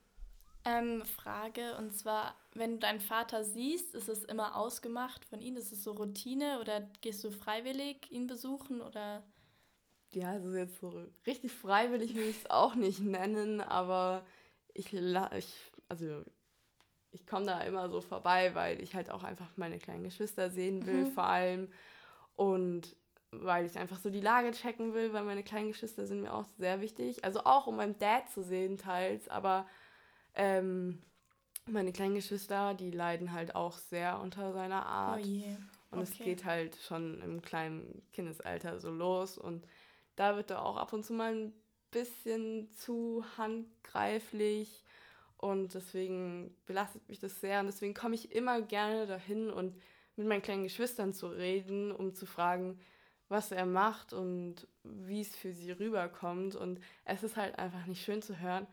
Ähm, 0.66 1.04
Frage, 1.04 1.76
und 1.78 1.98
zwar, 1.98 2.36
wenn 2.54 2.74
du 2.74 2.78
deinen 2.78 3.02
Vater 3.02 3.44
siehst, 3.44 3.96
ist 3.96 4.08
es 4.08 4.24
immer 4.24 4.56
ausgemacht 4.56 5.26
von 5.26 5.42
ihm? 5.42 5.58
Ist 5.58 5.72
es 5.72 5.84
so 5.84 5.94
Routine 5.94 6.60
oder 6.62 6.82
gehst 7.02 7.24
du 7.24 7.32
freiwillig 7.32 8.12
ihn 8.12 8.28
besuchen 8.28 8.82
oder? 8.82 9.24
Ja, 10.12 10.30
also 10.30 10.56
jetzt 10.56 10.80
so 10.80 10.94
richtig 11.26 11.52
freiwillig 11.52 12.13
will 12.13 12.30
ich 12.30 12.44
es 12.44 12.52
auch 12.52 12.76
nicht 12.76 13.00
nennen, 13.00 13.60
aber 13.60 14.24
ich, 14.74 14.94
ich 14.94 15.72
also 15.90 16.24
ich 17.12 17.28
komme 17.28 17.46
da 17.46 17.62
immer 17.62 17.90
so 17.90 18.02
vorbei, 18.02 18.56
weil 18.56 18.82
ich 18.82 18.96
halt 18.96 19.10
auch 19.12 19.24
einfach 19.24 19.56
meine 19.56 19.78
kleinen 19.78 20.04
Geschwister 20.04 20.50
sehen 20.50 20.86
will, 20.86 21.06
mhm. 21.06 21.12
vor 21.12 21.26
allem. 21.26 21.72
Und 22.36 22.96
weil 23.32 23.66
ich 23.66 23.78
einfach 23.78 24.00
so 24.00 24.10
die 24.10 24.20
Lage 24.20 24.52
checken 24.52 24.94
will, 24.94 25.14
weil 25.14 25.24
meine 25.24 25.44
kleinen 25.44 25.70
Geschwister 25.70 26.06
sind 26.06 26.22
mir 26.22 26.34
auch 26.34 26.46
sehr 26.58 26.82
wichtig. 26.82 27.24
Also 27.24 27.42
auch 27.42 27.68
um 27.68 27.78
meinen 27.78 27.98
Dad 28.00 28.30
zu 28.32 28.44
sehen, 28.44 28.78
teils, 28.78 29.28
aber 29.30 29.68
ähm, 30.34 31.04
meine 31.68 31.94
kleinen 31.94 32.16
Geschwister, 32.16 32.74
die 32.74 32.92
leiden 32.92 33.32
halt 33.32 33.56
auch 33.56 33.78
sehr 33.78 34.20
unter 34.20 34.52
seiner 34.54 34.86
Art. 34.86 35.22
Oh 35.22 35.96
Und 35.96 36.02
okay. 36.02 36.02
es 36.02 36.18
geht 36.18 36.46
halt 36.46 36.76
schon 36.78 37.22
im 37.22 37.42
kleinen 37.42 38.04
Kindesalter 38.12 38.80
so 38.80 38.90
los. 38.90 39.38
Und 39.38 39.66
da 40.16 40.36
wird 40.36 40.52
er 40.52 40.66
auch 40.66 40.78
ab 40.78 40.94
und 40.94 41.06
zu 41.06 41.14
mal 41.14 41.34
ein 41.34 41.54
bisschen 41.94 42.70
zu 42.76 43.24
handgreiflich. 43.38 44.84
Und 45.38 45.74
deswegen 45.74 46.56
belastet 46.66 47.08
mich 47.10 47.20
das 47.20 47.40
sehr. 47.42 47.60
Und 47.60 47.68
deswegen 47.68 47.94
komme 47.94 48.16
ich 48.16 48.32
immer 48.32 48.62
gerne 48.62 49.08
dahin 49.08 49.50
und 49.50 49.76
mit 50.16 50.28
meinen 50.28 50.42
kleinen 50.42 50.64
Geschwistern 50.64 51.14
zu 51.14 51.28
reden, 51.28 51.92
um 51.92 52.14
zu 52.14 52.26
fragen, 52.26 52.80
was 53.30 53.52
er 53.52 53.66
macht 53.66 54.14
und 54.14 54.68
wie 54.84 55.22
es 55.22 55.36
für 55.36 55.54
sie 55.54 55.72
rüberkommt. 55.72 56.56
Und 56.56 56.80
es 57.06 57.24
ist 57.24 57.36
halt 57.36 57.58
einfach 57.58 57.86
nicht 57.88 58.04
schön 58.04 58.22
zu 58.22 58.40
hören, 58.40 58.68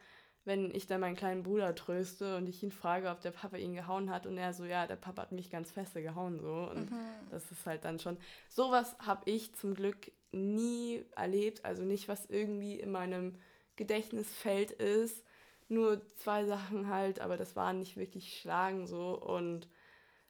wenn 0.50 0.74
ich 0.74 0.88
dann 0.88 1.00
meinen 1.00 1.14
kleinen 1.14 1.44
Bruder 1.44 1.76
tröste 1.76 2.36
und 2.36 2.48
ich 2.48 2.60
ihn 2.64 2.72
frage, 2.72 3.08
ob 3.08 3.20
der 3.20 3.30
Papa 3.30 3.56
ihn 3.56 3.76
gehauen 3.76 4.10
hat 4.10 4.26
und 4.26 4.36
er 4.36 4.52
so, 4.52 4.64
ja, 4.64 4.88
der 4.88 4.96
Papa 4.96 5.22
hat 5.22 5.30
mich 5.30 5.48
ganz 5.48 5.70
feste 5.70 6.02
gehauen 6.02 6.40
so. 6.40 6.68
Und 6.74 6.90
mhm. 6.90 6.96
das 7.30 7.48
ist 7.52 7.64
halt 7.66 7.84
dann 7.84 8.00
schon 8.00 8.16
sowas 8.48 8.96
habe 8.98 9.30
ich 9.30 9.54
zum 9.54 9.74
Glück 9.76 10.10
nie 10.32 11.04
erlebt, 11.14 11.64
also 11.64 11.84
nicht 11.84 12.08
was 12.08 12.26
irgendwie 12.26 12.80
in 12.80 12.90
meinem 12.90 13.36
Gedächtnisfeld 13.76 14.72
ist, 14.72 15.24
nur 15.68 16.02
zwei 16.16 16.44
Sachen 16.44 16.88
halt, 16.88 17.20
aber 17.20 17.36
das 17.36 17.54
waren 17.54 17.78
nicht 17.78 17.96
wirklich 17.96 18.40
Schlagen 18.40 18.88
so. 18.88 19.16
Und 19.16 19.68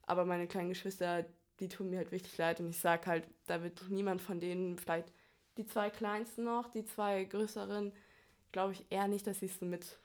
aber 0.03 0.27
meine 0.27 0.47
kleinen 0.49 0.69
Geschwister, 0.69 1.25
die 1.61 1.71
tun 1.71 1.89
mir 1.89 1.97
halt 1.97 2.13
wirklich 2.13 2.37
leid 2.37 2.61
und 2.61 2.69
ich 2.69 2.79
sag 2.79 3.07
halt, 3.07 3.27
da 3.47 3.63
wird 3.63 3.89
niemand 3.89 4.21
von 4.21 4.39
denen 4.39 4.77
vielleicht 4.77 5.15
die 5.57 5.65
zwei 5.65 5.89
kleinsten 5.89 6.45
noch, 6.45 6.69
die 6.69 6.85
zwei 6.85 7.25
größeren 7.25 7.95
glaube 8.53 8.73
ich 8.73 8.85
eher 8.91 9.09
nicht, 9.09 9.27
dass 9.27 9.41
sie 9.41 9.47
es 9.47 9.61
mit 9.61 9.99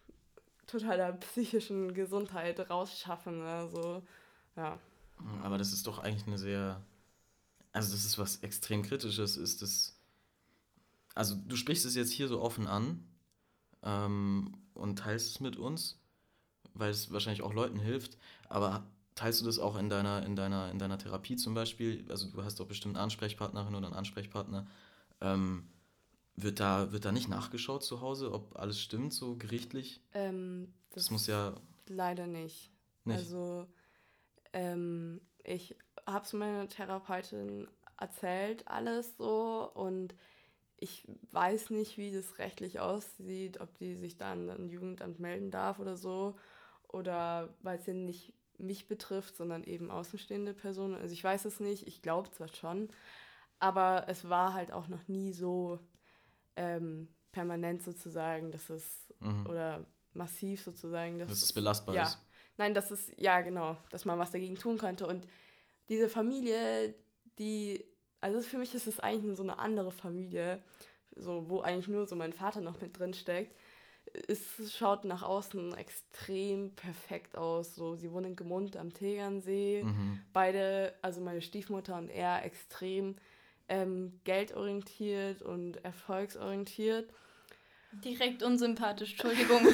totaler 0.68 1.14
psychischen 1.14 1.94
Gesundheit 1.94 2.70
rausschaffen. 2.70 3.42
Also, 3.42 4.04
ja. 4.56 4.80
Aber 5.44 5.58
das 5.58 5.74
ist 5.74 5.88
doch 5.88 6.00
eigentlich 6.00 6.28
eine 6.28 6.38
sehr. 6.38 6.82
Also, 7.72 7.92
das 7.92 8.06
ist 8.06 8.18
was 8.18 8.38
extrem 8.38 8.84
Kritisches, 8.84 9.38
ist 9.38 9.62
das. 9.62 10.00
Also, 11.14 11.36
du 11.36 11.56
sprichst 11.56 11.86
es 11.86 11.96
jetzt 11.96 12.12
hier 12.12 12.28
so 12.28 12.42
offen 12.42 12.68
an 12.68 13.08
ähm, 13.84 14.58
und 14.74 15.00
teilst 15.00 15.30
es 15.30 15.40
mit 15.40 15.56
uns, 15.56 16.00
weil 16.74 16.90
es 16.90 17.12
wahrscheinlich 17.12 17.42
auch 17.42 17.54
Leuten 17.54 17.80
hilft. 17.80 18.18
Aber 18.50 18.86
teilst 19.16 19.42
du 19.42 19.46
das 19.46 19.60
auch 19.60 19.78
in 19.78 19.90
deiner, 19.90 20.26
in 20.26 20.36
deiner, 20.36 20.72
in 20.72 20.80
deiner 20.80 20.98
Therapie 20.98 21.38
zum 21.38 21.54
Beispiel? 21.54 22.06
Also, 22.10 22.30
du 22.30 22.44
hast 22.44 22.60
doch 22.60 22.68
bestimmt 22.68 22.96
eine 22.96 23.04
Ansprechpartnerin 23.04 23.76
oder 23.76 23.88
einen 23.88 23.96
Ansprechpartner. 23.96 24.68
Ähm, 25.22 25.68
wird 26.36 26.60
da, 26.60 26.92
wird 26.92 27.06
da 27.06 27.12
nicht 27.12 27.30
nachgeschaut 27.30 27.84
zu 27.84 28.02
Hause, 28.02 28.32
ob 28.32 28.58
alles 28.58 28.80
stimmt, 28.80 29.14
so 29.14 29.36
gerichtlich? 29.36 30.02
Ähm, 30.14 30.74
das, 30.90 31.04
das, 31.04 31.12
muss 31.12 31.28
ja. 31.28 31.56
Leider 31.88 32.28
nicht. 32.28 32.72
nicht. 33.06 33.18
Also, 33.18 33.68
ähm, 34.54 35.22
ich 35.44 35.76
habe 36.06 36.26
es 36.26 36.34
meiner 36.34 36.68
Therapeutin 36.68 37.68
erzählt, 37.98 38.68
alles 38.68 39.16
so, 39.18 39.70
und 39.74 40.16
ich 40.78 41.08
weiß 41.32 41.70
nicht, 41.70 41.98
wie 41.98 42.12
das 42.12 42.38
rechtlich 42.38 42.80
aussieht, 42.80 43.62
ob 43.62 43.78
die 43.78 43.96
sich 43.96 44.18
dann 44.18 44.50
an 44.50 44.70
Jugendamt 44.70 45.20
melden 45.20 45.52
darf 45.52 45.80
oder 45.80 45.96
so, 45.96 46.38
oder 46.90 47.56
weil 47.62 47.80
es 47.80 47.86
ja 47.86 47.94
nicht 47.94 48.34
mich 48.58 48.88
betrifft, 48.88 49.36
sondern 49.36 49.64
eben 49.64 49.92
außenstehende 49.92 50.54
Personen. 50.54 50.96
Also 50.96 51.14
ich 51.14 51.24
weiß 51.24 51.46
es 51.46 51.60
nicht, 51.60 51.88
ich 51.88 52.02
glaube 52.02 52.32
zwar 52.32 52.48
schon, 52.54 52.90
aber 53.60 54.06
es 54.08 54.30
war 54.30 54.54
halt 54.54 54.72
auch 54.72 54.88
noch 54.88 55.08
nie 55.08 55.34
so 55.34 55.80
ähm, 56.56 57.08
permanent 57.32 57.84
sozusagen, 57.84 58.52
dass 58.52 58.70
es 58.70 59.14
mhm. 59.20 59.46
oder 59.48 59.86
massiv 60.14 60.62
sozusagen, 60.62 61.20
dass, 61.20 61.30
dass 61.30 61.44
es 61.44 61.54
belastbar 61.54 61.96
ja, 61.96 62.04
ist. 62.04 62.20
Nein, 62.58 62.74
das 62.74 62.92
ist, 62.92 63.12
ja 63.18 63.42
genau, 63.42 63.78
dass 63.90 64.06
man 64.06 64.18
was 64.18 64.32
dagegen 64.32 64.56
tun 64.56 64.78
könnte. 64.78 65.06
Und 65.08 65.28
diese 65.90 66.10
Familie, 66.10 66.96
die, 67.38 67.84
also 68.22 68.42
für 68.42 68.58
mich 68.58 68.74
ist 68.74 68.88
es 68.88 69.00
eigentlich 69.00 69.36
so 69.36 69.44
eine 69.44 69.60
andere 69.60 69.92
Familie, 69.92 70.64
so, 71.16 71.50
wo 71.50 71.62
eigentlich 71.62 71.88
nur 71.88 72.08
so 72.08 72.16
mein 72.16 72.34
Vater 72.34 72.62
noch 72.62 72.82
mit 72.82 72.98
drin 72.98 73.14
steckt. 73.14 73.56
Es 74.28 74.74
schaut 74.78 75.04
nach 75.04 75.24
außen 75.24 75.74
extrem 75.76 76.74
perfekt 76.76 77.38
aus. 77.38 77.76
So, 77.76 77.96
sie 77.96 78.12
wohnen 78.12 78.32
in 78.32 78.36
Gemund 78.36 78.78
am 78.78 78.94
Tegernsee. 78.94 79.84
Mhm. 79.84 80.22
Beide, 80.32 80.94
also 81.02 81.22
meine 81.22 81.42
Stiefmutter 81.42 81.98
und 81.98 82.10
er, 82.10 82.46
extrem 82.46 83.16
ähm, 83.70 84.20
geldorientiert 84.24 85.42
und 85.42 85.84
erfolgsorientiert. 85.84 87.10
Direkt 88.04 88.44
unsympathisch, 88.44 89.12
Entschuldigung. 89.12 89.62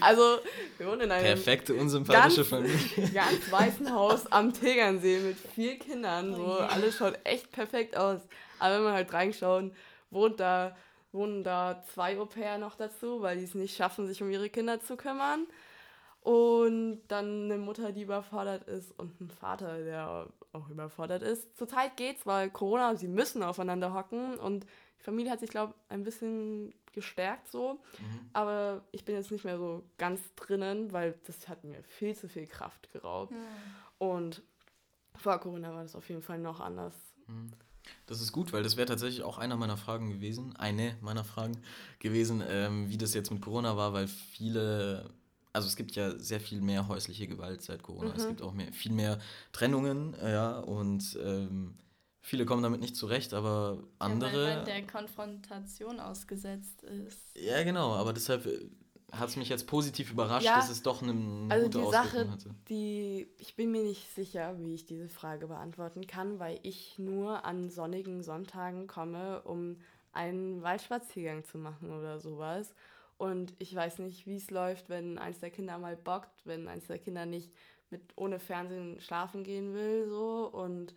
also, 0.00 0.38
wir 0.78 0.86
wohnen 0.86 1.02
in 1.02 1.12
einem 1.12 1.24
perfekte 1.24 1.74
unsympathische 1.74 2.36
ganz, 2.36 2.48
Familie. 2.48 3.10
ganz 3.12 3.52
weißen 3.52 3.92
Haus 3.92 4.26
am 4.32 4.52
Tegernsee 4.52 5.18
mit 5.18 5.36
vier 5.54 5.78
Kindern. 5.78 6.34
So, 6.34 6.56
oh 6.58 6.62
alles 6.62 6.96
schaut 6.96 7.18
echt 7.24 7.52
perfekt 7.52 7.96
aus. 7.96 8.20
Aber 8.58 8.76
wenn 8.76 8.84
man 8.84 8.94
halt 8.94 9.12
reinschaut, 9.12 9.72
wohnt 10.10 10.40
da, 10.40 10.74
wohnen 11.12 11.44
da 11.44 11.84
zwei 11.92 12.18
Au-pair 12.18 12.56
noch 12.56 12.76
dazu, 12.76 13.20
weil 13.20 13.36
die 13.36 13.44
es 13.44 13.54
nicht 13.54 13.76
schaffen, 13.76 14.06
sich 14.06 14.22
um 14.22 14.30
ihre 14.30 14.48
Kinder 14.48 14.80
zu 14.80 14.96
kümmern. 14.96 15.46
Und 16.24 17.02
dann 17.08 17.44
eine 17.44 17.58
Mutter, 17.58 17.92
die 17.92 18.00
überfordert 18.00 18.66
ist 18.66 18.98
und 18.98 19.20
ein 19.20 19.30
Vater, 19.30 19.84
der 19.84 20.26
auch 20.52 20.70
überfordert 20.70 21.22
ist. 21.22 21.54
Zurzeit 21.54 21.98
geht's, 21.98 22.24
weil 22.24 22.48
Corona, 22.48 22.96
sie 22.96 23.08
müssen 23.08 23.42
aufeinander 23.42 23.92
hocken 23.92 24.38
und 24.38 24.64
die 24.98 25.04
Familie 25.04 25.30
hat 25.30 25.40
sich, 25.40 25.50
glaube 25.50 25.74
ich, 25.76 25.90
ein 25.92 26.02
bisschen 26.02 26.72
gestärkt 26.92 27.50
so. 27.50 27.74
Mhm. 27.98 28.30
Aber 28.32 28.84
ich 28.90 29.04
bin 29.04 29.16
jetzt 29.16 29.32
nicht 29.32 29.44
mehr 29.44 29.58
so 29.58 29.84
ganz 29.98 30.22
drinnen, 30.34 30.92
weil 30.92 31.14
das 31.26 31.46
hat 31.46 31.62
mir 31.62 31.82
viel 31.82 32.16
zu 32.16 32.26
viel 32.26 32.46
Kraft 32.46 32.90
geraubt. 32.90 33.32
Mhm. 33.32 33.36
Und 33.98 34.42
vor 35.16 35.38
Corona 35.40 35.74
war 35.74 35.82
das 35.82 35.94
auf 35.94 36.08
jeden 36.08 36.22
Fall 36.22 36.38
noch 36.38 36.60
anders. 36.60 36.94
Mhm. 37.26 37.52
Das 38.06 38.22
ist 38.22 38.32
gut, 38.32 38.54
weil 38.54 38.62
das 38.62 38.78
wäre 38.78 38.88
tatsächlich 38.88 39.24
auch 39.24 39.36
einer 39.36 39.58
meiner 39.58 39.76
Fragen 39.76 40.08
gewesen, 40.08 40.56
eine 40.56 40.96
meiner 41.02 41.22
Fragen 41.22 41.60
gewesen, 41.98 42.42
ähm, 42.48 42.88
wie 42.88 42.96
das 42.96 43.12
jetzt 43.12 43.30
mit 43.30 43.42
Corona 43.42 43.76
war, 43.76 43.92
weil 43.92 44.08
viele 44.08 45.10
also 45.54 45.68
es 45.68 45.76
gibt 45.76 45.92
ja 45.92 46.18
sehr 46.18 46.40
viel 46.40 46.60
mehr 46.60 46.88
häusliche 46.88 47.26
Gewalt 47.26 47.62
seit 47.62 47.82
Corona. 47.82 48.10
Mhm. 48.10 48.16
Es 48.16 48.26
gibt 48.26 48.42
auch 48.42 48.52
mehr, 48.52 48.72
viel 48.72 48.92
mehr 48.92 49.20
Trennungen, 49.52 50.14
ja, 50.20 50.58
und 50.58 51.16
ähm, 51.22 51.78
viele 52.20 52.44
kommen 52.44 52.62
damit 52.62 52.80
nicht 52.80 52.96
zurecht, 52.96 53.32
aber 53.32 53.84
andere. 54.00 54.30
Ja, 54.30 54.48
weil 54.48 54.56
man 54.56 54.64
der 54.64 54.86
Konfrontation 54.86 56.00
ausgesetzt 56.00 56.82
ist. 56.82 57.36
Ja, 57.36 57.62
genau, 57.62 57.92
aber 57.92 58.12
deshalb 58.12 58.46
äh, 58.46 58.68
hat 59.12 59.28
es 59.28 59.36
mich 59.36 59.48
jetzt 59.48 59.68
positiv 59.68 60.10
überrascht, 60.10 60.44
ja, 60.44 60.56
dass 60.56 60.70
es 60.70 60.82
doch 60.82 61.02
eine, 61.02 61.12
eine 61.12 61.46
also 61.50 61.66
gute 61.66 61.78
die 61.78 61.90
Sache, 61.90 62.30
hatte. 62.30 62.50
Die, 62.68 63.28
ich 63.38 63.54
bin 63.54 63.70
mir 63.70 63.84
nicht 63.84 64.12
sicher, 64.12 64.58
wie 64.58 64.74
ich 64.74 64.86
diese 64.86 65.08
Frage 65.08 65.46
beantworten 65.46 66.08
kann, 66.08 66.40
weil 66.40 66.58
ich 66.64 66.98
nur 66.98 67.44
an 67.44 67.70
sonnigen 67.70 68.24
Sonntagen 68.24 68.88
komme, 68.88 69.42
um 69.42 69.76
einen 70.12 70.62
Waldspaziergang 70.62 71.44
zu 71.44 71.58
machen 71.58 71.92
oder 71.92 72.18
sowas. 72.18 72.74
Und 73.16 73.54
ich 73.58 73.74
weiß 73.74 74.00
nicht, 74.00 74.26
wie 74.26 74.36
es 74.36 74.50
läuft, 74.50 74.88
wenn 74.88 75.18
eins 75.18 75.40
der 75.40 75.50
Kinder 75.50 75.78
mal 75.78 75.96
bockt, 75.96 76.44
wenn 76.44 76.68
eins 76.68 76.86
der 76.86 76.98
Kinder 76.98 77.26
nicht 77.26 77.52
mit 77.90 78.02
ohne 78.16 78.40
Fernsehen 78.40 79.00
schlafen 79.00 79.44
gehen 79.44 79.72
will, 79.74 80.08
so. 80.08 80.50
Und 80.52 80.94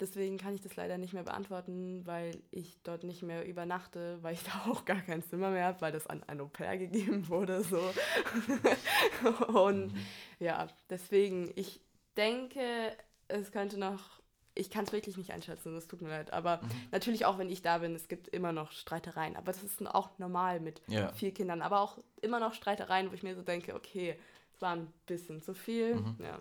deswegen 0.00 0.38
kann 0.38 0.54
ich 0.54 0.60
das 0.60 0.76
leider 0.76 0.98
nicht 0.98 1.12
mehr 1.12 1.24
beantworten, 1.24 2.06
weil 2.06 2.40
ich 2.50 2.80
dort 2.82 3.04
nicht 3.04 3.22
mehr 3.22 3.46
übernachte, 3.46 4.22
weil 4.22 4.34
ich 4.34 4.42
da 4.44 4.70
auch 4.70 4.84
gar 4.84 5.00
kein 5.00 5.22
Zimmer 5.22 5.50
mehr 5.50 5.66
habe, 5.66 5.80
weil 5.80 5.92
das 5.92 6.06
an 6.06 6.22
ein 6.24 6.40
Au-pair 6.40 6.78
gegeben 6.78 7.28
wurde, 7.28 7.62
so. 7.62 7.80
Und 9.52 9.92
mhm. 9.92 10.06
ja, 10.38 10.68
deswegen, 10.90 11.50
ich 11.56 11.80
denke, 12.16 12.96
es 13.28 13.52
könnte 13.52 13.78
noch 13.78 14.17
ich 14.58 14.70
kann 14.70 14.84
es 14.84 14.92
wirklich 14.92 15.16
nicht 15.16 15.32
einschätzen, 15.32 15.74
das 15.74 15.86
tut 15.86 16.02
mir 16.02 16.08
leid. 16.08 16.32
Aber 16.32 16.58
mhm. 16.58 16.68
natürlich 16.90 17.24
auch, 17.24 17.38
wenn 17.38 17.48
ich 17.48 17.62
da 17.62 17.78
bin, 17.78 17.94
es 17.94 18.08
gibt 18.08 18.28
immer 18.28 18.52
noch 18.52 18.72
Streitereien. 18.72 19.36
Aber 19.36 19.52
das 19.52 19.62
ist 19.62 19.86
auch 19.86 20.10
normal 20.18 20.60
mit 20.60 20.82
ja. 20.88 21.12
vier 21.12 21.32
Kindern. 21.32 21.62
Aber 21.62 21.80
auch 21.80 21.98
immer 22.20 22.40
noch 22.40 22.54
Streitereien, 22.54 23.10
wo 23.10 23.14
ich 23.14 23.22
mir 23.22 23.36
so 23.36 23.42
denke, 23.42 23.74
okay, 23.74 24.18
es 24.54 24.60
war 24.60 24.74
ein 24.74 24.92
bisschen 25.06 25.40
zu 25.42 25.54
viel. 25.54 25.94
Mhm. 25.94 26.16
Ja. 26.20 26.40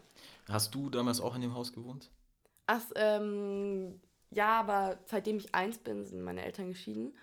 Hast 0.50 0.74
du 0.74 0.90
damals 0.90 1.22
auch 1.22 1.36
in 1.36 1.42
dem 1.42 1.54
Haus 1.54 1.72
gewohnt? 1.72 2.10
Ach, 2.66 2.82
ähm, 2.96 4.02
ja, 4.32 4.60
aber 4.60 4.98
seitdem 5.06 5.38
ich 5.38 5.54
eins 5.54 5.78
bin, 5.78 6.06
sind 6.06 6.22
meine 6.22 6.44
Eltern 6.44 6.70
geschieden. 6.70 7.16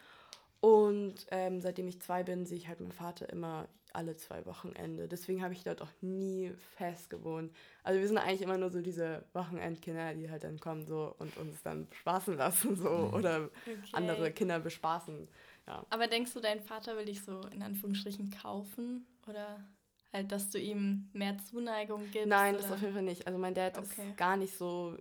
Und 0.61 1.27
ähm, 1.31 1.61
seitdem 1.61 1.89
ich 1.89 2.01
zwei 2.01 2.23
bin, 2.23 2.47
sehe 2.47 2.57
ich 2.57 2.69
halt 2.69 2.81
meinen 2.81 2.93
Vater 2.93 3.29
immer 3.29 3.69
alle 3.95 4.17
zwei 4.17 4.45
Wochenende. 4.45 5.09
Deswegen 5.09 5.43
habe 5.43 5.55
ich 5.55 5.63
dort 5.63 5.81
auch 5.81 5.91
nie 6.01 6.53
fest 6.77 7.11
gewohnt. 7.11 7.55
Also 7.83 8.01
wir 8.01 8.09
sind 8.09 8.19
eigentlich 8.19 8.43
immer 8.43 8.59
nur 8.59 8.71
so 8.71 8.81
diese 8.83 9.25
Wochenendkinder, 9.33 10.15
die 10.15 10.31
halt 10.31 10.45
dann 10.45 10.59
kommen 10.59 10.87
so 10.87 11.15
und 11.19 11.37
uns 11.37 11.63
dann 11.63 11.87
spaßen 12.01 12.37
lassen 12.37 12.77
so 12.77 12.89
mhm. 12.89 13.15
oder 13.15 13.51
okay. 13.63 13.79
andere 13.93 14.33
Kinder 14.33 14.59
bespaßen. 14.59 15.29
Ja. 15.67 15.87
Aber 15.91 16.09
denkst 16.09 16.33
du, 16.35 16.41
dein 16.41 16.61
Vater 16.61 16.97
will 16.97 17.07
dich 17.07 17.23
so 17.23 17.41
in 17.53 17.63
Anführungsstrichen 17.63 18.31
kaufen 18.31 19.07
oder 19.29 19.65
halt, 20.13 20.31
dass 20.33 20.51
du 20.51 20.59
ihm 20.59 21.09
mehr 21.13 21.39
Zuneigung 21.39 22.11
gibst? 22.11 22.29
Nein, 22.29 22.55
oder? 22.55 22.63
das 22.63 22.73
auf 22.73 22.81
jeden 22.81 22.95
Fall 22.95 23.03
nicht. 23.03 23.27
Also 23.27 23.39
mein 23.39 23.55
Dad 23.55 23.79
okay. 23.79 24.09
ist 24.09 24.17
gar 24.17 24.37
nicht 24.37 24.57
so, 24.57 24.99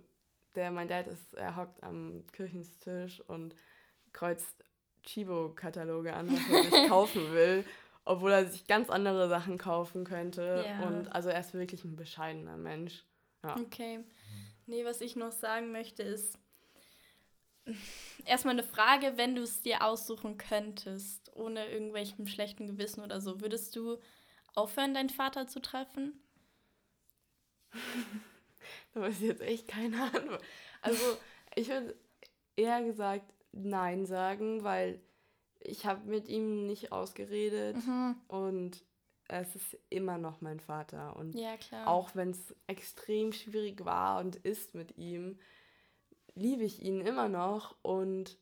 der 0.54 0.70
mein 0.70 0.88
Dad 0.88 1.08
ist, 1.08 1.34
er 1.34 1.56
hockt 1.56 1.82
am 1.82 2.24
Kirchenstisch 2.32 3.20
und 3.28 3.54
kreuzt 4.12 4.64
Chibo-Kataloge 5.02 6.14
an, 6.14 6.30
was 6.32 6.48
er 6.48 6.70
sich 6.70 6.88
kaufen 6.88 7.32
will 7.32 7.64
obwohl 8.04 8.32
er 8.32 8.46
sich 8.46 8.66
ganz 8.66 8.90
andere 8.90 9.28
Sachen 9.28 9.58
kaufen 9.58 10.04
könnte. 10.04 10.64
Ja. 10.66 10.86
Und 10.86 11.08
also 11.08 11.28
er 11.30 11.40
ist 11.40 11.54
wirklich 11.54 11.84
ein 11.84 11.96
bescheidener 11.96 12.56
Mensch. 12.56 13.04
Ja. 13.42 13.56
Okay. 13.56 14.04
Nee, 14.66 14.84
was 14.84 15.00
ich 15.00 15.16
noch 15.16 15.32
sagen 15.32 15.72
möchte 15.72 16.02
ist, 16.02 16.38
erstmal 18.24 18.54
eine 18.54 18.62
Frage, 18.62 19.16
wenn 19.16 19.34
du 19.34 19.42
es 19.42 19.62
dir 19.62 19.84
aussuchen 19.84 20.38
könntest, 20.38 21.34
ohne 21.34 21.66
irgendwelchem 21.68 22.26
schlechten 22.26 22.66
Gewissen 22.66 23.02
oder 23.02 23.20
so, 23.20 23.40
würdest 23.40 23.74
du 23.76 23.98
aufhören, 24.54 24.94
deinen 24.94 25.10
Vater 25.10 25.46
zu 25.46 25.60
treffen? 25.60 26.20
da 28.94 29.00
weiß 29.00 29.16
ich 29.16 29.28
jetzt 29.28 29.42
echt 29.42 29.68
keine 29.68 30.02
Ahnung. 30.02 30.38
Also, 30.82 31.16
ich 31.54 31.68
würde 31.68 31.96
eher 32.56 32.82
gesagt 32.82 33.32
Nein 33.52 34.06
sagen, 34.06 34.64
weil 34.64 35.00
ich 35.64 35.86
habe 35.86 36.08
mit 36.08 36.28
ihm 36.28 36.66
nicht 36.66 36.92
ausgeredet 36.92 37.76
mhm. 37.76 38.16
und 38.28 38.84
es 39.28 39.56
ist 39.56 39.78
immer 39.88 40.18
noch 40.18 40.40
mein 40.40 40.60
Vater. 40.60 41.16
Und 41.16 41.34
ja, 41.34 41.56
auch 41.86 42.14
wenn 42.14 42.30
es 42.30 42.54
extrem 42.66 43.32
schwierig 43.32 43.84
war 43.84 44.20
und 44.20 44.36
ist 44.36 44.74
mit 44.74 44.96
ihm, 44.98 45.38
liebe 46.34 46.64
ich 46.64 46.82
ihn 46.82 47.00
immer 47.00 47.28
noch 47.28 47.74
und 47.82 48.36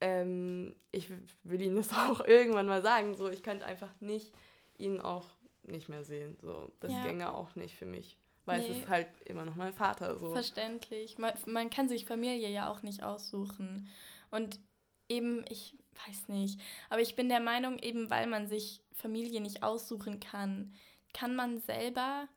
ähm, 0.00 0.76
ich 0.92 1.10
will 1.42 1.60
ihm 1.60 1.76
das 1.76 1.92
auch 1.92 2.20
irgendwann 2.24 2.66
mal 2.66 2.82
sagen. 2.82 3.14
So, 3.14 3.28
ich 3.28 3.42
könnte 3.42 3.66
einfach 3.66 3.92
nicht 4.00 4.32
ihn 4.78 5.00
auch 5.00 5.26
nicht 5.64 5.88
mehr 5.88 6.04
sehen. 6.04 6.36
So, 6.40 6.70
das 6.80 6.92
ja. 6.92 7.02
gänge 7.04 7.34
auch 7.34 7.56
nicht 7.56 7.74
für 7.74 7.86
mich. 7.86 8.18
Weil 8.44 8.60
nee. 8.60 8.68
es 8.68 8.78
ist 8.78 8.88
halt 8.88 9.08
immer 9.24 9.44
noch 9.44 9.56
mein 9.56 9.72
Vater. 9.72 10.16
So. 10.18 10.30
Verständlich. 10.32 11.18
Man, 11.18 11.32
man 11.46 11.68
kann 11.68 11.88
sich 11.88 12.06
Familie 12.06 12.48
ja 12.48 12.70
auch 12.70 12.82
nicht 12.82 13.02
aussuchen. 13.02 13.88
Und 14.30 14.60
eben, 15.08 15.44
ich 15.48 15.76
weiß 16.06 16.28
nicht, 16.28 16.60
aber 16.90 17.00
ich 17.00 17.16
bin 17.16 17.28
der 17.28 17.40
Meinung, 17.40 17.78
eben 17.78 18.10
weil 18.10 18.26
man 18.26 18.48
sich 18.48 18.82
Familie 18.92 19.40
nicht 19.40 19.62
aussuchen 19.62 20.20
kann, 20.20 20.74
kann 21.12 21.34
man 21.34 21.60
selber 21.60 22.28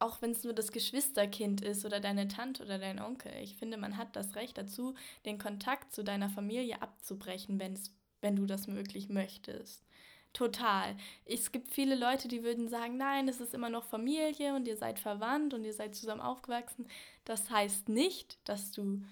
auch 0.00 0.22
wenn 0.22 0.30
es 0.30 0.44
nur 0.44 0.54
das 0.54 0.72
Geschwisterkind 0.72 1.60
ist 1.60 1.84
oder 1.84 2.00
deine 2.00 2.26
Tante 2.26 2.64
oder 2.64 2.78
dein 2.78 3.00
Onkel. 3.00 3.32
Ich 3.42 3.56
finde, 3.56 3.76
man 3.76 3.98
hat 3.98 4.16
das 4.16 4.34
Recht 4.34 4.56
dazu, 4.56 4.94
den 5.26 5.38
Kontakt 5.38 5.92
zu 5.92 6.02
deiner 6.02 6.30
Familie 6.30 6.80
abzubrechen, 6.80 7.60
wenn's, 7.60 7.94
wenn 8.22 8.34
du 8.34 8.46
das 8.46 8.66
wirklich 8.66 9.10
möchtest. 9.10 9.84
Total. 10.32 10.96
Es 11.26 11.52
gibt 11.52 11.68
viele 11.68 11.96
Leute, 11.96 12.28
die 12.28 12.42
würden 12.42 12.68
sagen, 12.68 12.96
nein, 12.96 13.28
es 13.28 13.40
ist 13.40 13.52
immer 13.52 13.68
noch 13.68 13.84
Familie 13.84 14.54
und 14.54 14.66
ihr 14.66 14.76
seid 14.76 14.98
verwandt 14.98 15.52
und 15.52 15.64
ihr 15.64 15.74
seid 15.74 15.94
zusammen 15.94 16.22
aufgewachsen. 16.22 16.86
Das 17.26 17.50
heißt 17.50 17.90
nicht, 17.90 18.38
dass 18.48 18.72
du 18.72 19.02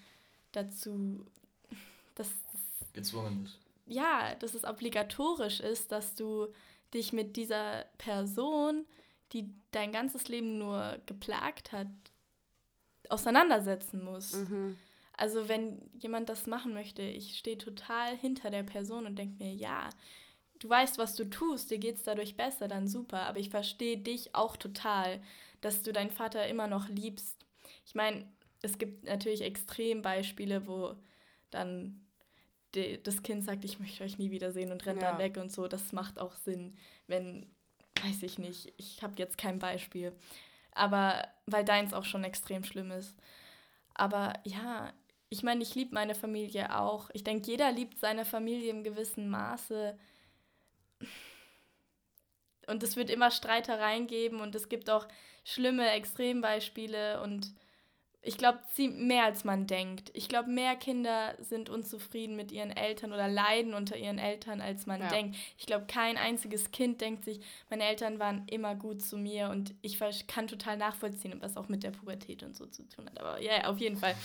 dazu 0.53 1.23
dass 2.19 2.29
gezwungen 2.99 3.43
bist. 3.43 3.57
Ja, 3.85 4.35
dass 4.35 4.53
es 4.53 4.65
obligatorisch 4.65 5.59
ist, 5.59 5.91
dass 5.91 6.15
du 6.15 6.47
dich 6.93 7.13
mit 7.13 7.35
dieser 7.35 7.85
Person 7.97 8.85
die 9.33 9.53
dein 9.71 9.91
ganzes 9.91 10.27
Leben 10.27 10.57
nur 10.57 10.99
geplagt 11.05 11.71
hat, 11.71 11.87
auseinandersetzen 13.09 14.03
muss. 14.03 14.33
Mhm. 14.33 14.77
Also 15.13 15.49
wenn 15.49 15.89
jemand 15.99 16.29
das 16.29 16.47
machen 16.47 16.73
möchte, 16.73 17.01
ich 17.01 17.37
stehe 17.37 17.57
total 17.57 18.15
hinter 18.17 18.49
der 18.49 18.63
Person 18.63 19.05
und 19.05 19.17
denke 19.17 19.43
mir, 19.43 19.53
ja, 19.53 19.89
du 20.59 20.69
weißt, 20.69 20.97
was 20.97 21.15
du 21.15 21.29
tust, 21.29 21.71
dir 21.71 21.77
geht 21.77 21.97
es 21.97 22.03
dadurch 22.03 22.37
besser, 22.37 22.67
dann 22.67 22.87
super. 22.87 23.21
Aber 23.23 23.39
ich 23.39 23.49
verstehe 23.49 23.97
dich 23.97 24.33
auch 24.33 24.55
total, 24.57 25.21
dass 25.61 25.81
du 25.81 25.91
deinen 25.91 26.11
Vater 26.11 26.47
immer 26.47 26.67
noch 26.67 26.87
liebst. 26.87 27.45
Ich 27.85 27.95
meine, 27.95 28.27
es 28.61 28.77
gibt 28.77 29.05
natürlich 29.05 29.41
Extrembeispiele, 29.41 30.67
wo 30.67 30.95
dann 31.49 32.05
die, 32.75 33.01
das 33.01 33.23
Kind 33.23 33.43
sagt, 33.43 33.65
ich 33.65 33.79
möchte 33.79 34.03
euch 34.03 34.17
nie 34.17 34.31
wiedersehen 34.31 34.71
und 34.71 34.85
rennt 34.85 35.01
ja. 35.01 35.11
dann 35.11 35.19
weg 35.19 35.37
und 35.37 35.51
so. 35.51 35.67
Das 35.67 35.91
macht 35.91 36.19
auch 36.19 36.35
Sinn, 36.35 36.77
wenn 37.07 37.47
weiß 38.03 38.23
ich 38.23 38.37
nicht, 38.37 38.73
ich 38.77 39.01
habe 39.03 39.15
jetzt 39.17 39.37
kein 39.37 39.59
Beispiel. 39.59 40.13
Aber 40.71 41.27
weil 41.45 41.65
deins 41.65 41.93
auch 41.93 42.05
schon 42.05 42.23
extrem 42.23 42.63
schlimm 42.63 42.91
ist. 42.91 43.15
Aber 43.93 44.33
ja, 44.43 44.93
ich 45.29 45.43
meine, 45.43 45.61
ich 45.61 45.75
liebe 45.75 45.93
meine 45.93 46.15
Familie 46.15 46.75
auch. 46.77 47.09
Ich 47.13 47.23
denke, 47.23 47.51
jeder 47.51 47.71
liebt 47.71 47.99
seine 47.99 48.25
Familie 48.25 48.71
im 48.71 48.83
gewissen 48.83 49.29
Maße. 49.29 49.97
Und 52.67 52.83
es 52.83 52.95
wird 52.95 53.09
immer 53.09 53.31
Streitereien 53.31 54.07
geben 54.07 54.41
und 54.41 54.55
es 54.55 54.69
gibt 54.69 54.89
auch 54.89 55.07
schlimme 55.43 55.89
Extrembeispiele 55.91 57.21
und 57.21 57.51
ich 58.21 58.37
glaube, 58.37 58.59
mehr 58.77 59.23
als 59.23 59.45
man 59.45 59.65
denkt. 59.65 60.11
Ich 60.13 60.27
glaube, 60.27 60.49
mehr 60.49 60.75
Kinder 60.75 61.35
sind 61.39 61.69
unzufrieden 61.69 62.35
mit 62.35 62.51
ihren 62.51 62.69
Eltern 62.69 63.13
oder 63.13 63.29
leiden 63.29 63.73
unter 63.73 63.95
ihren 63.95 64.17
Eltern, 64.17 64.59
als 64.59 64.85
man 64.85 64.99
ja. 64.99 65.07
denkt. 65.07 65.37
Ich 65.57 65.65
glaube, 65.65 65.85
kein 65.87 66.17
einziges 66.17 66.71
Kind 66.71 66.99
denkt 66.99 67.23
sich, 67.23 67.39
meine 67.69 67.85
Eltern 67.85 68.19
waren 68.19 68.45
immer 68.47 68.75
gut 68.75 69.01
zu 69.01 69.17
mir 69.17 69.49
und 69.49 69.73
ich 69.81 69.97
kann 70.27 70.47
total 70.47 70.75
nachvollziehen, 70.75 71.33
was 71.39 71.55
auch 71.55 71.69
mit 71.69 71.83
der 71.83 71.91
Pubertät 71.91 72.43
und 72.43 72.57
so 72.57 72.65
zu 72.65 72.83
tun 72.89 73.05
hat. 73.05 73.19
Aber 73.21 73.41
ja, 73.41 73.53
yeah, 73.53 73.69
auf 73.69 73.79
jeden 73.79 73.95
Fall. 73.95 74.15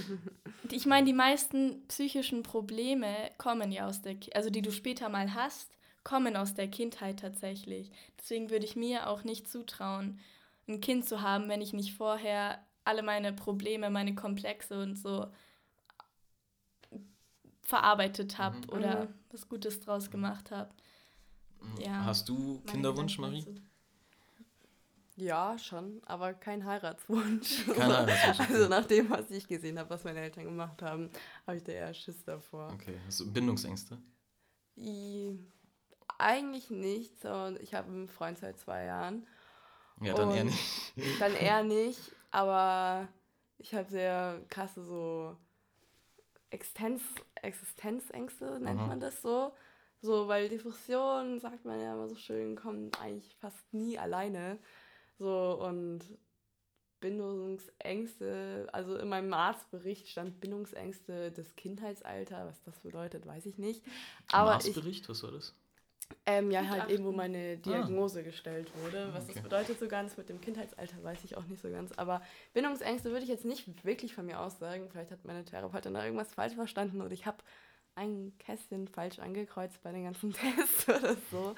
ich 0.70 0.86
meine, 0.86 1.06
die 1.06 1.12
meisten 1.12 1.82
psychischen 1.88 2.44
Probleme 2.44 3.32
kommen 3.36 3.72
ja 3.72 3.88
aus 3.88 4.00
der, 4.00 4.14
also 4.34 4.48
die 4.48 4.62
du 4.62 4.70
später 4.70 5.08
mal 5.08 5.34
hast, 5.34 5.72
kommen 6.04 6.36
aus 6.36 6.54
der 6.54 6.68
Kindheit 6.68 7.18
tatsächlich. 7.18 7.90
Deswegen 8.20 8.50
würde 8.50 8.64
ich 8.64 8.76
mir 8.76 9.08
auch 9.08 9.24
nicht 9.24 9.48
zutrauen, 9.48 10.20
ein 10.68 10.80
Kind 10.80 11.06
zu 11.06 11.20
haben, 11.20 11.48
wenn 11.48 11.60
ich 11.60 11.72
nicht 11.72 11.94
vorher 11.94 12.64
alle 12.84 13.02
meine 13.02 13.32
Probleme, 13.32 13.90
meine 13.90 14.14
Komplexe 14.14 14.80
und 14.80 14.96
so 14.96 15.26
verarbeitet 17.62 18.38
habe 18.38 18.58
mhm. 18.58 18.68
oder 18.68 19.04
mhm. 19.04 19.14
was 19.30 19.48
Gutes 19.48 19.80
draus 19.80 20.10
gemacht 20.10 20.50
habe. 20.50 20.70
Mhm. 21.60 21.80
Ja, 21.80 22.04
Hast 22.04 22.28
du 22.28 22.60
Kinderwunsch, 22.66 23.18
Marie? 23.18 23.44
Ja, 25.16 25.56
schon, 25.58 26.02
aber 26.06 26.34
kein 26.34 26.64
Heiratswunsch. 26.64 27.66
Kein 27.76 27.92
Heiratswunsch. 27.92 28.50
also 28.50 28.68
nach 28.68 28.84
dem, 28.84 29.08
was 29.10 29.30
ich 29.30 29.46
gesehen 29.46 29.78
habe, 29.78 29.88
was 29.90 30.02
meine 30.02 30.18
Eltern 30.18 30.44
gemacht 30.44 30.82
haben, 30.82 31.08
habe 31.46 31.56
ich 31.56 31.62
da 31.62 31.70
eher 31.70 31.94
Schiss 31.94 32.24
davor. 32.24 32.72
Okay, 32.72 32.98
hast 33.06 33.20
du 33.20 33.32
Bindungsängste? 33.32 33.96
I, 34.76 35.38
eigentlich 36.18 36.70
nicht. 36.70 37.20
So, 37.20 37.54
ich 37.60 37.74
habe 37.74 37.92
einen 37.92 38.08
Freund 38.08 38.38
seit 38.38 38.58
zwei 38.58 38.86
Jahren. 38.86 39.24
Ja, 40.00 40.14
dann 40.14 40.32
eher 40.32 40.44
nicht. 40.44 40.92
Dann 41.20 41.34
eher 41.34 41.62
nicht. 41.62 42.00
Aber 42.34 43.06
ich 43.58 43.72
habe 43.76 43.88
sehr 43.88 44.42
krasse 44.48 44.82
so 44.82 45.36
Existenz, 46.50 47.00
Existenzängste, 47.36 48.58
nennt 48.58 48.80
Aha. 48.80 48.88
man 48.88 48.98
das 48.98 49.22
so. 49.22 49.52
So, 50.00 50.26
weil 50.26 50.48
Depressionen, 50.48 51.38
sagt 51.38 51.64
man 51.64 51.80
ja 51.80 51.94
immer 51.94 52.08
so 52.08 52.16
schön, 52.16 52.56
kommen 52.56 52.90
eigentlich 53.00 53.36
fast 53.36 53.72
nie 53.72 54.00
alleine. 54.00 54.58
So, 55.16 55.60
und 55.64 56.00
Bindungsängste, 56.98 58.66
also 58.72 58.96
in 58.96 59.08
meinem 59.08 59.32
Arztbericht 59.32 60.08
stand 60.08 60.40
Bindungsängste 60.40 61.30
des 61.30 61.54
Kindheitsalters, 61.54 62.48
was 62.48 62.62
das 62.64 62.80
bedeutet, 62.80 63.26
weiß 63.26 63.46
ich 63.46 63.58
nicht. 63.58 63.84
Aber 64.32 64.54
Arztbericht, 64.54 65.04
ich, 65.04 65.08
was 65.08 65.22
war 65.22 65.30
das? 65.30 65.54
Ähm, 66.26 66.50
ja, 66.50 66.66
halt 66.68 66.90
eben, 66.90 67.04
wo 67.04 67.12
meine 67.12 67.58
Diagnose 67.58 68.20
ah. 68.20 68.22
gestellt 68.22 68.70
wurde. 68.82 69.10
Was 69.12 69.24
okay. 69.24 69.34
das 69.34 69.42
bedeutet 69.42 69.78
so 69.78 69.88
ganz 69.88 70.16
mit 70.16 70.28
dem 70.28 70.40
Kindheitsalter, 70.40 71.02
weiß 71.02 71.24
ich 71.24 71.36
auch 71.36 71.44
nicht 71.46 71.60
so 71.60 71.70
ganz. 71.70 71.92
Aber 71.92 72.22
Bindungsängste 72.52 73.10
würde 73.10 73.24
ich 73.24 73.28
jetzt 73.28 73.44
nicht 73.44 73.84
wirklich 73.84 74.14
von 74.14 74.26
mir 74.26 74.40
aus 74.40 74.58
sagen. 74.58 74.88
Vielleicht 74.90 75.10
hat 75.10 75.24
meine 75.24 75.44
Therapeutin 75.44 75.94
da 75.94 76.04
irgendwas 76.04 76.32
falsch 76.32 76.54
verstanden 76.54 77.02
oder 77.02 77.12
ich 77.12 77.26
habe 77.26 77.38
ein 77.94 78.32
Kästchen 78.38 78.88
falsch 78.88 79.18
angekreuzt 79.18 79.82
bei 79.82 79.92
den 79.92 80.04
ganzen 80.04 80.32
Tests 80.34 80.88
oder 80.88 81.16
so. 81.30 81.54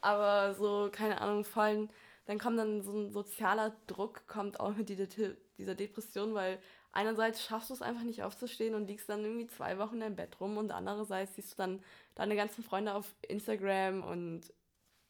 Aber 0.00 0.54
so, 0.54 0.88
keine 0.92 1.20
Ahnung, 1.20 1.44
fallen, 1.44 1.90
dann 2.26 2.38
kommt 2.38 2.58
dann 2.58 2.82
so 2.82 2.92
ein 2.92 3.10
sozialer 3.10 3.74
Druck, 3.86 4.26
kommt 4.26 4.60
auch 4.60 4.74
mit 4.76 4.88
dieser 4.88 5.74
Depression, 5.74 6.34
weil 6.34 6.58
einerseits 6.92 7.44
schaffst 7.44 7.70
du 7.70 7.74
es 7.74 7.82
einfach 7.82 8.02
nicht 8.02 8.22
aufzustehen 8.22 8.74
und 8.74 8.86
liegst 8.86 9.08
dann 9.08 9.24
irgendwie 9.24 9.46
zwei 9.46 9.78
Wochen 9.78 10.00
im 10.00 10.16
Bett 10.16 10.40
rum 10.40 10.56
und 10.56 10.70
andererseits 10.70 11.34
siehst 11.34 11.52
du 11.52 11.56
dann 11.56 11.82
deine 12.14 12.36
ganzen 12.36 12.64
Freunde 12.64 12.94
auf 12.94 13.14
Instagram 13.22 14.02
und 14.02 14.52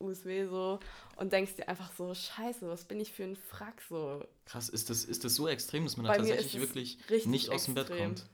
USW 0.00 0.46
so 0.46 0.78
und 1.16 1.32
denkst 1.32 1.56
dir 1.56 1.68
einfach 1.68 1.92
so, 1.92 2.14
scheiße, 2.14 2.68
was 2.68 2.84
bin 2.84 3.00
ich 3.00 3.12
für 3.12 3.24
ein 3.24 3.36
Frack 3.36 3.82
so. 3.88 4.24
Krass, 4.44 4.68
ist 4.68 4.90
das, 4.90 5.04
ist 5.04 5.24
das 5.24 5.34
so 5.34 5.48
extrem, 5.48 5.84
dass 5.84 5.96
man 5.96 6.06
da 6.06 6.16
tatsächlich 6.16 6.60
wirklich 6.60 7.26
nicht 7.26 7.50
aus 7.50 7.64
dem 7.64 7.74
Bett 7.74 7.88
kommt? 7.88 8.26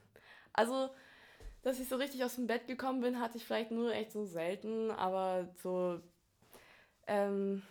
Also, 0.53 0.89
dass 1.63 1.79
ich 1.79 1.89
so 1.89 1.95
richtig 1.95 2.23
aus 2.23 2.35
dem 2.35 2.47
Bett 2.47 2.67
gekommen 2.67 3.01
bin, 3.01 3.19
hatte 3.19 3.37
ich 3.37 3.45
vielleicht 3.45 3.71
nur 3.71 3.93
echt 3.93 4.11
so 4.11 4.25
selten, 4.25 4.91
aber 4.91 5.49
so, 5.61 5.99
ähm, 7.07 7.63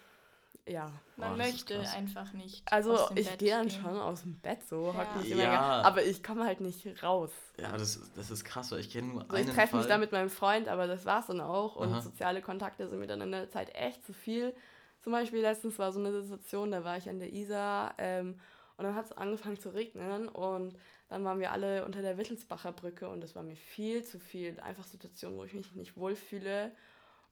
ja. 0.67 0.91
Man 1.17 1.35
oh, 1.35 1.37
möchte 1.37 1.79
einfach 1.91 2.33
nicht. 2.33 2.63
Also 2.71 3.09
ich 3.15 3.37
gehe 3.39 3.51
dann 3.51 3.71
schon 3.71 3.97
aus 3.99 4.23
dem 4.23 4.39
Bett 4.41 4.63
so, 4.67 4.93
ja. 4.93 5.21
mich 5.21 5.29
ja. 5.37 5.83
aber 5.83 6.03
ich 6.05 6.23
komme 6.23 6.45
halt 6.45 6.61
nicht 6.61 7.03
raus. 7.03 7.31
Ja, 7.59 7.73
das, 7.77 8.11
das 8.17 8.31
ist 8.31 8.45
krass, 8.45 8.73
weil 8.73 8.81
ich 8.81 8.91
kenne 8.91 9.09
nur 9.09 9.23
also 9.23 9.35
einen 9.35 9.49
Ich 9.49 9.55
treffe 9.55 9.77
mich 9.77 9.87
da 9.87 9.99
mit 9.99 10.13
meinem 10.13 10.31
Freund, 10.31 10.69
aber 10.69 10.87
das 10.87 11.05
war's 11.05 11.27
dann 11.27 11.41
auch. 11.41 11.77
Und 11.77 11.93
Aha. 11.93 12.01
soziale 12.01 12.41
Kontakte 12.41 12.89
sind 12.89 12.99
mir 12.99 13.07
dann 13.07 13.21
in 13.21 13.31
der 13.31 13.51
Zeit 13.51 13.75
echt 13.75 14.05
zu 14.05 14.13
viel. 14.13 14.55
Zum 15.03 15.13
Beispiel 15.13 15.41
letztens 15.41 15.79
war 15.79 15.93
so 15.93 16.01
eine 16.01 16.23
Situation, 16.23 16.71
da 16.71 16.83
war 16.83 16.97
ich 16.97 17.11
an 17.11 17.19
der 17.19 17.33
Isar 17.33 17.95
ähm, 17.99 18.41
und 18.79 18.85
dann 18.85 18.95
hat 18.95 19.05
es 19.05 19.13
angefangen 19.13 19.61
zu 19.61 19.69
regnen 19.69 20.29
und 20.29 20.75
dann 21.09 21.25
waren 21.25 21.39
wir 21.41 21.53
alle 21.53 21.85
unter 21.85 22.01
der 22.01 22.17
Wittelsbacher 22.17 22.73
Brücke 22.73 23.09
und 23.11 23.21
das 23.21 23.37
war 23.37 23.43
mir 23.43 23.57
viel 23.57 24.03
zu 24.03 24.19
viel. 24.19 24.59
Einfach 24.61 24.85
Situationen, 24.85 25.39
wo 25.39 25.45
ich 25.45 25.53
mich 25.53 25.75
nicht 25.75 25.97
wohlfühle 25.97 26.73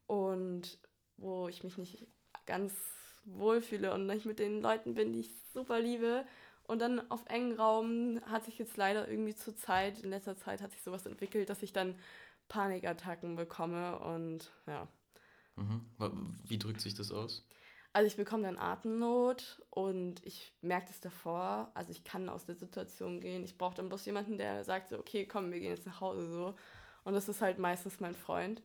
und 0.06 0.78
wo 1.16 1.48
ich 1.48 1.64
mich 1.64 1.78
nicht 1.78 2.06
ganz 2.44 2.74
wohlfühle 3.24 3.92
und 3.92 4.08
ich 4.10 4.24
mit 4.24 4.38
den 4.38 4.60
Leuten 4.60 4.94
bin, 4.94 5.12
die 5.12 5.20
ich 5.20 5.30
super 5.52 5.80
liebe. 5.80 6.24
und 6.64 6.78
dann 6.80 7.10
auf 7.10 7.24
engen 7.26 7.56
Raum 7.58 8.20
hat 8.26 8.44
sich 8.44 8.58
jetzt 8.58 8.76
leider 8.76 9.08
irgendwie 9.08 9.34
zur 9.34 9.56
Zeit, 9.56 10.00
in 10.00 10.10
letzter 10.10 10.36
Zeit 10.36 10.62
hat 10.62 10.72
sich 10.72 10.82
sowas 10.82 11.06
entwickelt, 11.06 11.50
dass 11.50 11.62
ich 11.62 11.72
dann 11.72 11.96
Panikattacken 12.48 13.36
bekomme 13.36 13.98
und 13.98 14.50
ja. 14.66 14.88
Mhm. 15.56 15.86
Wie 16.44 16.58
drückt 16.58 16.80
sich 16.80 16.94
das 16.94 17.10
aus? 17.12 17.46
Also 17.94 18.06
ich 18.06 18.16
bekomme 18.16 18.44
dann 18.44 18.58
Atemnot 18.58 19.62
und 19.68 20.24
ich 20.24 20.54
merke 20.62 20.86
das 20.86 21.00
davor. 21.00 21.70
Also 21.74 21.90
ich 21.90 22.04
kann 22.04 22.30
aus 22.30 22.46
der 22.46 22.54
Situation 22.54 23.20
gehen. 23.20 23.44
Ich 23.44 23.58
brauche 23.58 23.74
dann 23.74 23.88
bloß 23.88 24.06
jemanden, 24.06 24.38
der 24.38 24.64
sagt 24.64 24.88
so, 24.88 24.98
okay, 24.98 25.26
komm, 25.26 25.52
wir 25.52 25.60
gehen 25.60 25.70
jetzt 25.74 25.84
nach 25.86 26.00
Hause 26.00 26.30
so. 26.30 26.54
Und 27.04 27.12
das 27.12 27.28
ist 27.28 27.42
halt 27.42 27.58
meistens 27.58 28.00
mein 28.00 28.14
Freund. 28.14 28.62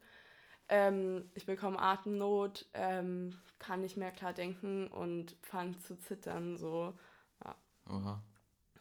Ähm, 0.70 1.30
ich 1.34 1.46
bekomme 1.46 1.80
Atemnot, 1.80 2.66
ähm, 2.74 3.40
kann 3.60 3.82
nicht 3.82 3.98
mehr 3.98 4.12
klar 4.12 4.34
denken 4.34 4.88
und 4.88 5.36
fange 5.42 5.78
zu 5.80 5.98
zittern 6.00 6.58
so. 6.58 6.94
Ja. 7.44 7.56
Oha, 7.90 8.22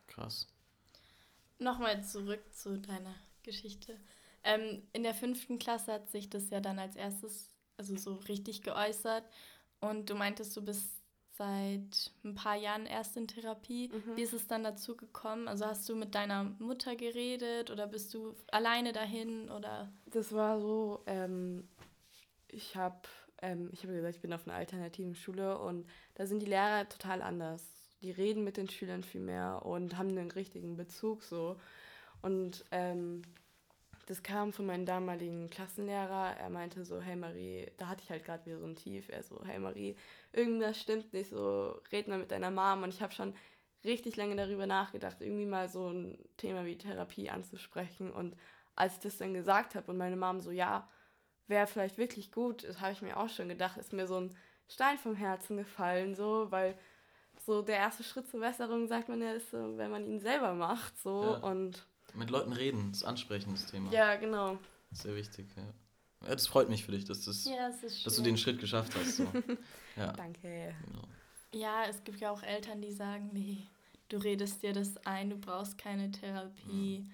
krass. 0.06 0.48
Nochmal 1.58 2.02
zurück 2.02 2.42
zu 2.52 2.78
deiner 2.78 3.14
Geschichte. 3.42 3.98
Ähm, 4.42 4.82
in 4.92 5.02
der 5.02 5.14
fünften 5.14 5.58
Klasse 5.58 5.92
hat 5.92 6.10
sich 6.10 6.28
das 6.28 6.50
ja 6.50 6.60
dann 6.60 6.78
als 6.78 6.96
erstes, 6.96 7.50
also 7.76 7.96
so 7.96 8.14
richtig 8.14 8.62
geäußert. 8.62 9.24
Und 9.80 10.10
du 10.10 10.14
meintest, 10.14 10.56
du 10.56 10.62
bist 10.62 10.90
seit 11.36 12.12
ein 12.24 12.34
paar 12.34 12.56
Jahren 12.56 12.86
erst 12.86 13.16
in 13.16 13.28
Therapie. 13.28 13.88
Mhm. 13.88 14.16
Wie 14.16 14.22
ist 14.22 14.32
es 14.32 14.46
dann 14.46 14.64
dazu 14.64 14.96
gekommen? 14.96 15.48
Also 15.48 15.66
hast 15.66 15.88
du 15.88 15.94
mit 15.94 16.14
deiner 16.14 16.44
Mutter 16.44 16.96
geredet 16.96 17.70
oder 17.70 17.86
bist 17.86 18.14
du 18.14 18.34
alleine 18.50 18.92
dahin 18.92 19.50
oder? 19.50 19.92
Das 20.06 20.32
war 20.32 20.60
so, 20.60 21.02
ähm, 21.06 21.68
ich 22.48 22.76
habe 22.76 23.08
ähm, 23.42 23.68
ich 23.72 23.82
habe 23.82 23.94
gesagt, 23.94 24.16
ich 24.16 24.22
bin 24.22 24.32
auf 24.32 24.46
einer 24.46 24.56
alternativen 24.56 25.14
Schule 25.14 25.58
und 25.58 25.86
da 26.14 26.26
sind 26.26 26.40
die 26.40 26.46
Lehrer 26.46 26.88
total 26.88 27.22
anders. 27.22 27.62
Die 28.02 28.10
reden 28.10 28.44
mit 28.44 28.56
den 28.56 28.68
Schülern 28.68 29.02
viel 29.02 29.20
mehr 29.20 29.62
und 29.64 29.96
haben 29.96 30.10
einen 30.10 30.30
richtigen 30.30 30.76
Bezug 30.76 31.22
so. 31.22 31.56
Und 32.22 32.64
ähm, 32.70 33.22
das 34.06 34.22
kam 34.22 34.52
von 34.52 34.66
meinem 34.66 34.86
damaligen 34.86 35.50
Klassenlehrer. 35.50 36.36
Er 36.38 36.50
meinte 36.50 36.84
so, 36.84 37.00
hey 37.00 37.16
Marie, 37.16 37.66
da 37.76 37.88
hatte 37.88 38.02
ich 38.04 38.10
halt 38.10 38.24
gerade 38.24 38.46
wieder 38.46 38.58
so 38.58 38.66
ein 38.66 38.76
Tief. 38.76 39.08
Er 39.08 39.22
so, 39.22 39.42
hey 39.44 39.58
Marie, 39.58 39.96
irgendwas 40.32 40.80
stimmt 40.80 41.12
nicht, 41.12 41.30
so 41.30 41.80
red 41.92 42.08
mal 42.08 42.18
mit 42.18 42.30
deiner 42.30 42.50
Mom. 42.50 42.84
Und 42.84 42.94
ich 42.94 43.02
habe 43.02 43.12
schon 43.12 43.34
richtig 43.84 44.16
lange 44.16 44.36
darüber 44.36 44.66
nachgedacht, 44.66 45.20
irgendwie 45.20 45.46
mal 45.46 45.68
so 45.68 45.88
ein 45.88 46.18
Thema 46.36 46.64
wie 46.64 46.78
Therapie 46.78 47.30
anzusprechen. 47.30 48.12
Und 48.12 48.36
als 48.76 48.94
ich 48.94 49.00
das 49.00 49.18
dann 49.18 49.34
gesagt 49.34 49.74
habe 49.74 49.90
und 49.90 49.98
meine 49.98 50.16
Mom 50.16 50.40
so, 50.40 50.50
ja, 50.50 50.88
wäre 51.48 51.66
vielleicht 51.66 51.98
wirklich 51.98 52.32
gut, 52.32 52.64
das 52.64 52.80
habe 52.80 52.92
ich 52.92 53.02
mir 53.02 53.16
auch 53.16 53.28
schon 53.28 53.48
gedacht, 53.48 53.76
ist 53.76 53.92
mir 53.92 54.06
so 54.06 54.20
ein 54.20 54.36
Stein 54.68 54.98
vom 54.98 55.14
Herzen 55.14 55.56
gefallen, 55.56 56.14
so, 56.14 56.50
weil 56.50 56.76
so 57.44 57.62
der 57.62 57.76
erste 57.76 58.02
Schritt 58.02 58.28
zur 58.28 58.40
Besserung, 58.40 58.88
sagt 58.88 59.08
man 59.08 59.22
ja, 59.22 59.32
ist 59.32 59.50
so, 59.50 59.78
wenn 59.78 59.90
man 59.90 60.06
ihn 60.06 60.20
selber 60.20 60.54
macht, 60.54 60.98
so 60.98 61.22
ja. 61.22 61.36
und 61.38 61.86
mit 62.14 62.30
Leuten 62.30 62.52
reden, 62.52 62.90
das 62.92 63.04
ansprechen, 63.04 63.52
das 63.52 63.66
Thema. 63.66 63.92
Ja, 63.92 64.16
genau. 64.16 64.58
Sehr 64.90 65.14
wichtig, 65.14 65.46
ja. 65.56 66.28
ja 66.28 66.34
das 66.34 66.46
freut 66.46 66.68
mich 66.68 66.84
für 66.84 66.92
dich, 66.92 67.04
dass, 67.04 67.24
das, 67.24 67.44
ja, 67.44 67.68
das 67.68 68.02
dass 68.02 68.16
du 68.16 68.22
den 68.22 68.38
Schritt 68.38 68.58
geschafft 68.58 68.94
hast. 68.94 69.16
So. 69.16 69.26
Ja. 69.96 70.12
Danke. 70.12 70.74
Genau. 70.84 71.04
Ja, 71.54 71.84
es 71.88 72.04
gibt 72.04 72.20
ja 72.20 72.30
auch 72.30 72.42
Eltern, 72.42 72.82
die 72.82 72.92
sagen, 72.92 73.30
nee, 73.32 73.66
du 74.10 74.18
redest 74.18 74.62
dir 74.62 74.74
das 74.74 74.98
ein, 75.06 75.30
du 75.30 75.38
brauchst 75.38 75.78
keine 75.78 76.10
Therapie. 76.10 76.98
Mhm. 76.98 77.12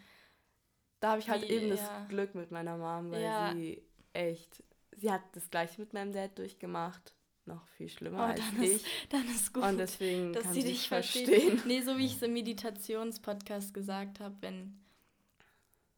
Da 0.98 1.10
habe 1.10 1.20
ich 1.20 1.30
halt 1.30 1.42
Wie, 1.42 1.52
eben 1.52 1.70
das 1.70 1.80
Glück 2.08 2.34
mit 2.34 2.50
meiner 2.50 2.76
Mom, 2.76 3.12
weil 3.12 3.54
sie 3.54 3.82
echt, 4.12 4.62
sie 4.96 5.10
hat 5.10 5.22
das 5.32 5.50
gleiche 5.50 5.80
mit 5.80 5.92
meinem 5.92 6.12
Dad 6.12 6.38
durchgemacht 6.38 7.14
noch 7.44 7.66
viel 7.70 7.88
schlimmer 7.88 8.18
oh, 8.18 8.30
als 8.30 8.40
ich. 8.60 8.76
Ist, 8.76 8.86
dann 9.10 9.26
ist 9.28 9.52
gut, 9.52 9.64
und 9.64 9.78
deswegen 9.78 10.32
dass 10.32 10.44
kann 10.44 10.54
sie 10.54 10.62
dich 10.62 10.88
verstehen. 10.88 11.26
verstehen. 11.26 11.62
Nee, 11.66 11.80
so 11.82 11.98
wie 11.98 12.06
ich 12.06 12.16
es 12.16 12.22
im 12.22 12.32
Meditationspodcast 12.34 13.74
gesagt 13.74 14.20
habe, 14.20 14.36
wenn 14.40 14.78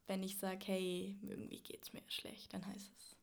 wenn 0.06 0.22
ich 0.22 0.36
sage, 0.36 0.58
hey, 0.66 1.16
irgendwie 1.22 1.60
geht 1.60 1.82
es 1.82 1.94
mir 1.94 2.02
schlecht, 2.08 2.52
dann 2.52 2.66
heißt 2.66 2.92
es. 2.98 3.13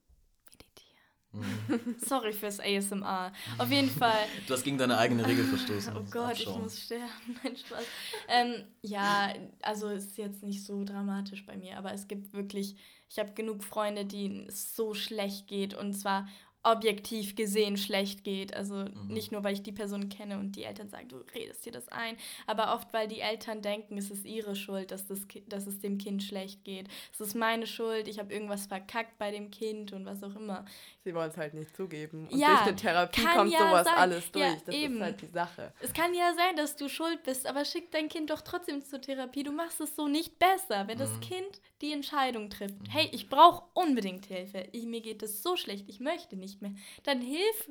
Sorry 2.06 2.34
fürs 2.34 2.60
ASMR. 2.60 3.32
Auf 3.58 3.70
jeden 3.70 3.90
Fall. 3.90 4.26
Du 4.48 4.54
hast 4.54 4.64
gegen 4.64 4.78
deine 4.78 4.98
eigene 4.98 5.26
Regel 5.26 5.46
verstoßen. 5.46 5.96
oh 5.96 6.04
Gott, 6.12 6.40
ich 6.40 6.48
muss 6.48 6.80
sterben. 6.80 7.10
Nein, 7.44 7.56
Spaß. 7.56 7.84
Ähm, 8.28 8.64
ja, 8.82 9.34
also 9.62 9.90
ist 9.90 10.18
jetzt 10.18 10.44
nicht 10.44 10.66
so 10.66 10.84
dramatisch 10.84 11.46
bei 11.46 11.56
mir, 11.58 11.78
aber 11.78 11.94
es 11.94 12.08
gibt 12.08 12.34
wirklich, 12.34 12.76
ich 13.10 13.20
habe 13.20 13.32
genug 13.34 13.64
Freunde, 13.64 14.06
denen 14.06 14.48
es 14.48 14.76
so 14.76 14.94
schlecht 14.94 15.48
geht 15.48 15.74
und 15.74 15.94
zwar 15.94 16.28
objektiv 16.64 17.36
gesehen 17.36 17.76
schlecht 17.78 18.24
geht. 18.24 18.56
Also 18.56 18.76
mhm. 18.76 19.08
nicht 19.08 19.32
nur, 19.32 19.44
weil 19.44 19.54
ich 19.54 19.64
die 19.64 19.72
Person 19.72 20.10
kenne 20.10 20.38
und 20.38 20.56
die 20.56 20.64
Eltern 20.64 20.90
sagen, 20.90 21.08
du 21.10 21.18
redest 21.34 21.66
dir 21.66 21.72
das 21.72 21.88
ein, 21.88 22.18
aber 22.46 22.76
oft, 22.76 22.94
weil 22.94 23.08
die 23.08 23.20
Eltern 23.20 23.62
denken, 23.62 23.98
es 23.98 24.12
ist 24.12 24.26
ihre 24.26 24.56
Schuld, 24.56 24.92
dass, 24.92 25.08
das, 25.08 25.22
dass 25.48 25.66
es 25.66 25.80
dem 25.80 25.98
Kind 25.98 26.22
schlecht 26.24 26.64
geht. 26.64 26.88
Es 27.14 27.20
ist 27.20 27.36
meine 27.36 27.66
Schuld, 27.66 28.08
ich 28.08 28.20
habe 28.20 28.32
irgendwas 28.34 28.68
verkackt 28.68 29.18
bei 29.18 29.32
dem 29.32 29.50
Kind 29.50 29.92
und 29.94 30.06
was 30.06 30.24
auch 30.24 30.36
immer. 30.36 30.66
Sie 31.04 31.16
wollen 31.16 31.32
es 31.32 31.38
halt 31.38 31.56
nicht 31.56 31.76
zugeben. 31.76 32.28
Und 32.32 32.38
ja, 32.38 32.64
durch 32.64 32.76
die 32.76 32.82
Therapie 32.84 33.26
kommt 33.26 33.52
ja 33.52 33.60
sowas 33.60 33.86
sein. 33.86 33.98
alles 33.98 34.32
durch. 34.32 34.46
Ja, 34.46 34.58
das 34.64 34.76
eben. 34.76 34.96
ist 34.96 35.02
halt 35.02 35.22
die 35.22 35.28
Sache. 35.28 35.74
Es 35.82 35.94
kann 35.94 36.14
ja 36.14 36.34
sein, 36.36 36.56
dass 36.56 36.76
du 36.76 36.88
schuld 36.90 37.24
bist, 37.24 37.48
aber 37.48 37.66
schick 37.66 37.90
dein 37.92 38.08
Kind 38.08 38.30
doch 38.30 38.42
trotzdem 38.42 38.84
zur 38.84 39.02
Therapie. 39.02 39.44
Du 39.44 39.52
machst 39.52 39.82
es 39.82 39.96
so 39.96 40.08
nicht 40.08 40.38
besser, 40.38 40.88
wenn 40.88 40.98
mhm. 40.98 41.02
das 41.02 41.20
Kind 41.22 41.62
die 41.82 41.92
Entscheidung 41.92 42.52
trifft. 42.52 42.80
Mhm. 42.80 42.86
Hey, 42.92 43.10
ich 43.12 43.30
brauche 43.30 43.64
unbedingt 43.74 44.28
Hilfe. 44.28 44.68
Ich, 44.72 44.86
mir 44.86 45.02
geht 45.02 45.24
es 45.24 45.42
so 45.42 45.56
schlecht, 45.56 45.86
ich 45.88 46.00
möchte 46.00 46.36
nicht 46.36 46.51
nicht 46.52 46.62
mehr. 46.62 46.74
Dann 47.04 47.22
hilf 47.22 47.70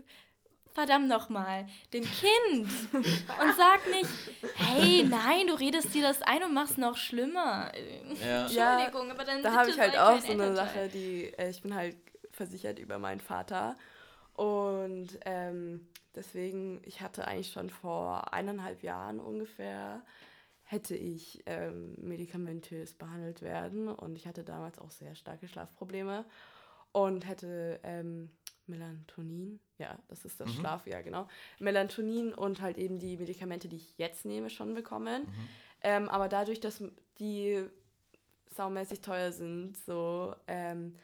verdammt 0.73 1.09
nochmal 1.09 1.67
dem 1.93 2.05
Kind 2.05 2.71
und 2.93 3.57
sag 3.57 3.87
nicht, 3.91 4.11
hey, 4.57 5.05
nein, 5.05 5.49
du 5.49 5.55
redest 5.55 5.93
dir 5.95 6.03
das 6.03 6.23
ein 6.23 6.43
und 6.45 6.55
machst 6.55 6.79
noch 6.79 6.97
schlimmer. 6.97 7.73
Ja. 8.25 8.43
Entschuldigung, 8.47 9.09
ja, 9.09 9.15
aber 9.15 9.25
dann 9.25 9.43
da 9.43 9.53
habe 9.53 9.71
ich 9.71 9.79
halt 9.79 9.99
auch 9.99 10.19
so 10.21 10.33
eine 10.33 10.55
Sache, 10.55 10.89
die 10.89 11.33
äh, 11.37 11.51
ich 11.51 11.63
bin 11.63 11.75
halt 11.75 11.97
versichert 12.33 12.79
über 12.79 12.99
meinen 12.99 13.21
Vater 13.21 13.77
und 14.35 15.09
ähm, 15.25 15.89
deswegen, 16.15 16.81
ich 16.85 17.01
hatte 17.01 17.27
eigentlich 17.27 17.53
schon 17.53 17.71
vor 17.71 18.33
eineinhalb 18.33 18.83
Jahren 18.83 19.21
ungefähr 19.21 20.03
hätte 20.63 20.95
ich 20.95 21.43
ähm, 21.47 21.97
medikamentös 21.99 22.95
behandelt 22.95 23.43
werden 23.43 23.89
und 23.89 24.15
ich 24.15 24.29
hatte 24.29 24.45
damals 24.45 24.79
auch 24.79 24.93
sehr 24.93 25.17
starke 25.17 25.49
Schlafprobleme 25.49 26.25
und 26.93 27.27
hätte 27.27 27.81
ähm, 27.83 28.31
Melatonin, 28.71 29.61
ja, 29.79 29.99
das 30.09 30.25
ist 30.25 30.41
das 30.41 30.49
mhm. 30.49 30.61
Schlaf, 30.61 30.87
ja, 30.87 31.03
genau. 31.03 31.29
Melatonin 31.59 32.33
und 32.33 32.61
halt 32.61 32.79
eben 32.79 32.99
die 32.99 33.17
Medikamente, 33.17 33.69
die 33.69 33.77
ich 33.77 33.99
jetzt 33.99 34.25
nehme, 34.25 34.51
schon 34.51 34.75
bekommen. 34.75 35.23
Mhm. 35.23 35.49
Ähm, 35.83 36.09
aber 36.09 36.29
dadurch, 36.29 36.61
dass 36.61 36.83
die 37.19 37.65
saumäßig 38.55 39.01
teuer 39.01 39.33
sind, 39.33 39.77
so 39.77 40.35
ähm, 40.47 40.95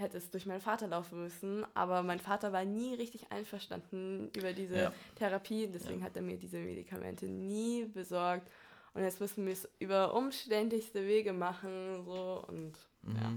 hätte 0.00 0.16
es 0.16 0.30
durch 0.30 0.46
meinen 0.46 0.60
Vater 0.60 0.88
laufen 0.88 1.22
müssen. 1.22 1.64
Aber 1.74 2.02
mein 2.02 2.18
Vater 2.18 2.52
war 2.52 2.64
nie 2.64 2.94
richtig 2.94 3.30
einverstanden 3.30 4.30
über 4.36 4.52
diese 4.52 4.76
ja. 4.76 4.92
Therapie. 5.16 5.68
Deswegen 5.68 6.00
ja. 6.00 6.06
hat 6.06 6.16
er 6.16 6.22
mir 6.22 6.36
diese 6.36 6.58
Medikamente 6.58 7.26
nie 7.26 7.84
besorgt. 7.84 8.50
Und 8.94 9.02
jetzt 9.02 9.20
müssen 9.20 9.46
wir 9.46 9.52
es 9.52 9.68
über 9.78 10.14
umständlichste 10.14 11.06
Wege 11.06 11.32
machen. 11.32 12.04
So 12.04 12.44
und 12.48 12.72
mhm. 13.02 13.16
ja. 13.16 13.32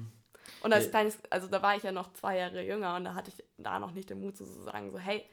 Und 0.61 0.73
als 0.73 0.89
kleines, 0.89 1.17
also 1.29 1.47
da 1.47 1.61
war 1.61 1.75
ich 1.75 1.83
ja 1.83 1.91
noch 1.91 2.13
zwei 2.13 2.37
Jahre 2.37 2.65
jünger 2.65 2.95
und 2.95 3.03
da 3.03 3.15
hatte 3.15 3.31
ich 3.35 3.43
da 3.57 3.79
noch 3.79 3.91
nicht 3.91 4.09
den 4.09 4.21
Mut 4.21 4.37
zu 4.37 4.45
sagen, 4.45 4.91
so, 4.91 4.99
hey, 4.99 5.23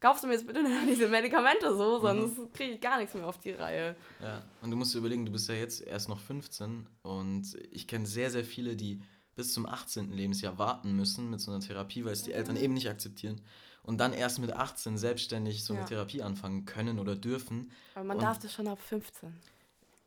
kaufst 0.00 0.24
du 0.24 0.28
mir 0.28 0.34
jetzt 0.34 0.46
bitte 0.46 0.64
diese 0.88 1.08
Medikamente 1.08 1.74
so, 1.76 1.98
mhm. 1.98 2.02
sonst 2.02 2.38
mhm. 2.38 2.52
kriege 2.52 2.72
ich 2.74 2.80
gar 2.80 2.98
nichts 2.98 3.14
mehr 3.14 3.26
auf 3.26 3.38
die 3.38 3.52
Reihe. 3.52 3.96
Ja, 4.20 4.42
und 4.62 4.70
du 4.70 4.76
musst 4.76 4.94
dir 4.94 4.98
überlegen, 4.98 5.26
du 5.26 5.32
bist 5.32 5.48
ja 5.48 5.54
jetzt 5.54 5.80
erst 5.82 6.08
noch 6.08 6.20
15 6.20 6.86
und 7.02 7.56
ich 7.70 7.86
kenne 7.86 8.06
sehr, 8.06 8.30
sehr 8.30 8.44
viele, 8.44 8.76
die 8.76 9.02
bis 9.36 9.52
zum 9.52 9.66
18. 9.66 10.12
Lebensjahr 10.12 10.58
warten 10.58 10.92
müssen 10.92 11.30
mit 11.30 11.40
so 11.40 11.50
einer 11.50 11.60
Therapie, 11.60 12.04
weil 12.04 12.12
es 12.12 12.22
die 12.22 12.32
Eltern 12.32 12.56
eben 12.56 12.74
nicht 12.74 12.88
akzeptieren 12.88 13.40
und 13.82 13.98
dann 13.98 14.12
erst 14.12 14.38
mit 14.38 14.52
18 14.52 14.98
selbstständig 14.98 15.64
so 15.64 15.72
eine 15.72 15.82
ja. 15.82 15.88
Therapie 15.88 16.22
anfangen 16.22 16.64
können 16.64 16.98
oder 16.98 17.16
dürfen. 17.16 17.70
Aber 17.94 18.04
man 18.04 18.18
und 18.18 18.22
darf 18.22 18.38
das 18.38 18.52
schon 18.52 18.68
ab 18.68 18.78
15. 18.80 19.32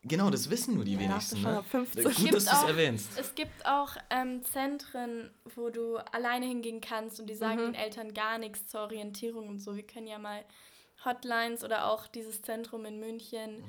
Genau, 0.05 0.29
das 0.29 0.49
wissen 0.49 0.75
nur 0.75 0.83
die 0.83 0.99
wenigsten. 0.99 1.41
Ja, 1.41 1.51
ne? 1.53 1.63
50. 1.63 2.03
Gut, 2.03 2.33
dass 2.33 2.45
du 2.45 2.51
es 2.51 2.63
erwähnst. 2.63 3.17
Es 3.17 3.35
gibt 3.35 3.65
auch 3.65 3.95
ähm, 4.09 4.43
Zentren, 4.43 5.31
wo 5.55 5.69
du 5.69 5.97
alleine 6.11 6.45
hingehen 6.45 6.81
kannst 6.81 7.19
und 7.21 7.29
die 7.29 7.35
sagen 7.35 7.61
mhm. 7.61 7.73
den 7.73 7.75
Eltern 7.75 8.13
gar 8.13 8.37
nichts 8.37 8.67
zur 8.67 8.81
Orientierung 8.81 9.47
und 9.47 9.59
so. 9.59 9.75
Wir 9.75 9.87
können 9.87 10.07
ja 10.07 10.19
mal 10.19 10.43
Hotlines 11.05 11.63
oder 11.63 11.87
auch 11.87 12.07
dieses 12.07 12.41
Zentrum 12.41 12.85
in 12.85 12.99
München 12.99 13.57
mhm. 13.57 13.65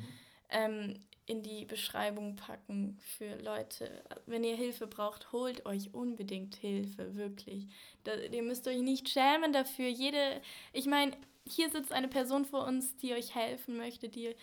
ähm, 0.50 1.00
in 1.26 1.42
die 1.42 1.64
Beschreibung 1.64 2.36
packen 2.36 2.98
für 3.16 3.36
Leute. 3.36 4.02
Wenn 4.26 4.44
ihr 4.44 4.56
Hilfe 4.56 4.86
braucht, 4.86 5.32
holt 5.32 5.64
euch 5.64 5.94
unbedingt 5.94 6.56
Hilfe, 6.56 7.14
wirklich. 7.14 7.66
Da, 8.02 8.14
ihr 8.16 8.42
müsst 8.42 8.68
euch 8.68 8.82
nicht 8.82 9.08
schämen 9.08 9.52
dafür. 9.52 9.88
Jede, 9.88 10.42
ich 10.72 10.86
meine, 10.86 11.12
hier 11.46 11.70
sitzt 11.70 11.92
eine 11.92 12.08
Person 12.08 12.44
vor 12.44 12.66
uns, 12.66 12.96
die 12.98 13.14
euch 13.14 13.34
helfen 13.34 13.76
möchte, 13.76 14.08
die 14.08 14.34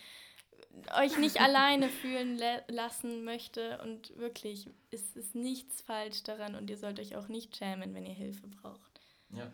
euch 0.98 1.18
nicht 1.18 1.40
alleine 1.40 1.88
fühlen 1.88 2.40
lassen 2.68 3.24
möchte. 3.24 3.80
Und 3.82 4.16
wirklich, 4.16 4.68
es 4.90 5.16
ist 5.16 5.34
nichts 5.34 5.80
falsch 5.82 6.22
daran 6.22 6.54
und 6.54 6.70
ihr 6.70 6.78
sollt 6.78 7.00
euch 7.00 7.16
auch 7.16 7.28
nicht 7.28 7.56
schämen, 7.56 7.94
wenn 7.94 8.06
ihr 8.06 8.14
Hilfe 8.14 8.46
braucht. 8.48 9.00
Ja. 9.30 9.50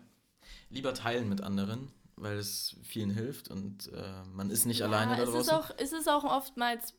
Lieber 0.69 0.93
teilen 0.93 1.29
mit 1.29 1.41
anderen, 1.41 1.91
weil 2.15 2.37
es 2.37 2.75
vielen 2.83 3.09
hilft 3.09 3.49
und 3.49 3.91
äh, 3.93 4.23
man 4.33 4.49
ist 4.49 4.65
nicht 4.65 4.79
ja, 4.79 4.87
alleine 4.87 5.15
da 5.15 5.25
draußen. 5.25 5.39
Es 5.39 5.47
ist, 5.47 5.53
auch, 5.53 5.71
es 5.77 5.93
ist 5.93 6.09
auch 6.09 6.23
oftmals 6.23 6.93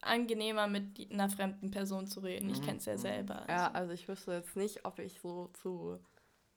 angenehmer, 0.00 0.66
mit 0.66 1.10
einer 1.10 1.30
fremden 1.30 1.70
Person 1.70 2.06
zu 2.06 2.20
reden. 2.20 2.50
Ich 2.50 2.60
mhm. 2.60 2.64
kenne 2.64 2.78
es 2.78 2.84
ja 2.86 2.98
selber. 2.98 3.40
Also. 3.40 3.52
Ja, 3.52 3.70
also 3.70 3.92
ich 3.92 4.08
wüsste 4.08 4.32
jetzt 4.32 4.56
nicht, 4.56 4.84
ob 4.84 4.98
ich 4.98 5.20
so 5.20 5.48
zu 5.62 5.98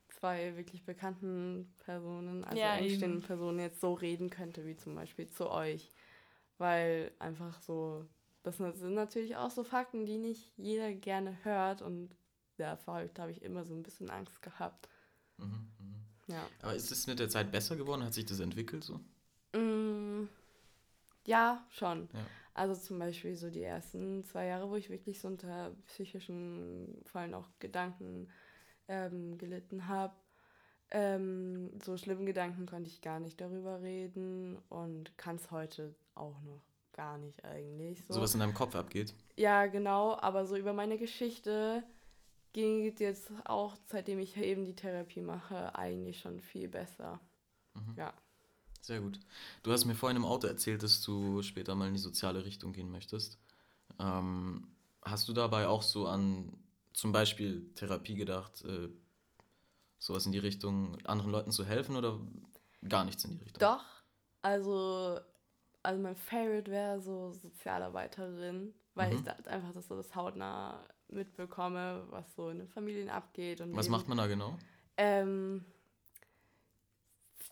zwei 0.09 0.55
wirklich 0.55 0.83
bekannten 0.83 1.73
Personen, 1.79 2.43
also 2.43 2.59
ja, 2.59 2.71
einstehenden 2.71 3.21
Personen 3.21 3.59
jetzt 3.59 3.81
so 3.81 3.93
reden 3.93 4.29
könnte, 4.29 4.65
wie 4.65 4.75
zum 4.75 4.95
Beispiel 4.95 5.27
zu 5.27 5.49
euch. 5.49 5.91
Weil 6.57 7.11
einfach 7.19 7.61
so, 7.61 8.05
das 8.43 8.57
sind 8.57 8.93
natürlich 8.93 9.35
auch 9.35 9.51
so 9.51 9.63
Fakten, 9.63 10.05
die 10.05 10.17
nicht 10.17 10.53
jeder 10.57 10.93
gerne 10.93 11.37
hört 11.43 11.81
und 11.81 12.15
ja, 12.57 12.77
vorher 12.77 13.09
habe 13.17 13.31
ich 13.31 13.41
immer 13.41 13.65
so 13.65 13.73
ein 13.73 13.83
bisschen 13.83 14.09
Angst 14.09 14.41
gehabt. 14.41 14.87
Mhm, 15.37 15.71
mh. 15.79 16.33
Ja. 16.33 16.47
Aber 16.61 16.73
ist 16.73 16.91
es 16.91 17.07
mit 17.07 17.19
der 17.19 17.29
Zeit 17.29 17.51
besser 17.51 17.75
geworden? 17.75 18.03
Hat 18.03 18.13
sich 18.13 18.25
das 18.25 18.39
entwickelt 18.39 18.83
so? 18.83 18.99
Mm, 19.57 20.27
ja, 21.25 21.65
schon. 21.69 22.09
Ja. 22.13 22.25
Also 22.53 22.73
zum 22.73 22.99
Beispiel 22.99 23.35
so 23.35 23.49
die 23.49 23.63
ersten 23.63 24.23
zwei 24.23 24.47
Jahre, 24.47 24.69
wo 24.69 24.75
ich 24.75 24.89
wirklich 24.89 25.19
so 25.19 25.27
unter 25.27 25.75
psychischen, 25.87 27.01
vor 27.05 27.21
allem 27.21 27.33
auch 27.33 27.49
Gedanken 27.59 28.29
ähm, 28.87 29.37
gelitten 29.37 29.87
habe. 29.87 30.15
Ähm, 30.91 31.71
so 31.83 31.97
schlimmen 31.97 32.25
Gedanken 32.25 32.65
konnte 32.65 32.89
ich 32.89 33.01
gar 33.01 33.19
nicht 33.19 33.41
darüber 33.41 33.81
reden 33.81 34.57
und 34.69 35.17
kann 35.17 35.35
es 35.35 35.51
heute 35.51 35.95
auch 36.15 36.41
noch 36.41 36.61
gar 36.93 37.17
nicht 37.17 37.43
eigentlich. 37.43 38.03
So. 38.05 38.15
so 38.15 38.21
was 38.21 38.33
in 38.33 38.39
deinem 38.39 38.53
Kopf 38.53 38.75
abgeht? 38.75 39.13
Ja, 39.37 39.65
genau, 39.67 40.17
aber 40.19 40.45
so 40.45 40.55
über 40.55 40.73
meine 40.73 40.97
Geschichte 40.97 41.83
ging 42.53 42.87
es 42.87 42.99
jetzt 42.99 43.31
auch, 43.43 43.75
seitdem 43.87 44.19
ich 44.19 44.37
eben 44.37 44.63
die 44.63 44.75
Therapie 44.75 45.21
mache, 45.21 45.75
eigentlich 45.75 46.19
schon 46.19 46.39
viel 46.39 46.69
besser. 46.69 47.19
Mhm. 47.73 47.95
Ja. 47.97 48.13
Sehr 48.79 49.01
gut. 49.01 49.19
Du 49.63 49.71
hast 49.71 49.85
mir 49.85 49.95
vorhin 49.95 50.15
im 50.15 50.25
Auto 50.25 50.47
erzählt, 50.47 50.83
dass 50.83 51.01
du 51.01 51.41
später 51.41 51.75
mal 51.75 51.87
in 51.87 51.95
die 51.95 51.99
soziale 51.99 52.45
Richtung 52.45 52.71
gehen 52.71 52.91
möchtest. 52.91 53.39
Ähm, 53.99 54.67
hast 55.01 55.27
du 55.27 55.33
dabei 55.33 55.67
auch 55.67 55.81
so 55.81 56.07
an 56.07 56.53
zum 56.93 57.11
Beispiel 57.11 57.73
Therapie 57.75 58.15
gedacht, 58.15 58.63
äh, 58.63 58.89
sowas 59.99 60.25
in 60.25 60.31
die 60.31 60.39
Richtung, 60.39 60.97
anderen 61.05 61.31
Leuten 61.31 61.51
zu 61.51 61.65
helfen 61.65 61.95
oder 61.95 62.19
gar 62.87 63.03
nichts 63.03 63.25
in 63.25 63.31
die 63.31 63.43
Richtung? 63.43 63.59
Doch. 63.59 63.83
Also, 64.41 65.19
also 65.85 66.01
mein 66.01 66.15
Favorite 66.15 66.69
wäre 66.71 66.99
so 67.01 67.31
Sozialarbeiterin, 67.33 68.73
weil 68.93 69.11
mhm. 69.11 69.15
ich 69.17 69.23
da 69.23 69.35
einfach 69.45 69.71
das 69.73 69.87
so 69.87 69.95
das 69.95 70.15
hautnah 70.15 70.83
mitbekomme, 71.07 72.05
was 72.09 72.35
so 72.35 72.49
in 72.49 72.59
den 72.59 72.67
Familien 72.67 73.09
abgeht. 73.09 73.61
Und 73.61 73.75
was 73.75 73.85
eben, 73.85 73.91
macht 73.93 74.07
man 74.07 74.17
da 74.17 74.27
genau? 74.27 74.57
Ähm, 74.97 75.63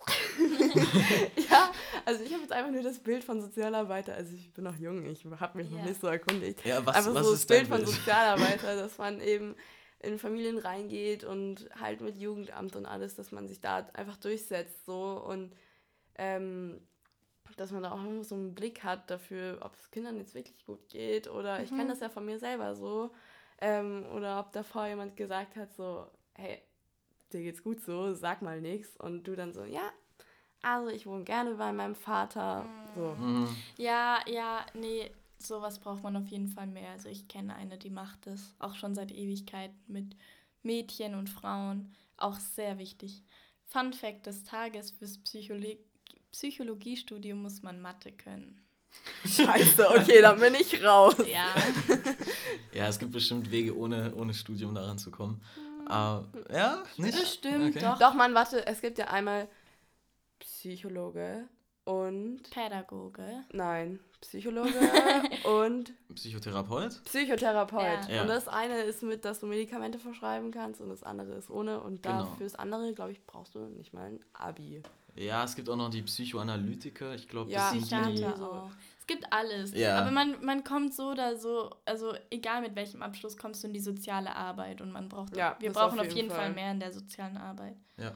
ja, 1.50 1.72
also 2.06 2.24
ich 2.24 2.34
habe 2.34 2.42
jetzt 2.42 2.52
einfach 2.52 2.72
nur 2.72 2.84
das 2.84 3.00
Bild 3.00 3.24
von 3.24 3.42
Sozialarbeiter, 3.42 4.16
also 4.16 4.34
ich 4.34 4.52
bin 4.54 4.64
noch 4.64 4.76
jung, 4.76 5.06
ich 5.06 5.26
habe 5.26 5.58
mich 5.58 5.70
ja. 5.70 5.78
noch 5.78 5.86
nicht 5.86 6.02
so 6.02 6.08
erkundigt. 6.08 6.66
Ja, 6.66 6.86
was, 6.86 6.96
einfach 6.96 7.14
was 7.14 7.26
so 7.26 7.32
das 7.32 7.46
Bild 7.46 7.68
von 7.68 7.86
Sozialarbeiter, 7.86 8.76
dass 8.82 8.98
man 8.98 9.22
eben 9.22 9.56
in 10.00 10.20
Familien 10.20 10.58
reingeht 10.58 11.24
und 11.24 11.70
halt 11.80 12.02
mit 12.02 12.18
Jugendamt 12.18 12.76
und 12.76 12.86
alles, 12.86 13.16
dass 13.16 13.32
man 13.32 13.48
sich 13.48 13.62
da 13.62 13.88
einfach 13.94 14.18
durchsetzt 14.18 14.86
so 14.86 15.24
und 15.26 15.54
ähm, 16.16 16.82
dass 17.56 17.72
man 17.72 17.84
da 17.84 17.92
auch 17.92 18.04
immer 18.04 18.24
so 18.24 18.36
einen 18.36 18.56
Blick 18.56 18.84
hat 18.84 19.10
dafür, 19.10 19.60
ob 19.62 19.74
es 19.76 19.92
Kindern 19.92 20.18
jetzt 20.18 20.36
wirklich 20.36 20.66
gut 20.66 20.90
geht 20.90 21.30
oder 21.30 21.58
mhm. 21.58 21.64
ich 21.64 21.70
kenne 21.70 21.88
das 21.88 22.00
ja 22.00 22.10
von 22.10 22.26
mir 22.26 22.40
selber 22.40 22.76
so 22.76 23.12
ähm, 23.60 24.06
oder 24.14 24.40
ob 24.40 24.52
davor 24.52 24.88
jemand 24.88 25.16
gesagt 25.16 25.56
hat 25.56 25.74
so, 25.74 26.08
hey, 26.34 26.62
dir 27.32 27.42
geht's 27.42 27.64
gut 27.64 27.82
so, 27.82 28.14
sag 28.14 28.42
mal 28.42 28.62
nichts. 28.62 28.98
Und 28.98 29.24
du 29.24 29.36
dann 29.36 29.54
so, 29.54 29.64
ja, 29.64 29.92
also 30.62 30.90
ich 30.90 31.06
wohne 31.06 31.24
gerne 31.24 31.56
bei 31.56 31.72
meinem 31.72 31.96
Vater. 31.96 32.66
So. 32.96 33.16
Mhm. 33.18 33.48
Ja, 33.78 34.20
ja, 34.28 34.66
nee, 34.74 35.12
sowas 35.40 35.80
braucht 35.80 36.04
man 36.04 36.16
auf 36.18 36.28
jeden 36.28 36.50
Fall 36.50 36.68
mehr. 36.68 36.92
Also 36.92 37.10
ich 37.10 37.28
kenne 37.28 37.56
eine, 37.56 37.78
die 37.78 37.90
macht 37.90 38.28
das 38.28 38.56
auch 38.60 38.76
schon 38.76 38.96
seit 38.96 39.12
Ewigkeiten 39.12 39.80
mit 39.88 40.16
Mädchen 40.62 41.16
und 41.16 41.30
Frauen. 41.30 41.94
Auch 42.18 42.40
sehr 42.40 42.78
wichtig. 42.80 43.24
Fun 43.66 43.94
Fact 43.94 44.26
des 44.26 44.44
Tages, 44.44 44.92
fürs 44.92 45.18
Psychologie 45.20 45.80
Psychologiestudium 46.34 47.42
muss 47.42 47.62
man 47.62 47.80
Mathe 47.80 48.12
können. 48.12 48.60
Scheiße, 49.26 49.90
okay, 49.90 50.22
dann 50.22 50.40
bin 50.40 50.56
ich 50.56 50.84
raus. 50.84 51.16
Ja. 51.32 51.48
ja, 52.74 52.88
es 52.88 53.00
gibt 53.00 53.12
bestimmt 53.12 53.50
Wege, 53.52 53.78
ohne, 53.78 54.14
ohne 54.16 54.34
Studium 54.34 54.76
daran 54.76 54.98
zu 54.98 55.12
kommen. 55.12 55.42
Uh, 55.86 56.24
ja, 56.52 56.84
nicht? 56.98 57.20
Bestimmt, 57.20 57.76
okay. 57.76 57.86
doch. 57.86 58.00
Doch, 58.00 58.14
man, 58.14 58.34
warte, 58.34 58.66
es 58.66 58.82
gibt 58.82 58.98
ja 58.98 59.06
einmal 59.06 59.48
Psychologe 60.40 61.48
und. 61.86 62.50
Pädagoge. 62.50 63.44
Nein, 63.52 64.00
Psychologe 64.22 64.74
und. 65.44 65.94
Psychotherapeut? 66.16 67.04
Psychotherapeut. 67.06 68.10
Ja. 68.10 68.22
Und 68.22 68.28
das 68.28 68.48
eine 68.48 68.82
ist 68.82 69.04
mit, 69.04 69.26
dass 69.26 69.40
du 69.40 69.48
Medikamente 69.48 70.00
verschreiben 70.00 70.52
kannst 70.52 70.82
und 70.82 70.90
das 70.90 71.04
andere 71.04 71.34
ist 71.34 71.50
ohne. 71.50 71.82
Und 71.82 72.04
genau. 72.04 72.20
dafür 72.20 72.46
das 72.46 72.56
andere, 72.56 72.94
glaube 72.94 73.12
ich, 73.12 73.26
brauchst 73.26 73.56
du 73.56 73.60
nicht 73.60 73.94
mal 73.94 74.06
ein 74.06 74.20
Abi. 74.34 74.82
Ja, 75.16 75.44
es 75.44 75.56
gibt 75.56 75.70
auch 75.70 75.76
noch 75.76 75.90
die 75.90 76.02
Psychoanalytiker. 76.02 77.14
Ich 77.16 77.28
glaube, 77.28 77.52
ja, 77.52 77.74
das 77.74 77.90
sind 77.90 78.10
die. 78.10 78.18
So. 78.18 78.72
Es 79.00 79.08
gibt 79.08 79.32
alles. 79.32 79.74
Ja. 79.74 80.00
Aber 80.00 80.12
man, 80.12 80.44
man 80.44 80.64
kommt 80.64 80.94
so 80.94 81.12
oder 81.12 81.38
so, 81.38 81.76
also 81.86 82.14
egal 82.30 82.62
mit 82.62 82.76
welchem 82.76 83.02
Abschluss 83.02 83.36
kommst 83.36 83.62
du 83.64 83.68
in 83.68 83.74
die 83.74 83.82
soziale 83.82 84.34
Arbeit 84.36 84.80
und 84.80 84.92
man 84.92 85.10
braucht, 85.10 85.36
ja, 85.36 85.58
wir 85.60 85.74
brauchen 85.74 86.00
auf 86.00 86.06
jeden, 86.06 86.12
auf 86.12 86.16
jeden 86.16 86.30
Fall. 86.30 86.40
Fall. 86.40 86.54
mehr 86.54 86.72
in 86.72 86.80
der 86.80 86.94
sozialen 86.94 87.38
Arbeit. 87.38 87.76
Ja. 87.98 88.16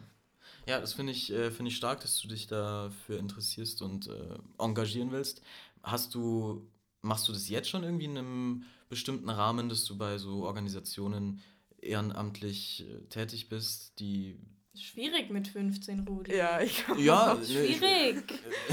Ja, 0.66 0.80
das 0.80 0.94
finde 0.94 1.14
ich, 1.14 1.32
äh, 1.32 1.52
find 1.52 1.70
ich 1.70 1.78
stark, 1.78 2.02
dass 2.02 2.20
du 2.20 2.28
dich 2.28 2.48
dafür 2.48 3.20
interessierst 3.20 3.82
und 3.82 4.08
äh, 4.08 4.38
engagieren 4.58 5.12
willst. 5.12 5.42
Hast 5.84 6.14
du, 6.16 6.66
machst 7.02 7.28
du 7.28 7.34
das 7.34 7.48
jetzt 7.48 7.70
schon 7.70 7.84
irgendwie 7.84 8.06
in 8.06 8.18
einem 8.18 8.64
bestimmten 8.90 9.30
Rahmen, 9.30 9.70
dass 9.70 9.86
du 9.86 9.98
bei 9.98 10.18
so 10.18 10.44
Organisationen 10.44 11.42
ehrenamtlich 11.82 12.86
äh, 12.88 13.02
tätig 13.10 13.50
bist, 13.50 14.00
die 14.00 14.38
Schwierig 14.80 15.30
mit 15.30 15.48
15, 15.48 16.08
Rudi. 16.08 16.36
Ja, 16.36 16.62
ich 16.62 16.86
glaube. 16.86 17.02
Ja, 17.02 17.38
schwierig. 17.44 18.24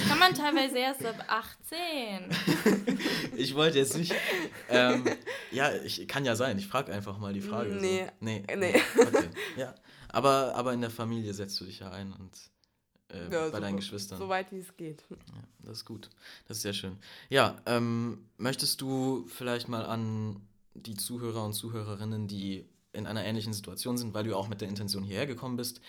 Kann 0.08 0.18
man 0.18 0.34
teilweise 0.34 0.78
erst 0.78 1.04
ab 1.04 1.24
18. 1.26 2.98
ich 3.36 3.54
wollte 3.54 3.78
jetzt 3.78 3.96
nicht. 3.96 4.14
Ähm, 4.68 5.04
ja, 5.50 5.72
ich 5.74 6.06
kann 6.08 6.24
ja 6.24 6.36
sein. 6.36 6.58
Ich 6.58 6.66
frage 6.66 6.92
einfach 6.92 7.18
mal 7.18 7.32
die 7.32 7.40
Frage. 7.40 7.74
Nee. 7.74 8.04
So. 8.04 8.12
Nee. 8.20 8.44
nee. 8.56 8.80
Okay. 8.96 9.28
Ja. 9.56 9.74
Aber, 10.08 10.54
aber 10.54 10.72
in 10.72 10.80
der 10.80 10.90
Familie 10.90 11.34
setzt 11.34 11.60
du 11.60 11.64
dich 11.64 11.80
ja 11.80 11.90
ein 11.90 12.12
und 12.12 12.30
äh, 13.08 13.24
ja, 13.24 13.28
bei 13.28 13.46
super. 13.46 13.60
deinen 13.60 13.76
Geschwistern. 13.76 14.18
So 14.18 14.28
weit 14.28 14.52
wie 14.52 14.58
es 14.58 14.76
geht. 14.76 15.04
Ja, 15.10 15.16
das 15.62 15.78
ist 15.78 15.84
gut. 15.84 16.10
Das 16.46 16.58
ist 16.58 16.62
sehr 16.62 16.72
schön. 16.72 16.98
Ja, 17.30 17.56
ähm, 17.66 18.26
möchtest 18.36 18.80
du 18.80 19.26
vielleicht 19.28 19.68
mal 19.68 19.84
an 19.84 20.40
die 20.74 20.94
Zuhörer 20.94 21.44
und 21.44 21.54
Zuhörerinnen, 21.54 22.28
die 22.28 22.64
in 22.94 23.06
einer 23.06 23.24
ähnlichen 23.24 23.52
Situation 23.52 23.98
sind, 23.98 24.14
weil 24.14 24.24
du 24.24 24.36
auch 24.36 24.48
mit 24.48 24.60
der 24.60 24.68
Intention 24.68 25.02
hierher 25.02 25.26
gekommen 25.26 25.56
bist, 25.56 25.80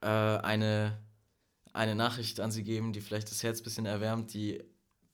äh, 0.00 0.06
eine, 0.06 0.98
eine 1.72 1.94
Nachricht 1.94 2.40
an 2.40 2.50
sie 2.50 2.64
geben, 2.64 2.92
die 2.92 3.00
vielleicht 3.00 3.30
das 3.30 3.42
Herz 3.42 3.60
ein 3.60 3.64
bisschen 3.64 3.86
erwärmt, 3.86 4.34
die, 4.34 4.62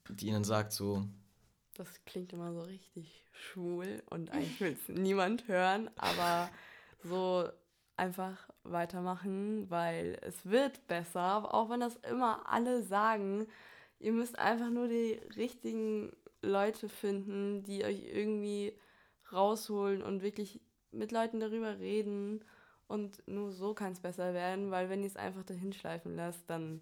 die 0.08 0.28
ihnen 0.28 0.44
sagt, 0.44 0.72
so. 0.72 1.04
Das 1.74 1.88
klingt 2.04 2.32
immer 2.32 2.52
so 2.52 2.60
richtig 2.62 3.24
schwul 3.32 4.02
und 4.10 4.30
eigentlich 4.30 4.60
will 4.60 4.76
es 4.80 4.88
niemand 4.88 5.48
hören, 5.48 5.90
aber 5.96 6.50
so 7.02 7.48
einfach 7.96 8.48
weitermachen, 8.62 9.70
weil 9.70 10.18
es 10.22 10.46
wird 10.46 10.86
besser, 10.86 11.52
auch 11.52 11.68
wenn 11.70 11.80
das 11.80 11.96
immer 11.96 12.48
alle 12.48 12.82
sagen. 12.82 13.46
Ihr 13.98 14.12
müsst 14.12 14.38
einfach 14.38 14.70
nur 14.70 14.88
die 14.88 15.20
richtigen 15.36 16.10
Leute 16.40 16.88
finden, 16.88 17.62
die 17.62 17.84
euch 17.84 18.02
irgendwie 18.04 18.72
rausholen 19.32 20.02
und 20.02 20.22
wirklich 20.22 20.60
mit 20.92 21.12
Leuten 21.12 21.40
darüber 21.40 21.78
reden 21.78 22.44
und 22.88 23.26
nur 23.28 23.52
so 23.52 23.74
kann 23.74 23.92
es 23.92 24.00
besser 24.00 24.34
werden, 24.34 24.70
weil 24.70 24.88
wenn 24.88 25.02
ihr 25.02 25.08
es 25.08 25.16
einfach 25.16 25.44
dahin 25.44 25.72
schleifen 25.72 26.16
lasst, 26.16 26.48
dann 26.48 26.80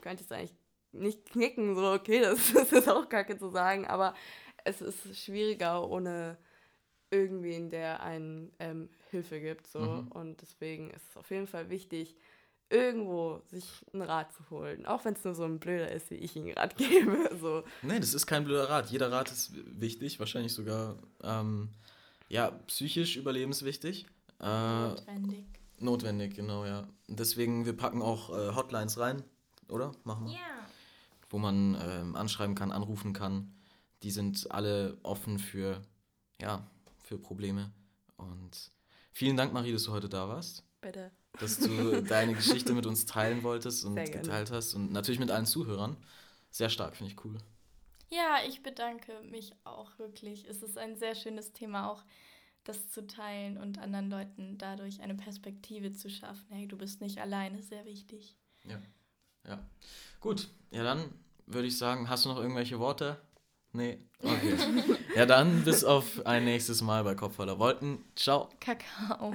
könnt 0.00 0.20
ihr 0.20 0.24
es 0.24 0.32
eigentlich 0.32 0.56
nicht 0.92 1.26
knicken, 1.26 1.74
so 1.74 1.92
okay, 1.92 2.20
das, 2.20 2.52
das 2.54 2.72
ist 2.72 2.88
auch 2.88 3.08
kacke 3.08 3.38
zu 3.38 3.50
sagen, 3.50 3.86
aber 3.86 4.14
es 4.64 4.80
ist 4.80 5.16
schwieriger 5.16 5.88
ohne 5.88 6.36
irgendwen, 7.10 7.70
der 7.70 8.02
einen 8.02 8.52
ähm, 8.58 8.88
Hilfe 9.10 9.40
gibt, 9.40 9.66
so 9.66 9.78
mhm. 9.78 10.08
und 10.08 10.42
deswegen 10.42 10.90
ist 10.90 11.10
es 11.10 11.16
auf 11.16 11.30
jeden 11.30 11.46
Fall 11.46 11.70
wichtig, 11.70 12.16
irgendwo 12.68 13.42
sich 13.46 13.64
einen 13.92 14.02
Rat 14.02 14.32
zu 14.32 14.50
holen. 14.50 14.86
Auch 14.86 15.04
wenn 15.04 15.14
es 15.14 15.24
nur 15.24 15.34
so 15.34 15.44
ein 15.44 15.60
blöder 15.60 15.90
ist, 15.92 16.10
wie 16.10 16.16
ich 16.16 16.34
ihn 16.34 16.50
Rat 16.52 16.76
gebe. 16.76 17.30
So. 17.40 17.62
Nee, 17.82 18.00
das 18.00 18.14
ist 18.14 18.26
kein 18.26 18.44
blöder 18.44 18.68
Rat. 18.68 18.90
Jeder 18.90 19.12
Rat 19.12 19.30
ist 19.30 19.52
wichtig, 19.54 20.18
wahrscheinlich 20.18 20.52
sogar 20.52 20.96
ähm, 21.22 21.70
ja, 22.28 22.50
psychisch 22.66 23.16
überlebenswichtig. 23.16 24.06
Äh, 24.40 24.88
notwendig. 24.88 25.44
Notwendig, 25.78 26.34
genau, 26.34 26.64
ja. 26.64 26.86
Deswegen, 27.08 27.66
wir 27.66 27.76
packen 27.76 28.02
auch 28.02 28.30
äh, 28.30 28.54
Hotlines 28.54 28.98
rein, 28.98 29.22
oder? 29.68 29.92
Machen 30.04 30.26
wir. 30.26 30.34
Ja. 30.34 30.40
Wo 31.28 31.38
man 31.38 31.76
ähm, 31.80 32.16
anschreiben 32.16 32.54
kann, 32.54 32.72
anrufen 32.72 33.12
kann. 33.12 33.52
Die 34.02 34.10
sind 34.10 34.50
alle 34.50 34.98
offen 35.02 35.38
für, 35.38 35.82
ja, 36.40 36.66
für 37.02 37.18
Probleme. 37.18 37.72
Und 38.16 38.70
vielen 39.12 39.36
Dank, 39.36 39.52
Marie, 39.52 39.72
dass 39.72 39.84
du 39.84 39.92
heute 39.92 40.08
da 40.08 40.28
warst. 40.28 40.62
Bitte. 40.80 41.10
dass 41.40 41.58
du 41.58 42.02
deine 42.02 42.34
Geschichte 42.34 42.72
mit 42.72 42.86
uns 42.86 43.06
teilen 43.06 43.42
wolltest 43.42 43.84
und 43.86 43.96
geteilt 43.96 44.50
hast 44.50 44.74
und 44.74 44.92
natürlich 44.92 45.18
mit 45.18 45.30
allen 45.30 45.46
Zuhörern. 45.46 45.96
Sehr 46.50 46.70
stark, 46.70 46.96
finde 46.96 47.12
ich 47.12 47.24
cool. 47.24 47.38
Ja, 48.10 48.38
ich 48.46 48.62
bedanke 48.62 49.20
mich 49.22 49.52
auch 49.64 49.98
wirklich. 49.98 50.46
Es 50.48 50.62
ist 50.62 50.78
ein 50.78 50.96
sehr 50.96 51.14
schönes 51.14 51.52
Thema, 51.52 51.90
auch 51.90 52.04
das 52.64 52.88
zu 52.88 53.06
teilen 53.06 53.58
und 53.58 53.78
anderen 53.78 54.10
Leuten 54.10 54.58
dadurch 54.58 55.00
eine 55.00 55.14
Perspektive 55.14 55.92
zu 55.92 56.10
schaffen. 56.10 56.46
Hey, 56.50 56.66
du 56.66 56.76
bist 56.76 57.00
nicht 57.00 57.18
alleine, 57.18 57.62
sehr 57.62 57.84
wichtig. 57.84 58.36
Ja, 58.64 58.80
ja. 59.46 59.58
Gut, 60.20 60.48
ja 60.70 60.82
dann 60.82 61.12
würde 61.46 61.68
ich 61.68 61.78
sagen, 61.78 62.08
hast 62.08 62.24
du 62.24 62.28
noch 62.28 62.38
irgendwelche 62.38 62.78
Worte? 62.78 63.20
Nee. 63.72 63.98
Okay. 64.20 64.56
ja, 65.16 65.26
dann 65.26 65.64
bis 65.64 65.84
auf 65.84 66.24
ein 66.26 66.44
nächstes 66.44 66.82
Mal 66.82 67.04
bei 67.04 67.14
Kopf 67.14 67.36
voller 67.36 67.58
Wolken. 67.58 68.04
Ciao. 68.16 68.48
Kakao. 68.60 69.34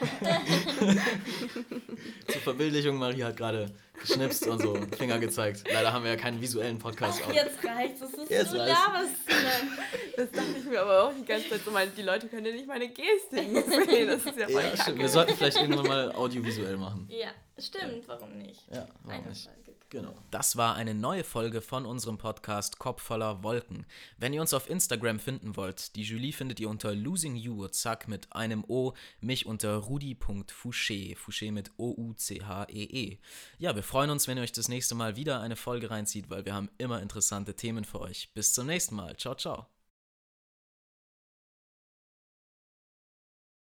Zur 2.28 2.40
Verbildlichung, 2.40 2.96
Marie 2.96 3.24
hat 3.24 3.36
gerade 3.36 3.70
geschnipst 4.00 4.46
und 4.46 4.60
so 4.60 4.74
Finger 4.96 5.18
gezeigt. 5.18 5.64
Leider 5.72 5.92
haben 5.92 6.04
wir 6.04 6.12
ja 6.12 6.16
keinen 6.16 6.40
visuellen 6.40 6.78
Podcast. 6.78 7.22
Ach, 7.26 7.32
jetzt 7.32 7.64
reicht's. 7.64 8.00
Das 8.00 8.14
ist 8.14 8.30
jetzt 8.30 8.50
so 8.50 8.56
da, 8.56 8.92
was 8.92 9.08
Das 10.16 10.30
dachte 10.30 10.58
ich 10.58 10.64
mir 10.64 10.80
aber 10.80 11.04
auch 11.04 11.12
die 11.14 11.24
ganze 11.24 11.50
Zeit 11.50 11.60
so, 11.64 11.70
die 11.96 12.02
Leute 12.02 12.28
können 12.28 12.46
ja 12.46 12.52
nicht 12.52 12.66
meine 12.66 12.88
Gestik 12.88 13.00
sehen. 13.30 14.08
Das 14.08 14.24
ist 14.24 14.38
ja 14.38 14.48
voll 14.48 14.62
ja, 14.62 14.76
stimmt. 14.76 14.98
Wir 14.98 15.08
sollten 15.08 15.36
vielleicht 15.36 15.58
irgendwann 15.58 15.86
mal 15.86 16.12
audiovisuell 16.12 16.76
machen. 16.76 17.08
Ja, 17.10 17.30
stimmt. 17.58 18.06
Warum 18.08 18.38
nicht? 18.38 18.60
Ja, 18.72 18.86
warum 19.04 19.28
nicht? 19.28 19.44
Folge. 19.44 19.71
Genau. 19.92 20.14
Das 20.30 20.56
war 20.56 20.74
eine 20.74 20.94
neue 20.94 21.22
Folge 21.22 21.60
von 21.60 21.84
unserem 21.84 22.16
Podcast 22.16 22.78
Kopf 22.78 23.02
voller 23.02 23.42
Wolken. 23.42 23.84
Wenn 24.16 24.32
ihr 24.32 24.40
uns 24.40 24.54
auf 24.54 24.70
Instagram 24.70 25.18
finden 25.18 25.54
wollt, 25.54 25.96
die 25.96 26.02
Julie 26.02 26.32
findet 26.32 26.60
ihr 26.60 26.70
unter 26.70 26.94
Losing 26.94 27.36
You, 27.36 27.68
zack, 27.68 28.08
mit 28.08 28.32
einem 28.32 28.64
O, 28.68 28.94
mich 29.20 29.44
unter 29.44 29.76
rudi.fouché, 29.76 31.14
Fouché 31.14 31.52
mit 31.52 31.72
O-U-C-H-E-E. 31.76 33.10
-E. 33.10 33.18
Ja, 33.58 33.76
wir 33.76 33.82
freuen 33.82 34.08
uns, 34.08 34.26
wenn 34.26 34.38
ihr 34.38 34.44
euch 34.44 34.52
das 34.52 34.68
nächste 34.68 34.94
Mal 34.94 35.16
wieder 35.16 35.42
eine 35.42 35.56
Folge 35.56 35.90
reinzieht, 35.90 36.30
weil 36.30 36.46
wir 36.46 36.54
haben 36.54 36.70
immer 36.78 37.02
interessante 37.02 37.54
Themen 37.54 37.84
für 37.84 38.00
euch. 38.00 38.32
Bis 38.32 38.54
zum 38.54 38.68
nächsten 38.68 38.94
Mal. 38.94 39.18
Ciao, 39.18 39.34
ciao. 39.34 39.66